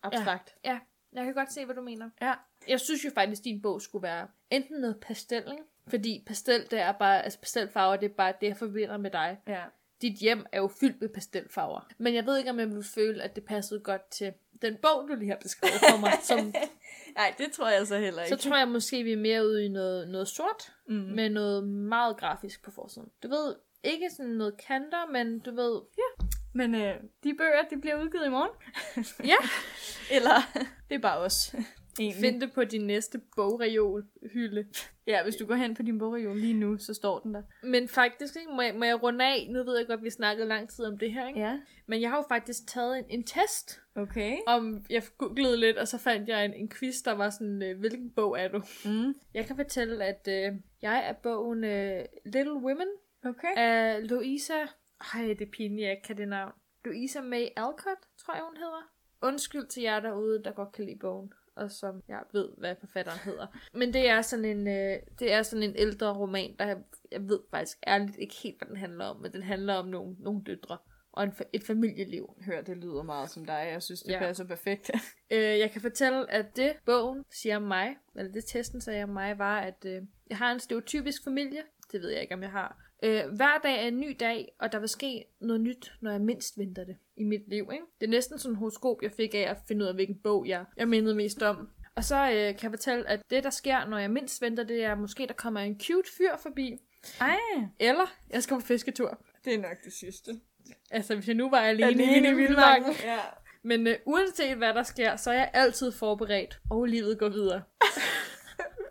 abstrakt. 0.03 0.55
Ja, 0.65 0.79
jeg 1.13 1.25
kan 1.25 1.33
godt 1.33 1.53
se, 1.53 1.65
hvad 1.65 1.75
du 1.75 1.81
mener. 1.81 2.09
Ja. 2.21 2.33
Jeg 2.67 2.79
synes 2.79 3.05
jo 3.05 3.09
faktisk, 3.15 3.41
at 3.41 3.45
din 3.45 3.61
bog 3.61 3.81
skulle 3.81 4.03
være 4.03 4.27
enten 4.49 4.81
noget 4.81 4.99
pastel, 5.01 5.43
ikke? 5.51 5.63
Fordi 5.87 6.23
pastel, 6.27 6.61
det 6.71 6.79
er 6.79 6.91
bare, 6.91 7.23
altså 7.23 7.39
pastelfarver, 7.39 7.95
det 7.95 8.11
er 8.11 8.13
bare 8.15 8.33
det, 8.41 8.47
jeg 8.47 8.57
forbinder 8.57 8.97
med 8.97 9.11
dig. 9.11 9.37
Ja. 9.47 9.63
Dit 10.01 10.17
hjem 10.19 10.45
er 10.51 10.57
jo 10.59 10.67
fyldt 10.67 11.01
med 11.01 11.09
pastelfarver. 11.09 11.87
Men 11.97 12.13
jeg 12.15 12.25
ved 12.25 12.37
ikke, 12.37 12.49
om 12.49 12.59
jeg 12.59 12.69
vil 12.69 12.83
føle, 12.83 13.23
at 13.23 13.35
det 13.35 13.45
passede 13.45 13.79
godt 13.79 14.09
til 14.11 14.33
den 14.63 14.77
bog, 14.81 15.07
du 15.09 15.15
lige 15.15 15.29
har 15.29 15.37
beskrevet 15.41 15.79
for 15.89 15.97
mig. 15.97 16.13
Som, 16.21 16.39
Nej, 17.17 17.33
det 17.37 17.51
tror 17.51 17.69
jeg 17.69 17.87
så 17.87 17.97
heller 17.97 18.25
så 18.25 18.33
ikke. 18.33 18.43
tror 18.43 18.57
jeg 18.57 18.67
måske, 18.67 19.03
vi 19.03 19.11
er 19.11 19.17
mere 19.17 19.45
ude 19.45 19.65
i 19.65 19.69
noget, 19.69 20.07
noget 20.07 20.27
sort, 20.27 20.73
mm. 20.87 20.93
med 20.93 21.29
noget 21.29 21.63
meget 21.67 22.17
grafisk 22.17 22.63
på 22.63 22.71
forsiden. 22.71 23.09
Du 23.23 23.27
ved, 23.27 23.55
ikke 23.83 24.09
sådan 24.17 24.31
noget 24.31 24.57
kanter, 24.67 25.11
men 25.11 25.39
du 25.39 25.55
ved... 25.55 25.81
Men 26.55 26.75
øh, 26.75 26.95
de 27.23 27.33
bøger, 27.37 27.63
de 27.69 27.81
bliver 27.81 28.03
udgivet 28.03 28.25
i 28.25 28.29
morgen. 28.29 28.51
Ja. 29.23 29.35
Eller, 30.17 30.67
det 30.89 30.95
er 30.95 30.99
bare 30.99 31.17
os. 31.17 31.55
Egentlig. 31.99 32.21
Find 32.21 32.41
det 32.41 32.53
på 32.53 32.63
din 32.63 32.87
næste 32.87 33.21
bogreol 33.35 34.05
hylde. 34.33 34.65
Ja, 35.07 35.23
hvis 35.23 35.35
du 35.35 35.45
går 35.45 35.55
hen 35.55 35.75
på 35.75 35.83
din 35.83 35.97
bogreol 35.99 36.37
lige 36.37 36.53
nu, 36.53 36.77
så 36.77 36.93
står 36.93 37.19
den 37.19 37.33
der. 37.33 37.41
Men 37.63 37.87
faktisk, 37.87 38.35
ikke, 38.35 38.51
må, 38.51 38.61
jeg, 38.61 38.75
må 38.75 38.85
jeg 38.85 39.03
runde 39.03 39.25
af? 39.25 39.47
Nu 39.51 39.63
ved 39.63 39.77
jeg 39.77 39.87
godt, 39.87 39.97
at 39.97 40.03
vi 40.03 40.09
snakkede 40.09 40.47
lang 40.47 40.69
tid 40.69 40.85
om 40.85 40.97
det 40.97 41.13
her, 41.13 41.27
ikke? 41.27 41.39
Ja. 41.39 41.59
Men 41.87 42.01
jeg 42.01 42.09
har 42.09 42.17
jo 42.17 42.23
faktisk 42.29 42.67
taget 42.67 42.97
en, 42.99 43.05
en 43.09 43.23
test, 43.23 43.81
Okay. 43.95 44.37
om 44.47 44.85
jeg 44.89 45.03
googlede 45.17 45.57
lidt, 45.57 45.77
og 45.77 45.87
så 45.87 45.97
fandt 45.97 46.29
jeg 46.29 46.45
en, 46.45 46.53
en 46.53 46.69
quiz, 46.69 46.95
der 47.05 47.11
var 47.11 47.29
sådan, 47.29 47.63
øh, 47.63 47.79
hvilken 47.79 48.11
bog 48.11 48.39
er 48.39 48.47
du? 48.47 48.61
Mm. 48.85 49.13
Jeg 49.33 49.45
kan 49.45 49.55
fortælle, 49.55 50.05
at 50.05 50.27
øh, 50.29 50.59
jeg 50.81 51.07
er 51.09 51.13
bogen 51.13 51.63
øh, 51.63 52.05
Little 52.25 52.53
Women 52.53 52.87
Okay. 53.25 53.53
af 53.57 54.09
Louisa... 54.09 54.53
Ej, 55.13 55.21
det 55.27 55.41
er 55.41 55.51
pinligt, 55.51 55.81
jeg 55.85 55.91
ikke 55.91 56.03
kan 56.03 56.17
det 56.17 56.27
navn. 56.27 56.51
Louisa 56.85 57.21
May 57.21 57.47
Alcott, 57.55 57.99
tror 58.17 58.33
jeg, 58.33 58.43
hun 58.43 58.57
hedder. 58.57 58.91
Undskyld 59.21 59.67
til 59.67 59.83
jer 59.83 59.99
derude, 59.99 60.43
der 60.43 60.51
godt 60.51 60.71
kan 60.71 60.85
lide 60.85 60.97
bogen. 60.99 61.33
Og 61.55 61.71
som 61.71 62.03
jeg 62.07 62.19
ved, 62.33 62.49
hvad 62.57 62.75
forfatteren 62.79 63.19
hedder. 63.19 63.47
Men 63.73 63.93
det 63.93 64.09
er 64.09 64.21
sådan 64.21 64.45
en, 64.45 64.67
øh, 64.67 64.99
det 65.19 65.33
er 65.33 65.43
sådan 65.43 65.63
en 65.63 65.75
ældre 65.77 66.13
roman, 66.17 66.55
der 66.59 66.75
jeg 67.11 67.29
ved 67.29 67.39
faktisk 67.51 67.77
ærligt 67.87 68.17
ikke 68.17 68.35
helt, 68.43 68.57
hvad 68.57 68.67
den 68.67 68.77
handler 68.77 69.05
om, 69.05 69.17
men 69.21 69.33
den 69.33 69.43
handler 69.43 69.73
om 69.73 69.87
nogle, 69.87 70.15
nogle 70.19 70.41
døtre 70.45 70.77
og 71.11 71.23
en, 71.23 71.33
et 71.53 71.63
familieliv. 71.63 72.33
Hør, 72.45 72.61
det 72.61 72.77
lyder 72.77 73.03
meget 73.03 73.29
som 73.29 73.45
dig. 73.45 73.69
Jeg 73.71 73.83
synes, 73.83 74.01
det 74.01 74.11
Ja. 74.11 74.19
passer 74.19 74.43
perfekt. 74.47 74.91
Øh, 75.31 75.39
jeg 75.59 75.71
kan 75.71 75.81
fortælle, 75.81 76.31
at 76.31 76.55
det 76.55 76.73
bogen 76.85 77.23
siger 77.31 77.59
mig, 77.59 77.95
eller 78.15 78.31
det 78.31 78.45
testen 78.45 78.81
sagde 78.81 79.03
om 79.03 79.09
mig, 79.09 79.37
var, 79.37 79.59
at 79.59 79.85
øh, 79.85 80.01
jeg 80.29 80.37
har 80.37 80.51
en 80.51 80.59
stereotypisk 80.59 81.23
familie. 81.23 81.61
Det 81.91 82.01
ved 82.01 82.09
jeg 82.09 82.21
ikke, 82.21 82.33
om 82.33 82.41
jeg 82.41 82.51
har. 82.51 82.77
Øh, 83.03 83.21
hver 83.35 83.57
dag 83.63 83.83
er 83.83 83.87
en 83.87 83.99
ny 83.99 84.15
dag, 84.19 84.55
og 84.59 84.71
der 84.71 84.79
vil 84.79 84.89
ske 84.89 85.25
noget 85.41 85.61
nyt, 85.61 85.93
når 86.01 86.11
jeg 86.11 86.21
mindst 86.21 86.57
venter 86.57 86.83
det 86.83 86.97
i 87.17 87.23
mit 87.23 87.49
liv. 87.49 87.69
Ikke? 87.73 87.85
Det 88.01 88.07
er 88.07 88.11
næsten 88.11 88.39
sådan 88.39 88.51
en 88.53 88.57
horoskop, 88.57 89.01
jeg 89.01 89.11
fik 89.11 89.33
af 89.35 89.39
at 89.49 89.57
finde 89.67 89.83
ud 89.83 89.87
af, 89.89 89.95
hvilken 89.95 90.15
bog 90.23 90.47
jeg, 90.47 90.65
jeg 90.77 90.87
mindede 90.87 91.15
mest 91.15 91.41
om. 91.43 91.69
Og 91.95 92.03
så 92.03 92.15
øh, 92.15 92.31
kan 92.31 92.59
jeg 92.63 92.71
fortælle, 92.71 93.09
at 93.09 93.21
det, 93.29 93.43
der 93.43 93.49
sker, 93.49 93.85
når 93.85 93.97
jeg 93.97 94.11
mindst 94.11 94.41
venter, 94.41 94.63
det 94.63 94.83
er 94.83 94.95
måske, 94.95 95.27
der 95.27 95.33
kommer 95.33 95.59
en 95.59 95.79
cute 95.79 96.09
fyr 96.17 96.37
forbi. 96.37 96.77
Ej, 97.21 97.37
Eller 97.79 98.05
jeg 98.29 98.43
skal 98.43 98.57
på 98.57 98.61
fisketur. 98.61 99.17
det 99.45 99.53
er 99.53 99.57
nok 99.61 99.77
det 99.83 99.93
sidste. 99.93 100.31
Altså, 100.91 101.15
hvis 101.15 101.27
jeg 101.27 101.35
nu 101.35 101.49
var 101.49 101.57
alene, 101.59 101.87
alene 101.87 102.29
i 102.29 102.33
vildmarken. 102.33 102.93
Ja. 103.03 103.19
Men 103.63 103.87
øh, 103.87 103.95
uanset 104.05 104.57
hvad 104.57 104.73
der 104.73 104.83
sker, 104.83 105.15
så 105.15 105.29
er 105.31 105.35
jeg 105.35 105.49
altid 105.53 105.91
forberedt, 105.91 106.59
og 106.69 106.85
livet 106.85 107.19
går 107.19 107.29
videre. 107.29 107.61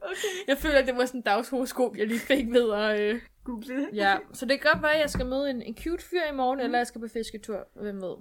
Okay. 0.04 0.48
Jeg 0.48 0.58
føler, 0.58 0.78
at 0.78 0.86
det 0.86 0.96
var 0.96 1.04
sådan 1.06 1.18
en 1.18 1.22
dagshoroskop, 1.24 1.96
jeg 1.96 2.06
lige 2.06 2.20
fik 2.20 2.46
ved 2.52 2.72
at... 2.72 3.00
Øh, 3.00 3.20
Google 3.44 3.76
det. 3.76 3.88
ja, 3.92 4.18
så 4.32 4.46
det 4.46 4.60
kan 4.60 4.72
godt 4.72 4.82
være, 4.82 4.94
at 4.94 5.00
jeg 5.00 5.10
skal 5.10 5.26
møde 5.26 5.50
en, 5.50 5.62
en 5.62 5.76
cute 5.76 6.04
fyr 6.04 6.22
i 6.32 6.34
morgen, 6.34 6.58
mm. 6.58 6.64
eller 6.64 6.78
jeg 6.78 6.86
skal 6.86 7.00
på 7.00 7.08
fisketur. 7.08 7.68
Hvem 7.74 8.02
ved? 8.02 8.16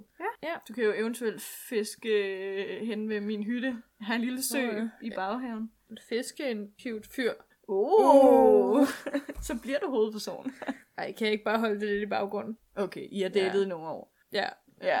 Du 0.68 0.72
kan 0.74 0.84
jo 0.84 0.92
eventuelt 0.96 1.42
fiske 1.42 2.08
øh, 2.08 2.86
hen 2.86 3.08
ved 3.08 3.20
min 3.20 3.42
hytte. 3.44 3.66
Jeg 4.00 4.06
har 4.06 4.14
en 4.14 4.20
lille 4.20 4.42
sø 4.42 4.66
Nå, 4.66 4.78
ja. 4.78 4.88
i 5.02 5.10
baghaven. 5.16 5.70
Fiske 6.08 6.50
en 6.50 6.72
cute 6.82 7.08
fyr. 7.08 7.32
Oh. 7.68 8.86
så 9.46 9.58
bliver 9.62 9.78
du 9.78 9.90
hovedperson. 9.90 10.52
Ej, 10.98 11.12
kan 11.12 11.24
jeg 11.24 11.32
ikke 11.32 11.44
bare 11.44 11.58
holde 11.58 11.80
det 11.80 11.88
lidt 11.88 12.02
i 12.02 12.06
baggrunden? 12.06 12.58
Okay, 12.76 13.08
I 13.10 13.20
har 13.22 13.28
datet 13.28 13.62
Ja. 13.62 13.68
nogle 13.68 13.88
år. 13.88 14.14
Ja, 14.32 14.48
Ja. 14.82 15.00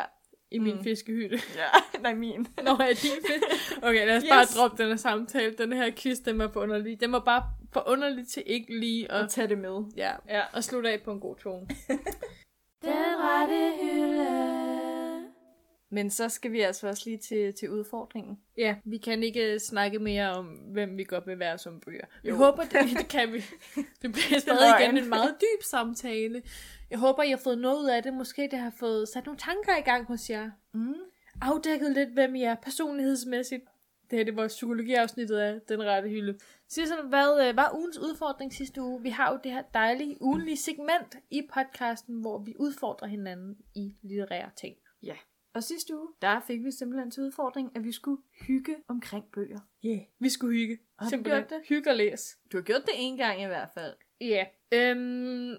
I 0.52 0.58
min 0.58 0.76
Mm. 0.76 0.82
fiskehytte. 0.84 1.38
Ja, 1.60 2.00
nej 2.02 2.14
min. 2.14 2.46
Nå, 2.64 2.70
er 2.70 2.86
din 2.88 2.96
fisk? 3.26 3.82
Okay, 3.82 4.06
lad 4.06 4.16
os 4.16 4.22
Yes. 4.22 4.30
bare 4.30 4.44
droppe 4.44 4.82
den 4.82 4.90
her 4.90 4.96
samtale. 4.96 5.54
Den 5.58 5.72
her 5.72 5.90
quiz, 5.96 6.18
den 6.18 6.38
var 6.38 6.48
for 6.52 6.60
underlig. 6.60 7.00
Den 7.00 7.12
var 7.12 7.18
bare 7.20 7.42
for 7.72 7.88
underlig 7.88 8.28
til 8.28 8.42
ikke 8.46 8.80
lige 8.80 9.12
at... 9.12 9.22
Og 9.22 9.30
tage 9.30 9.48
det 9.48 9.58
med. 9.58 9.84
Ja, 9.96 10.12
Ja. 10.28 10.40
og 10.52 10.64
slutte 10.64 10.90
af 10.90 11.00
på 11.04 11.12
en 11.12 11.20
god 11.20 11.36
tone. 11.36 11.66
Den 12.84 12.92
rette 13.18 13.72
hylde. 13.82 14.51
Men 15.94 16.10
så 16.10 16.28
skal 16.28 16.52
vi 16.52 16.60
altså 16.60 16.88
også 16.88 17.02
lige 17.06 17.18
til, 17.18 17.54
til 17.54 17.70
udfordringen. 17.70 18.38
Ja, 18.56 18.76
vi 18.84 18.96
kan 18.96 19.22
ikke 19.22 19.58
snakke 19.58 19.98
mere 19.98 20.32
om, 20.32 20.46
hvem 20.46 20.98
vi 20.98 21.04
godt 21.04 21.26
vil 21.26 21.38
være 21.38 21.58
som 21.58 21.80
bøger. 21.80 22.04
Jeg 22.24 22.30
Jo. 22.30 22.36
håber, 22.36 22.62
det, 22.62 22.72
det 22.98 23.08
kan 23.08 23.32
vi. 23.32 23.38
Det 24.02 24.12
bliver 24.12 24.38
stadig 24.38 24.80
igen 24.80 24.98
en 24.98 25.08
meget 25.08 25.34
dyb 25.40 25.62
samtale. 25.62 26.42
Jeg 26.90 26.98
håber, 26.98 27.22
I 27.22 27.30
har 27.30 27.36
fået 27.36 27.58
noget 27.58 27.78
ud 27.78 27.88
af 27.88 28.02
det. 28.02 28.14
Måske 28.14 28.48
det 28.50 28.58
har 28.58 28.72
fået 28.78 29.08
sat 29.08 29.26
nogle 29.26 29.38
tanker 29.38 29.76
i 29.78 29.80
gang 29.80 30.06
hos 30.06 30.30
jer. 30.30 30.50
Mm. 30.74 30.94
Afdækket 31.42 31.92
lidt, 31.92 32.08
hvem 32.10 32.34
I 32.34 32.42
er 32.42 32.54
personlighedsmæssigt. 32.54 33.62
Det 34.10 34.18
her 34.18 34.24
det 34.24 34.36
var 34.36 34.48
psykologiafsnittet 34.48 35.36
af 35.36 35.60
Den 35.68 35.82
Rette 35.82 36.08
Hylde. 36.08 36.38
Sissel, 36.68 36.98
hvad 37.08 37.48
øh, 37.48 37.56
var 37.56 37.70
ugens 37.74 37.98
udfordring 37.98 38.52
sidste 38.54 38.82
uge? 38.82 39.02
Vi 39.02 39.08
har 39.08 39.32
jo 39.32 39.38
det 39.44 39.52
her 39.52 39.62
dejlige 39.74 40.22
ugenlige 40.22 40.56
segment 40.56 41.16
i 41.30 41.42
podcasten, 41.54 42.20
hvor 42.20 42.38
vi 42.38 42.54
udfordrer 42.58 43.08
hinanden 43.08 43.56
i 43.74 43.94
litterære 44.02 44.50
ting. 44.56 44.76
Og 45.54 45.62
sidste 45.62 45.96
uge, 45.96 46.08
der 46.22 46.40
fik 46.40 46.64
vi 46.64 46.70
simpelthen 46.70 47.10
til 47.10 47.22
udfordring, 47.22 47.72
at 47.76 47.84
vi 47.84 47.92
skulle 47.92 48.22
hygge 48.46 48.76
omkring 48.88 49.24
bøger. 49.34 49.60
Yeah. 49.84 50.00
Vi 50.18 50.28
skulle 50.28 50.58
hygge. 50.58 50.78
Har 50.98 51.06
du 51.06 51.10
Simpelthen 51.10 51.42
gjort 51.42 51.50
det? 51.50 51.68
Hygge 51.68 51.90
og 51.90 51.96
læse. 51.96 52.36
Du 52.52 52.56
har 52.56 52.62
gjort 52.62 52.82
det 52.86 52.94
en 52.96 53.16
gang 53.16 53.42
i 53.42 53.46
hvert 53.46 53.68
fald. 53.74 53.94
Ja. 54.20 54.46
Øhm, 54.72 55.54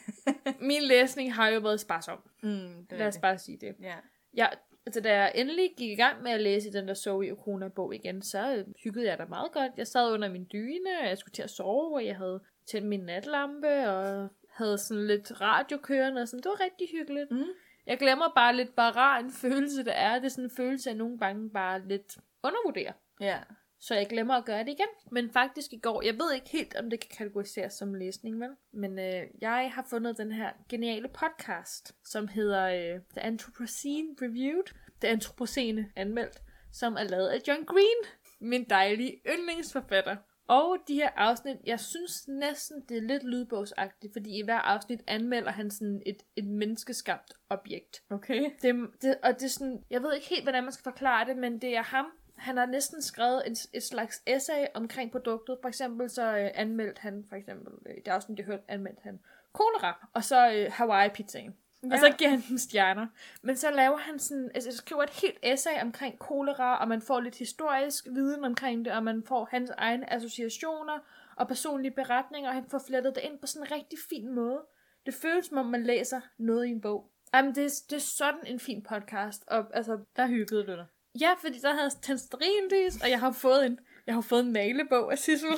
min 0.70 0.82
læsning 0.82 1.34
har 1.34 1.48
jo 1.48 1.60
været 1.60 1.80
sparsom. 1.80 2.18
Mm, 2.42 2.86
det 2.90 2.98
Lad 2.98 3.06
os 3.06 3.18
bare 3.18 3.38
sige 3.38 3.58
det. 3.60 3.76
Ja. 3.80 3.96
Ja, 4.36 4.46
altså 4.86 5.00
da 5.00 5.14
jeg 5.14 5.32
endelig 5.34 5.74
gik 5.76 5.90
i 5.90 5.94
gang 5.94 6.22
med 6.22 6.30
at 6.30 6.40
læse 6.40 6.72
den 6.72 6.88
der 6.88 6.94
Zoe 6.94 7.32
Okona-bog 7.32 7.94
igen, 7.94 8.22
så 8.22 8.56
øh, 8.56 8.64
hyggede 8.84 9.06
jeg 9.06 9.18
da 9.18 9.24
meget 9.24 9.52
godt. 9.52 9.72
Jeg 9.76 9.86
sad 9.86 10.12
under 10.12 10.28
min 10.28 10.46
dyne, 10.52 10.90
og 11.02 11.08
jeg 11.08 11.18
skulle 11.18 11.32
til 11.32 11.42
at 11.42 11.50
sove, 11.50 11.94
og 11.94 12.06
jeg 12.06 12.16
havde 12.16 12.40
tændt 12.70 12.88
min 12.88 13.00
natlampe, 13.00 13.88
og 13.88 14.28
havde 14.50 14.78
sådan 14.78 15.06
lidt 15.06 15.40
radio 15.40 15.78
kørende, 15.82 16.22
og 16.22 16.28
sådan. 16.28 16.42
Det 16.42 16.48
var 16.48 16.64
rigtig 16.64 16.88
hyggeligt. 16.92 17.30
Mm. 17.30 17.44
Jeg 17.86 17.98
glemmer 17.98 18.32
bare 18.34 18.56
lidt, 18.56 18.76
bare 18.76 18.92
rar 18.92 19.18
en 19.18 19.30
følelse 19.30 19.84
det 19.84 19.92
er. 19.96 20.14
Det 20.14 20.24
er 20.24 20.28
sådan 20.28 20.44
en 20.44 20.56
følelse, 20.56 20.90
jeg 20.90 20.96
nogle 20.96 21.18
gange 21.18 21.50
bare 21.50 21.88
lidt 21.88 22.18
undervurderer. 22.42 22.92
Ja. 23.20 23.38
Så 23.80 23.94
jeg 23.94 24.06
glemmer 24.06 24.34
at 24.34 24.44
gøre 24.44 24.58
det 24.58 24.68
igen. 24.68 24.88
Men 25.10 25.30
faktisk 25.30 25.72
i 25.72 25.78
går, 25.78 26.02
jeg 26.02 26.14
ved 26.14 26.32
ikke 26.34 26.50
helt, 26.50 26.76
om 26.76 26.90
det 26.90 27.00
kan 27.00 27.10
kategoriseres 27.18 27.72
som 27.72 27.94
læsning, 27.94 28.40
vel? 28.40 28.50
Men 28.72 28.98
øh, 28.98 29.22
jeg 29.40 29.70
har 29.74 29.86
fundet 29.90 30.18
den 30.18 30.32
her 30.32 30.50
geniale 30.68 31.08
podcast, 31.08 31.94
som 32.04 32.28
hedder 32.28 32.64
øh, 32.66 33.00
The 33.10 33.20
Anthropocene 33.20 34.08
Reviewed. 34.22 34.74
Det 35.02 35.08
Anthropocene 35.08 35.90
anmeldt, 35.96 36.42
som 36.72 36.94
er 36.94 37.04
lavet 37.04 37.28
af 37.28 37.40
John 37.48 37.64
Green, 37.64 38.02
min 38.40 38.64
dejlige 38.64 39.20
yndlingsforfatter. 39.28 40.16
Og 40.48 40.76
de 40.88 40.94
her 40.94 41.10
afsnit, 41.16 41.56
jeg 41.66 41.80
synes 41.80 42.28
næsten, 42.28 42.84
det 42.88 42.96
er 42.96 43.00
lidt 43.00 43.24
lydbogsagtigt, 43.24 44.12
fordi 44.12 44.38
i 44.38 44.44
hver 44.44 44.58
afsnit 44.58 45.00
anmelder 45.06 45.50
han 45.50 45.70
sådan 45.70 46.02
et, 46.06 46.22
et 46.36 46.44
menneskeskabt 46.46 47.32
objekt. 47.50 48.02
Okay. 48.10 48.50
Det, 48.62 48.90
det, 49.02 49.16
og 49.22 49.34
det 49.34 49.42
er 49.42 49.48
sådan, 49.48 49.84
jeg 49.90 50.02
ved 50.02 50.14
ikke 50.14 50.28
helt, 50.28 50.42
hvordan 50.42 50.62
man 50.62 50.72
skal 50.72 50.82
forklare 50.82 51.26
det, 51.26 51.36
men 51.36 51.58
det 51.58 51.76
er 51.76 51.82
ham. 51.82 52.06
Han 52.36 52.56
har 52.56 52.66
næsten 52.66 53.02
skrevet 53.02 53.42
et, 53.46 53.66
et 53.72 53.82
slags 53.82 54.22
essay 54.26 54.66
omkring 54.74 55.12
produktet. 55.12 55.58
For 55.62 55.68
eksempel 55.68 56.10
så 56.10 56.36
øh, 56.36 56.50
anmeldte 56.54 57.00
han, 57.00 57.24
for 57.28 57.36
eksempel, 57.36 57.72
øh, 57.86 57.94
det 57.94 58.08
er 58.08 58.14
også, 58.14 58.34
jeg 58.36 58.44
hørte, 58.44 58.62
anmeldte 58.68 59.02
han 59.02 59.20
kolera, 59.52 60.08
og 60.14 60.24
så 60.24 60.52
øh, 60.52 60.72
Hawaii-pizzaen. 60.72 61.54
Ja. 61.90 61.94
Og 61.94 61.98
så 61.98 62.14
giver 62.18 62.30
han 62.30 62.42
dem 62.48 62.58
stjerner. 62.58 63.06
Men 63.42 63.56
så 63.56 63.70
laver 63.70 63.96
han 63.96 64.18
sådan, 64.18 64.50
altså 64.54 64.76
skriver 64.76 65.02
et 65.02 65.10
helt 65.10 65.38
essay 65.42 65.82
omkring 65.82 66.18
kolera, 66.18 66.78
og 66.78 66.88
man 66.88 67.02
får 67.02 67.20
lidt 67.20 67.38
historisk 67.38 68.06
viden 68.10 68.44
omkring 68.44 68.84
det, 68.84 68.92
og 68.92 69.04
man 69.04 69.22
får 69.28 69.48
hans 69.50 69.70
egne 69.78 70.12
associationer 70.12 70.98
og 71.36 71.48
personlige 71.48 71.90
beretninger, 71.92 72.48
og 72.50 72.54
han 72.54 72.64
får 72.70 72.82
flettet 72.86 73.14
det 73.14 73.22
ind 73.24 73.38
på 73.38 73.46
sådan 73.46 73.66
en 73.66 73.72
rigtig 73.72 73.98
fin 74.10 74.34
måde. 74.34 74.60
Det 75.06 75.14
føles 75.14 75.46
som 75.46 75.58
om, 75.58 75.66
man 75.66 75.82
læser 75.82 76.20
noget 76.38 76.66
i 76.66 76.70
en 76.70 76.80
bog. 76.80 77.10
Jamen, 77.34 77.54
det, 77.54 77.64
er- 77.64 77.82
det 77.90 77.96
er 77.96 78.00
sådan 78.00 78.40
en 78.46 78.60
fin 78.60 78.82
podcast. 78.82 79.44
Og 79.46 79.64
altså, 79.74 79.98
Der 80.16 80.26
hyggede 80.26 80.66
du 80.66 80.72
dig. 80.72 80.86
ja, 81.20 81.30
fordi 81.40 81.58
der 81.58 81.72
havde 81.74 81.90
stearinlys, 82.18 83.02
og 83.02 83.10
jeg 83.10 83.20
har 83.20 83.32
fået 83.32 83.66
en, 83.66 83.78
jeg 84.06 84.14
har 84.14 84.20
fået 84.20 84.40
en 84.40 84.52
malebog 84.52 85.12
af 85.12 85.18
Sissel, 85.18 85.50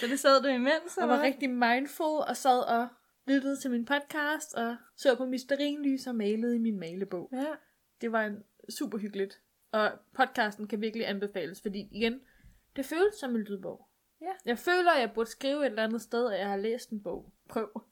Så 0.00 0.06
det 0.06 0.20
sad 0.20 0.42
du 0.42 0.48
imens, 0.48 0.96
og 0.98 1.08
var 1.08 1.20
rigtig 1.22 1.50
mindful, 1.50 2.22
og 2.28 2.36
sad 2.36 2.60
og 2.60 2.88
lyttede 3.26 3.56
til 3.56 3.70
min 3.70 3.84
podcast, 3.84 4.54
og 4.54 4.76
så 4.96 5.16
på 5.16 5.26
mit 5.26 5.40
stearinlys 5.40 6.06
og 6.06 6.14
malede 6.14 6.56
i 6.56 6.58
min 6.58 6.78
malebog. 6.78 7.30
Ja. 7.32 7.46
Det 8.00 8.12
var 8.12 8.26
en 8.26 8.42
super 8.68 8.98
hyggeligt. 8.98 9.40
Og 9.72 9.92
podcasten 10.12 10.68
kan 10.68 10.80
virkelig 10.80 11.08
anbefales, 11.08 11.62
fordi 11.62 11.88
igen, 11.92 12.20
det 12.76 12.84
føles 12.84 13.14
som 13.14 13.36
en 13.36 13.42
lydbog. 13.42 13.88
Ja. 14.20 14.32
Jeg 14.44 14.58
føler, 14.58 14.90
at 14.90 15.00
jeg 15.00 15.12
burde 15.14 15.30
skrive 15.30 15.60
et 15.60 15.66
eller 15.66 15.84
andet 15.84 16.02
sted, 16.02 16.32
at 16.32 16.40
jeg 16.40 16.48
har 16.48 16.56
læst 16.56 16.90
en 16.90 17.02
bog. 17.02 17.32
Prøv. 17.48 17.82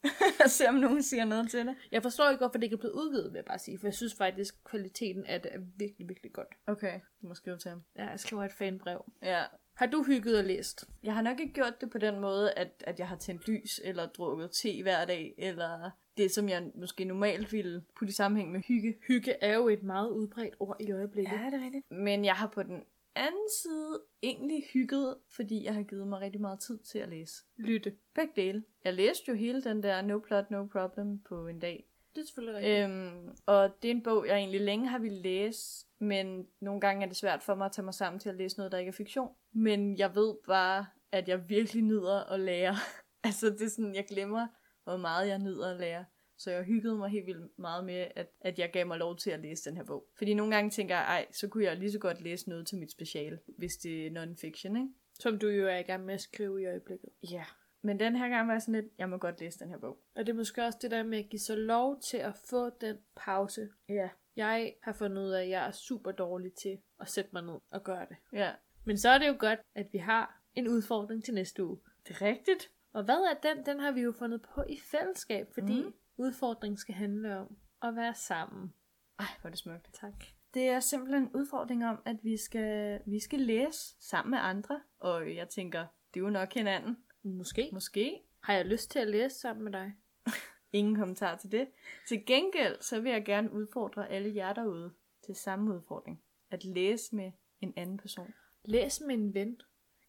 at 0.43 0.51
se, 0.57 0.67
om 0.67 0.75
nogen 0.75 1.03
siger 1.03 1.25
noget 1.25 1.49
til 1.49 1.65
det. 1.65 1.75
Jeg 1.91 2.03
forstår 2.03 2.29
ikke, 2.29 2.37
hvorfor 2.37 2.53
det 2.53 2.63
ikke 2.63 2.73
er 2.73 2.77
blevet 2.77 2.93
udgivet, 2.93 3.33
vil 3.33 3.37
jeg 3.37 3.45
bare 3.45 3.59
sige, 3.59 3.79
for 3.79 3.87
jeg 3.87 3.93
synes 3.93 4.15
faktisk, 4.15 4.63
kvaliteten 4.63 5.25
af 5.25 5.41
det 5.41 5.55
er 5.55 5.59
virkelig, 5.77 6.09
virkelig 6.09 6.33
godt. 6.33 6.47
Okay, 6.67 6.99
du 7.21 7.27
må 7.27 7.33
skrive 7.33 7.57
til 7.57 7.69
ham. 7.69 7.83
Ja, 7.95 8.09
jeg 8.09 8.19
skriver 8.19 8.43
et 8.43 8.53
fanbrev. 8.53 9.11
Ja. 9.21 9.43
Har 9.75 9.85
du 9.85 10.03
hygget 10.03 10.37
og 10.37 10.43
læst? 10.43 10.89
Jeg 11.03 11.13
har 11.13 11.21
nok 11.21 11.39
ikke 11.39 11.53
gjort 11.53 11.81
det 11.81 11.89
på 11.89 11.97
den 11.97 12.19
måde, 12.19 12.53
at, 12.53 12.83
at 12.87 12.99
jeg 12.99 13.07
har 13.07 13.15
tændt 13.15 13.47
lys, 13.47 13.81
eller 13.83 14.05
drukket 14.05 14.51
te 14.51 14.83
hver 14.83 15.05
dag, 15.05 15.35
eller 15.37 15.89
det, 16.17 16.31
som 16.31 16.49
jeg 16.49 16.71
måske 16.75 17.05
normalt 17.05 17.53
ville 17.53 17.83
putte 17.95 18.09
i 18.09 18.13
sammenhæng 18.13 18.51
med 18.51 18.61
hygge. 18.67 18.95
Hygge 19.07 19.31
er 19.41 19.55
jo 19.55 19.67
et 19.67 19.83
meget 19.83 20.09
udbredt 20.09 20.55
ord 20.59 20.77
i 20.79 20.91
øjeblikket. 20.91 21.33
det 21.49 21.59
er 21.59 21.65
rigtigt. 21.65 21.91
Men 21.91 22.25
jeg 22.25 22.33
har 22.33 22.47
på 22.47 22.63
den 22.63 22.83
anden 23.15 23.49
side 23.63 24.01
egentlig 24.23 24.63
hygget, 24.73 25.17
fordi 25.35 25.65
jeg 25.65 25.73
har 25.73 25.83
givet 25.83 26.07
mig 26.07 26.19
rigtig 26.19 26.41
meget 26.41 26.59
tid 26.59 26.79
til 26.79 26.99
at 26.99 27.09
læse. 27.09 27.43
Lytte. 27.57 27.95
Begge 28.15 28.33
dele. 28.35 28.63
Jeg 28.83 28.93
læste 28.93 29.23
jo 29.27 29.35
hele 29.35 29.63
den 29.63 29.83
der 29.83 30.01
No 30.01 30.19
Plot, 30.19 30.51
No 30.51 30.65
Problem 30.65 31.19
på 31.19 31.47
en 31.47 31.59
dag. 31.59 31.85
Det 32.15 32.21
er 32.21 32.25
selvfølgelig 32.25 32.55
rigtigt. 32.55 32.83
Øhm, 32.83 33.35
og 33.45 33.81
det 33.81 33.87
er 33.87 33.95
en 33.95 34.03
bog, 34.03 34.27
jeg 34.27 34.37
egentlig 34.37 34.61
længe 34.61 34.87
har 34.87 34.99
ville 34.99 35.21
læse, 35.21 35.85
men 35.99 36.47
nogle 36.61 36.81
gange 36.81 37.03
er 37.03 37.07
det 37.07 37.17
svært 37.17 37.43
for 37.43 37.55
mig 37.55 37.65
at 37.65 37.71
tage 37.71 37.85
mig 37.85 37.93
sammen 37.93 38.19
til 38.19 38.29
at 38.29 38.35
læse 38.35 38.57
noget, 38.57 38.71
der 38.71 38.77
ikke 38.77 38.89
er 38.89 38.93
fiktion. 38.93 39.29
Men 39.53 39.97
jeg 39.97 40.15
ved 40.15 40.35
bare, 40.47 40.85
at 41.11 41.27
jeg 41.29 41.49
virkelig 41.49 41.83
nyder 41.83 42.31
at 42.33 42.39
lære. 42.39 42.75
altså 43.23 43.49
det 43.49 43.61
er 43.61 43.69
sådan, 43.69 43.95
jeg 43.95 44.05
glemmer, 44.09 44.47
hvor 44.83 44.97
meget 44.97 45.27
jeg 45.27 45.39
nyder 45.39 45.71
at 45.73 45.79
lære. 45.79 46.05
Så 46.37 46.51
jeg 46.51 46.63
hyggede 46.63 46.97
mig 46.97 47.09
helt 47.09 47.25
vildt 47.25 47.59
meget 47.59 47.85
med, 47.85 48.07
at, 48.15 48.27
at 48.41 48.59
jeg 48.59 48.71
gav 48.71 48.87
mig 48.87 48.97
lov 48.97 49.17
til 49.17 49.31
at 49.31 49.39
læse 49.39 49.69
den 49.69 49.77
her 49.77 49.83
bog. 49.83 50.07
Fordi 50.17 50.33
nogle 50.33 50.55
gange 50.55 50.69
tænker 50.69 50.95
jeg, 50.95 51.03
ej, 51.03 51.25
så 51.31 51.47
kunne 51.47 51.63
jeg 51.63 51.77
lige 51.77 51.91
så 51.91 51.99
godt 51.99 52.21
læse 52.21 52.49
noget 52.49 52.67
til 52.67 52.77
mit 52.77 52.91
speciale, 52.91 53.39
hvis 53.57 53.73
det 53.73 54.07
er 54.07 54.11
non-fiction, 54.11 54.75
ikke? 54.75 54.89
Som 55.19 55.39
du 55.39 55.47
jo 55.47 55.67
er 55.67 55.77
i 55.77 55.81
gang 55.81 56.05
med 56.05 56.13
at 56.13 56.21
skrive 56.21 56.61
i 56.61 56.65
øjeblikket. 56.65 57.09
Ja. 57.31 57.43
Men 57.85 57.99
den 57.99 58.15
her 58.15 58.29
gang 58.29 58.47
var 58.47 58.53
jeg 58.53 58.61
sådan 58.61 58.81
lidt, 58.81 58.93
jeg 58.97 59.09
må 59.09 59.17
godt 59.17 59.39
læse 59.39 59.59
den 59.59 59.69
her 59.69 59.77
bog. 59.77 59.99
Og 60.15 60.25
det 60.25 60.33
er 60.33 60.37
måske 60.37 60.65
også 60.65 60.79
det 60.81 60.91
der 60.91 61.03
med 61.03 61.17
at 61.17 61.29
give 61.29 61.39
sig 61.39 61.57
lov 61.57 62.01
til 62.01 62.17
at 62.17 62.35
få 62.49 62.69
den 62.69 62.97
pause. 63.15 63.69
Ja. 63.89 64.09
Jeg 64.35 64.75
har 64.83 64.93
fundet 64.93 65.21
ud 65.21 65.29
af, 65.29 65.43
at 65.43 65.49
jeg 65.49 65.67
er 65.67 65.71
super 65.71 66.11
dårlig 66.11 66.53
til 66.53 66.77
at 66.99 67.09
sætte 67.09 67.29
mig 67.33 67.41
ned 67.41 67.59
og 67.71 67.83
gøre 67.83 68.05
det. 68.09 68.17
Ja. 68.33 68.51
Men 68.85 68.97
så 68.97 69.09
er 69.09 69.17
det 69.17 69.27
jo 69.27 69.35
godt, 69.39 69.59
at 69.75 69.87
vi 69.91 69.97
har 69.97 70.41
en 70.55 70.67
udfordring 70.67 71.23
til 71.23 71.33
næste 71.33 71.65
uge. 71.65 71.79
Det 72.07 72.21
er 72.21 72.21
rigtigt. 72.21 72.71
Og 72.93 73.03
hvad 73.03 73.15
er 73.15 73.53
den? 73.53 73.65
Den 73.65 73.79
har 73.79 73.91
vi 73.91 74.01
jo 74.01 74.11
fundet 74.11 74.41
på 74.41 74.63
i 74.69 74.79
fællesskab, 74.79 75.53
fordi 75.53 75.81
mm. 75.81 75.93
udfordringen 76.17 76.77
skal 76.77 76.95
handle 76.95 77.37
om 77.37 77.57
at 77.81 77.95
være 77.95 78.13
sammen. 78.15 78.73
Ej, 79.19 79.25
hvor 79.41 79.47
er 79.47 79.51
det 79.51 79.59
smukt. 79.59 79.89
Tak. 79.93 80.23
Det 80.53 80.69
er 80.69 80.79
simpelthen 80.79 81.23
en 81.23 81.31
udfordring 81.33 81.85
om, 81.85 82.01
at 82.05 82.15
vi 82.23 82.37
skal, 82.37 83.01
vi 83.05 83.19
skal 83.19 83.39
læse 83.39 83.95
sammen 83.99 84.31
med 84.31 84.39
andre. 84.41 84.81
Og 84.99 85.35
jeg 85.35 85.49
tænker, 85.49 85.85
det 86.13 86.19
er 86.19 86.23
jo 86.23 86.29
nok 86.29 86.53
hinanden. 86.53 86.97
Måske. 87.23 87.69
Måske. 87.73 88.21
Har 88.43 88.53
jeg 88.53 88.65
lyst 88.65 88.91
til 88.91 88.99
at 88.99 89.07
læse 89.07 89.35
sammen 89.39 89.63
med 89.63 89.71
dig? 89.71 89.93
Ingen 90.71 90.95
kommentar 90.95 91.35
til 91.37 91.51
det. 91.51 91.67
Til 92.07 92.25
gengæld, 92.25 92.81
så 92.81 92.99
vil 93.01 93.11
jeg 93.11 93.25
gerne 93.25 93.51
udfordre 93.53 94.09
alle 94.09 94.35
jer 94.35 94.53
derude 94.53 94.93
til 95.25 95.35
samme 95.35 95.73
udfordring. 95.75 96.21
At 96.51 96.63
læse 96.65 97.15
med 97.15 97.31
en 97.61 97.73
anden 97.77 97.97
person. 97.97 98.33
Læs 98.65 99.01
med 99.07 99.15
en 99.15 99.33
ven. 99.33 99.61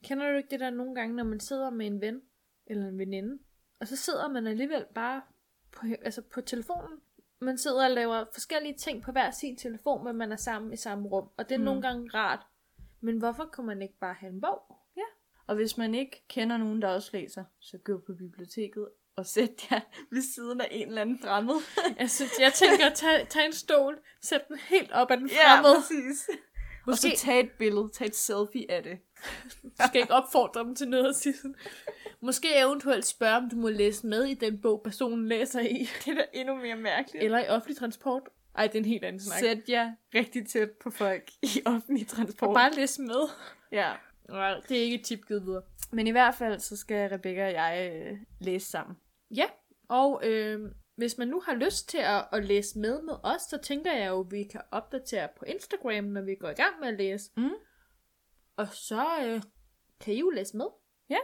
Kender 0.04 0.30
du 0.30 0.36
ikke 0.36 0.50
det 0.50 0.60
der 0.60 0.70
nogle 0.70 0.94
gange, 0.94 1.16
når 1.16 1.24
man 1.24 1.40
sidder 1.40 1.70
med 1.70 1.86
en 1.86 2.00
ven 2.00 2.22
eller 2.66 2.88
en 2.88 2.98
veninde, 2.98 3.38
og 3.80 3.88
så 3.88 3.96
sidder 3.96 4.28
man 4.28 4.46
alligevel 4.46 4.84
bare 4.94 5.22
på, 5.72 5.86
altså 6.02 6.22
på 6.22 6.40
telefonen. 6.40 7.00
Man 7.40 7.58
sidder 7.58 7.84
og 7.84 7.90
laver 7.90 8.24
forskellige 8.32 8.74
ting 8.76 9.02
på 9.02 9.12
hver 9.12 9.30
sin 9.30 9.56
telefon, 9.56 10.04
men 10.04 10.16
man 10.16 10.32
er 10.32 10.36
sammen 10.36 10.72
i 10.72 10.76
samme 10.76 11.08
rum. 11.08 11.28
Og 11.36 11.48
det 11.48 11.54
er 11.54 11.58
Mm. 11.58 11.64
nogle 11.64 11.82
gange 11.82 12.10
rart. 12.14 12.46
Men 13.00 13.18
hvorfor 13.18 13.44
kunne 13.52 13.66
man 13.66 13.82
ikke 13.82 13.98
bare 13.98 14.14
have 14.14 14.32
en 14.32 14.40
bog? 14.40 14.78
Og 15.46 15.54
hvis 15.54 15.76
man 15.78 15.94
ikke 15.94 16.24
kender 16.28 16.56
nogen, 16.56 16.82
der 16.82 16.88
også 16.88 17.10
læser, 17.12 17.44
så 17.60 17.78
gå 17.84 17.98
på 18.06 18.12
biblioteket 18.18 18.88
og 19.16 19.26
sæt 19.26 19.50
jer 19.70 19.80
ved 20.12 20.22
siden 20.34 20.60
af 20.60 20.68
en 20.70 20.88
eller 20.88 21.00
anden 21.02 21.18
fremmed. 21.24 21.54
Altså, 21.98 22.24
jeg 22.40 22.52
tænker, 22.52 22.90
tag, 22.94 23.26
tag 23.28 23.46
en 23.46 23.52
stol, 23.52 23.98
sæt 24.22 24.48
den 24.48 24.56
helt 24.58 24.90
op 24.92 25.10
ad 25.10 25.16
den 25.16 25.28
fremmede. 25.30 25.74
præcis. 25.76 26.28
Og 26.86 26.98
så 26.98 27.06
Måske- 27.08 27.16
tag 27.18 27.40
et 27.40 27.50
billede, 27.50 27.90
tag 27.94 28.06
et 28.06 28.16
selfie 28.16 28.70
af 28.70 28.82
det. 28.82 28.98
Du 29.62 29.68
skal 29.88 30.00
ikke 30.00 30.12
opfordre 30.14 30.60
dem 30.60 30.74
til 30.74 30.88
noget 30.88 31.16
sådan. 31.16 31.54
Måske 32.20 32.48
eventuelt 32.58 33.04
spørge, 33.06 33.36
om 33.36 33.50
du 33.50 33.56
må 33.56 33.68
læse 33.68 34.06
med 34.06 34.24
i 34.24 34.34
den 34.34 34.60
bog, 34.60 34.80
personen 34.84 35.28
læser 35.28 35.60
i. 35.60 35.88
Det 36.04 36.08
er 36.10 36.14
da 36.14 36.24
endnu 36.32 36.54
mere 36.54 36.76
mærkeligt. 36.76 37.24
Eller 37.24 37.38
i 37.44 37.48
offentlig 37.48 37.76
transport. 37.76 38.22
Ej, 38.56 38.66
det 38.66 38.74
er 38.74 38.78
en 38.78 38.84
helt 38.84 39.04
anden 39.04 39.20
snak. 39.22 39.38
Sæt 39.38 39.58
jer 39.68 39.92
rigtig 40.14 40.46
tæt 40.48 40.70
på 40.70 40.90
folk 40.90 41.30
i 41.42 41.62
offentlig 41.66 42.06
transport. 42.08 42.48
Og 42.48 42.54
bare 42.54 42.72
læse 42.72 43.02
med. 43.02 43.28
Ja. 43.72 43.92
Nej, 44.28 44.60
det 44.68 44.78
er 44.78 44.82
ikke 44.82 44.96
et 44.96 45.04
tip 45.04 45.26
givet 45.28 45.46
videre. 45.46 45.62
Men 45.92 46.06
i 46.06 46.10
hvert 46.10 46.34
fald, 46.34 46.58
så 46.58 46.76
skal 46.76 47.08
Rebecca 47.10 47.46
og 47.46 47.52
jeg 47.52 47.92
øh, 47.94 48.18
læse 48.40 48.70
sammen. 48.70 48.96
Ja, 49.30 49.46
og 49.88 50.22
øh, 50.24 50.70
hvis 50.96 51.18
man 51.18 51.28
nu 51.28 51.40
har 51.40 51.54
lyst 51.54 51.88
til 51.88 51.98
at, 51.98 52.28
at 52.32 52.44
læse 52.44 52.78
med 52.78 53.02
med 53.02 53.14
os, 53.22 53.42
så 53.42 53.58
tænker 53.62 53.92
jeg 53.92 54.08
jo, 54.08 54.20
at 54.20 54.30
vi 54.30 54.44
kan 54.44 54.60
opdatere 54.70 55.28
på 55.38 55.44
Instagram, 55.44 56.04
når 56.04 56.22
vi 56.22 56.34
går 56.34 56.48
i 56.48 56.54
gang 56.54 56.80
med 56.80 56.88
at 56.88 56.94
læse. 56.94 57.30
Mm. 57.36 57.50
Og 58.56 58.68
så 58.68 59.06
øh, 59.24 59.42
kan 60.00 60.14
I 60.14 60.20
jo 60.20 60.30
læse 60.30 60.56
med. 60.56 60.66
Ja. 61.10 61.18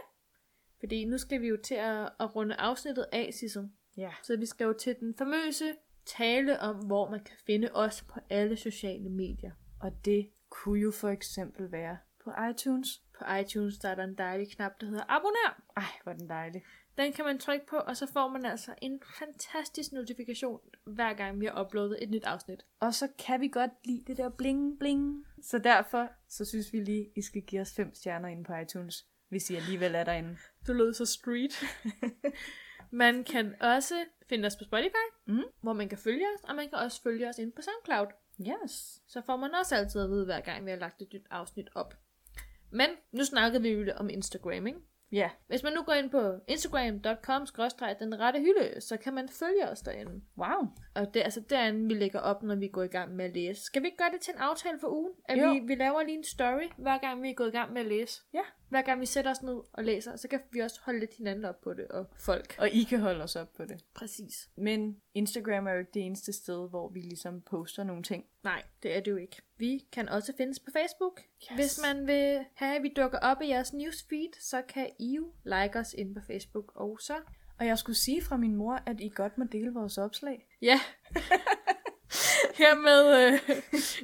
Fordi 0.79 1.05
nu 1.05 1.17
skal 1.17 1.41
vi 1.41 1.47
jo 1.47 1.57
til 1.63 1.75
at, 1.75 2.09
at 2.19 2.35
runde 2.35 2.55
afsnittet 2.55 3.05
af, 3.11 3.33
Sissel. 3.33 3.69
Ja. 3.97 4.11
Så 4.23 4.37
vi 4.37 4.45
skal 4.45 4.65
jo 4.65 4.73
til 4.73 4.95
den 4.99 5.15
famøse 5.17 5.73
tale 6.05 6.59
om, 6.59 6.75
hvor 6.75 7.09
man 7.09 7.23
kan 7.23 7.35
finde 7.45 7.69
os 7.73 8.01
på 8.01 8.19
alle 8.29 8.57
sociale 8.57 9.09
medier. 9.09 9.51
Og 9.81 9.91
det 10.05 10.29
kunne 10.49 10.79
jo 10.79 10.91
for 10.91 11.09
eksempel 11.09 11.71
være 11.71 11.97
på 12.23 12.31
iTunes. 12.51 13.01
På 13.19 13.33
iTunes 13.33 13.77
der 13.77 13.89
er 13.89 13.95
der 13.95 14.03
en 14.03 14.15
dejlig 14.17 14.51
knap, 14.55 14.71
der 14.81 14.87
hedder 14.87 15.03
abonner. 15.07 15.61
Ej, 15.77 15.83
hvor 16.03 16.11
er 16.11 16.15
den 16.17 16.29
dejlig. 16.29 16.63
Den 16.97 17.13
kan 17.13 17.25
man 17.25 17.39
trykke 17.39 17.65
på, 17.65 17.75
og 17.75 17.97
så 17.97 18.07
får 18.13 18.27
man 18.27 18.45
altså 18.45 18.73
en 18.81 19.01
fantastisk 19.19 19.91
notifikation, 19.91 20.59
hver 20.85 21.13
gang 21.13 21.39
vi 21.39 21.45
har 21.45 21.61
uploadet 21.65 22.03
et 22.03 22.09
nyt 22.09 22.23
afsnit. 22.23 22.65
Og 22.79 22.93
så 22.93 23.07
kan 23.19 23.41
vi 23.41 23.47
godt 23.47 23.71
lide 23.85 24.03
det 24.07 24.17
der 24.17 24.29
bling 24.29 24.79
bling. 24.79 25.25
Så 25.41 25.57
derfor, 25.57 26.09
så 26.29 26.45
synes 26.45 26.73
vi 26.73 26.79
lige, 26.79 27.11
I 27.15 27.21
skal 27.21 27.41
give 27.41 27.61
os 27.61 27.73
fem 27.75 27.93
stjerner 27.95 28.27
inde 28.27 28.43
på 28.43 28.55
iTunes, 28.55 29.05
hvis 29.29 29.49
I 29.49 29.55
alligevel 29.55 29.95
er 29.95 30.03
derinde. 30.03 30.37
Du 30.67 30.73
lød 30.73 30.93
så 30.93 31.05
street. 31.05 31.63
man 32.91 33.23
kan 33.23 33.55
også 33.61 33.95
finde 34.29 34.45
os 34.45 34.55
på 34.55 34.63
Spotify, 34.63 35.07
Mm. 35.25 35.43
hvor 35.61 35.73
man 35.73 35.89
kan 35.89 35.97
følge 35.97 36.25
os, 36.35 36.49
og 36.49 36.55
man 36.55 36.69
kan 36.69 36.77
også 36.77 37.01
følge 37.03 37.29
os 37.29 37.37
inde 37.37 37.51
på 37.51 37.61
SoundCloud. 37.61 38.07
Yes. 38.41 39.01
Så 39.07 39.21
får 39.25 39.35
man 39.37 39.55
også 39.55 39.75
altid 39.75 40.01
at 40.01 40.09
vide, 40.09 40.25
hver 40.25 40.39
gang 40.41 40.65
vi 40.65 40.69
har 40.69 40.77
lagt 40.77 41.01
et 41.01 41.13
nyt 41.13 41.25
afsnit 41.29 41.69
op. 41.75 41.93
Men 42.71 42.89
nu 43.11 43.23
snakkede 43.23 43.61
vi 43.63 43.69
jo 43.69 43.93
om 43.97 44.09
Instagram, 44.09 44.67
ikke? 44.67 44.79
Ja. 45.11 45.29
Hvis 45.47 45.63
man 45.63 45.73
nu 45.73 45.83
går 45.83 45.93
ind 45.93 46.09
på 46.09 46.33
instagram.com 46.47 47.47
den 47.99 48.19
rette 48.19 48.39
hylde, 48.39 48.81
så 48.81 48.97
kan 48.97 49.13
man 49.13 49.29
følge 49.29 49.69
os 49.69 49.81
derinde. 49.81 50.21
Wow. 50.37 50.67
Og 50.95 51.13
det 51.13 51.19
er 51.19 51.23
altså 51.23 51.41
derinde, 51.49 51.87
vi 51.87 51.93
lægger 51.93 52.19
op, 52.19 52.43
når 52.43 52.55
vi 52.55 52.67
går 52.67 52.83
i 52.83 52.87
gang 52.87 53.15
med 53.15 53.25
at 53.25 53.33
læse. 53.33 53.63
Skal 53.63 53.81
vi 53.81 53.87
ikke 53.87 53.97
gøre 53.97 54.11
det 54.11 54.21
til 54.21 54.33
en 54.33 54.39
aftale 54.39 54.79
for 54.79 54.87
ugen? 54.87 55.11
At 55.25 55.37
Jo. 55.37 55.53
vi, 55.53 55.59
vi 55.59 55.75
laver 55.75 56.03
lige 56.03 56.17
en 56.17 56.23
story, 56.23 56.69
hver 56.77 56.97
gang 56.97 57.23
vi 57.23 57.29
er 57.29 57.33
gået 57.33 57.47
i 57.47 57.51
gang 57.51 57.73
med 57.73 57.81
at 57.81 57.87
læse. 57.87 58.21
Ja. 58.33 58.41
Hver 58.69 58.81
gang 58.81 59.01
vi 59.01 59.05
sætter 59.05 59.31
os 59.31 59.43
ned 59.43 59.59
og 59.73 59.83
læser, 59.83 60.15
så 60.15 60.27
kan 60.27 60.39
vi 60.51 60.59
også 60.59 60.79
holde 60.83 60.99
lidt 60.99 61.13
hinanden 61.17 61.45
op 61.45 61.61
på 61.61 61.73
det, 61.73 61.87
og 61.87 62.05
folk. 62.17 62.55
Og 62.59 62.69
I 62.69 62.83
kan 62.83 62.99
holde 62.99 63.23
os 63.23 63.35
op 63.35 63.53
på 63.53 63.65
det. 63.65 63.83
Præcis. 63.93 64.49
Men 64.55 65.01
Instagram 65.13 65.67
er 65.67 65.71
jo 65.71 65.79
ikke 65.79 65.91
det 65.93 66.01
eneste 66.05 66.33
sted, 66.33 66.69
hvor 66.69 66.89
vi 66.89 66.99
ligesom 66.99 67.41
poster 67.41 67.83
nogle 67.83 68.03
ting. 68.03 68.25
Nej, 68.43 68.63
det 68.83 68.97
er 68.97 68.99
det 68.99 69.11
jo 69.11 69.17
ikke. 69.17 69.41
Vi 69.57 69.85
kan 69.91 70.09
også 70.09 70.33
findes 70.37 70.59
på 70.59 70.71
Facebook. 70.73 71.21
Yes. 71.51 71.55
Hvis 71.55 71.79
man 71.83 72.07
vil 72.07 72.45
have, 72.53 72.75
at 72.75 72.83
vi 72.83 72.93
dukker 72.95 73.19
op 73.19 73.41
i 73.41 73.47
jeres 73.47 73.73
newsfeed, 73.73 74.33
så 74.39 74.61
kan 74.61 74.89
I 74.99 75.15
jo 75.15 75.31
like 75.43 75.79
os 75.79 75.93
inde 75.93 76.13
på 76.13 76.21
Facebook. 76.27 76.71
Og 76.75 76.97
så... 77.01 77.13
Og 77.61 77.67
jeg 77.67 77.77
skulle 77.77 77.95
sige 77.95 78.21
fra 78.21 78.37
min 78.37 78.55
mor, 78.55 78.79
at 78.85 78.99
I 78.99 79.11
godt 79.15 79.37
må 79.37 79.45
dele 79.51 79.73
vores 79.73 79.97
opslag. 79.97 80.45
Ja. 80.61 80.79
Hermed 82.61 83.33
øh, 83.33 83.39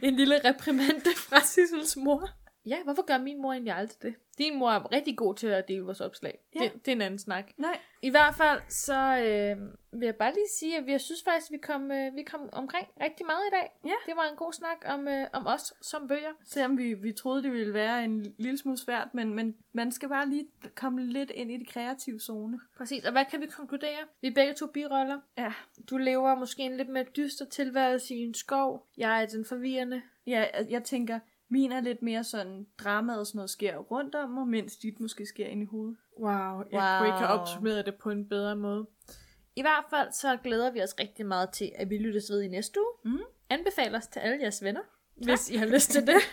en 0.04 0.16
lille 0.16 0.40
reprimande 0.46 1.12
fra 1.16 1.40
Sissels 1.40 1.98
mor. 1.98 2.30
Ja, 2.68 2.84
hvorfor 2.84 3.06
gør 3.06 3.18
min 3.18 3.42
mor 3.42 3.52
egentlig 3.52 3.74
aldrig 3.74 4.02
det? 4.02 4.16
Din 4.38 4.60
mor 4.60 4.72
er 4.72 4.92
rigtig 4.92 5.18
god 5.18 5.36
til 5.36 5.48
at 5.48 5.68
dele 5.68 5.82
vores 5.84 6.02
opslag. 6.02 6.40
Ja. 6.56 6.60
Det, 6.60 6.74
det 6.74 6.88
er 6.88 6.96
en 6.96 7.02
anden 7.02 7.20
snak. 7.20 7.52
Nej. 7.58 7.80
I 8.02 8.10
hvert 8.10 8.36
fald, 8.36 8.60
så 8.70 8.94
øh, 9.18 10.00
vil 10.00 10.06
jeg 10.06 10.16
bare 10.16 10.34
lige 10.34 10.48
sige, 10.60 10.78
at 10.78 10.88
jeg 10.88 11.02
synes 11.02 11.24
faktisk, 11.24 11.52
at 11.52 11.54
vi 11.54 11.58
kom, 11.58 11.92
øh, 11.92 12.16
vi 12.16 12.24
kom 12.24 12.50
omkring 12.52 12.88
rigtig 13.02 13.26
meget 13.26 13.42
i 13.48 13.52
dag. 13.52 13.72
Ja. 13.86 13.94
Det 14.06 14.16
var 14.16 14.30
en 14.32 14.36
god 14.36 14.54
snak 14.54 14.78
om, 14.86 15.08
øh, 15.08 15.28
om 15.34 15.48
os 15.48 15.74
som 15.82 16.08
bøger. 16.08 16.34
Selvom 16.46 16.78
vi, 16.78 16.94
vi 16.94 17.12
troede, 17.12 17.44
det 17.44 17.52
ville 17.52 17.74
være 17.74 18.04
en 18.04 18.34
lille 18.38 18.58
smule 18.58 18.78
svært, 18.78 19.08
men, 19.14 19.34
men 19.34 19.56
man 19.74 19.92
skal 19.92 20.10
bare 20.10 20.30
lige 20.30 20.48
komme 20.76 21.04
lidt 21.04 21.32
ind 21.32 21.52
i 21.52 21.58
det 21.58 21.68
kreative 21.68 22.20
zone. 22.20 22.60
Præcis, 22.78 23.06
og 23.06 23.12
hvad 23.12 23.26
kan 23.32 23.42
vi 23.42 23.46
konkludere? 23.48 24.00
Vi 24.22 24.28
er 24.28 24.34
begge 24.36 24.54
to 24.54 24.68
biroller. 24.68 25.20
Ja. 25.38 25.54
Du 25.90 25.98
lever 25.98 26.36
måske 26.36 26.62
en 26.64 26.78
lidt 26.78 26.90
mere 26.90 27.04
dyster 27.18 27.46
tilværelse 27.46 28.16
i 28.16 28.18
en 28.20 28.34
skov. 28.34 28.88
Jeg 28.98 29.22
er 29.22 29.26
den 29.26 29.46
forvirrende. 29.46 30.02
Ja, 30.28 30.40
jeg- 30.54 30.68
jeg 30.70 30.84
tænker, 30.84 31.20
min 31.50 31.72
er 31.72 31.82
lidt 31.82 32.02
mere 32.02 32.24
sådan, 32.24 32.68
dramaet 32.78 33.20
og 33.20 33.28
sådan 33.28 33.38
noget 33.38 33.50
sker 33.50 33.78
rundt 33.78 34.16
om 34.16 34.30
mig, 34.30 34.48
mens 34.48 34.78
dit 34.78 35.00
måske 35.00 35.26
sker 35.26 35.48
ind 35.48 35.62
i 35.64 35.66
hovedet. 35.66 35.98
Wow, 36.20 36.30
jeg 36.30 36.64
Wow. 36.74 36.98
kunne 37.00 37.08
ikke 37.08 37.18
have 37.28 37.40
opsummeret 37.40 37.86
det 37.86 37.96
på 37.96 38.10
en 38.10 38.30
bedre 38.30 38.56
måde. 38.56 38.88
I 39.56 39.62
hvert 39.62 39.86
fald 39.90 40.12
så 40.12 40.38
glæder 40.44 40.72
vi 40.72 40.82
os 40.82 40.96
rigtig 41.00 41.26
meget 41.26 41.50
til, 41.50 41.72
at 41.76 41.90
vi 41.90 41.98
lyttes 41.98 42.30
ved 42.32 42.42
i 42.42 42.48
næste 42.48 42.80
uge. 42.80 43.14
Mhm. 43.14 43.24
Anbefal 43.50 43.96
os 43.96 44.08
til 44.08 44.20
alle 44.20 44.38
jeres 44.42 44.64
venner, 44.64 44.82
hvis 45.16 45.50
I 45.50 45.56
har 45.56 45.66
lyst 45.66 45.92
til 45.92 46.08
det. 46.08 46.16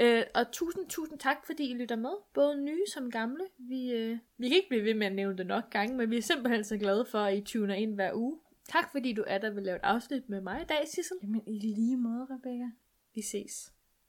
Øh, 0.00 0.22
og 0.34 0.52
tusind, 0.52 0.86
tusind 0.88 1.18
tak, 1.18 1.36
fordi 1.46 1.70
I 1.70 1.74
lytter 1.74 1.96
med. 1.96 2.10
Både 2.34 2.64
nye 2.64 2.82
som 2.94 3.10
gamle. 3.10 3.44
Vi, 3.58 3.92
øh, 3.92 4.18
vi 4.38 4.48
kan 4.48 4.56
ikke 4.56 4.68
blive 4.68 4.84
ved 4.84 4.94
med 4.94 5.06
at 5.06 5.14
nævne 5.14 5.38
det 5.38 5.46
nok 5.46 5.70
gange, 5.70 5.96
men 5.96 6.10
vi 6.10 6.16
er 6.16 6.22
simpelthen 6.22 6.64
så 6.64 6.76
glade 6.76 7.04
for, 7.10 7.18
at 7.18 7.36
I 7.38 7.40
tuner 7.40 7.74
ind 7.74 7.94
hver 7.94 8.10
uge. 8.14 8.38
Tak 8.68 8.90
fordi 8.92 9.12
du 9.12 9.24
er 9.26 9.38
der 9.38 9.50
vil 9.50 9.62
lave 9.62 9.76
et 9.76 9.82
afsnit 9.84 10.28
med 10.28 10.40
mig 10.40 10.62
i 10.62 10.64
dag, 10.64 10.88
Sissel. 10.88 11.16
Jamen, 11.22 11.42
i 11.46 11.58
lige 11.58 11.96
måde, 11.96 12.26
Rebecca. 12.30 12.70
Vi 13.14 13.22
ses. 13.22 13.72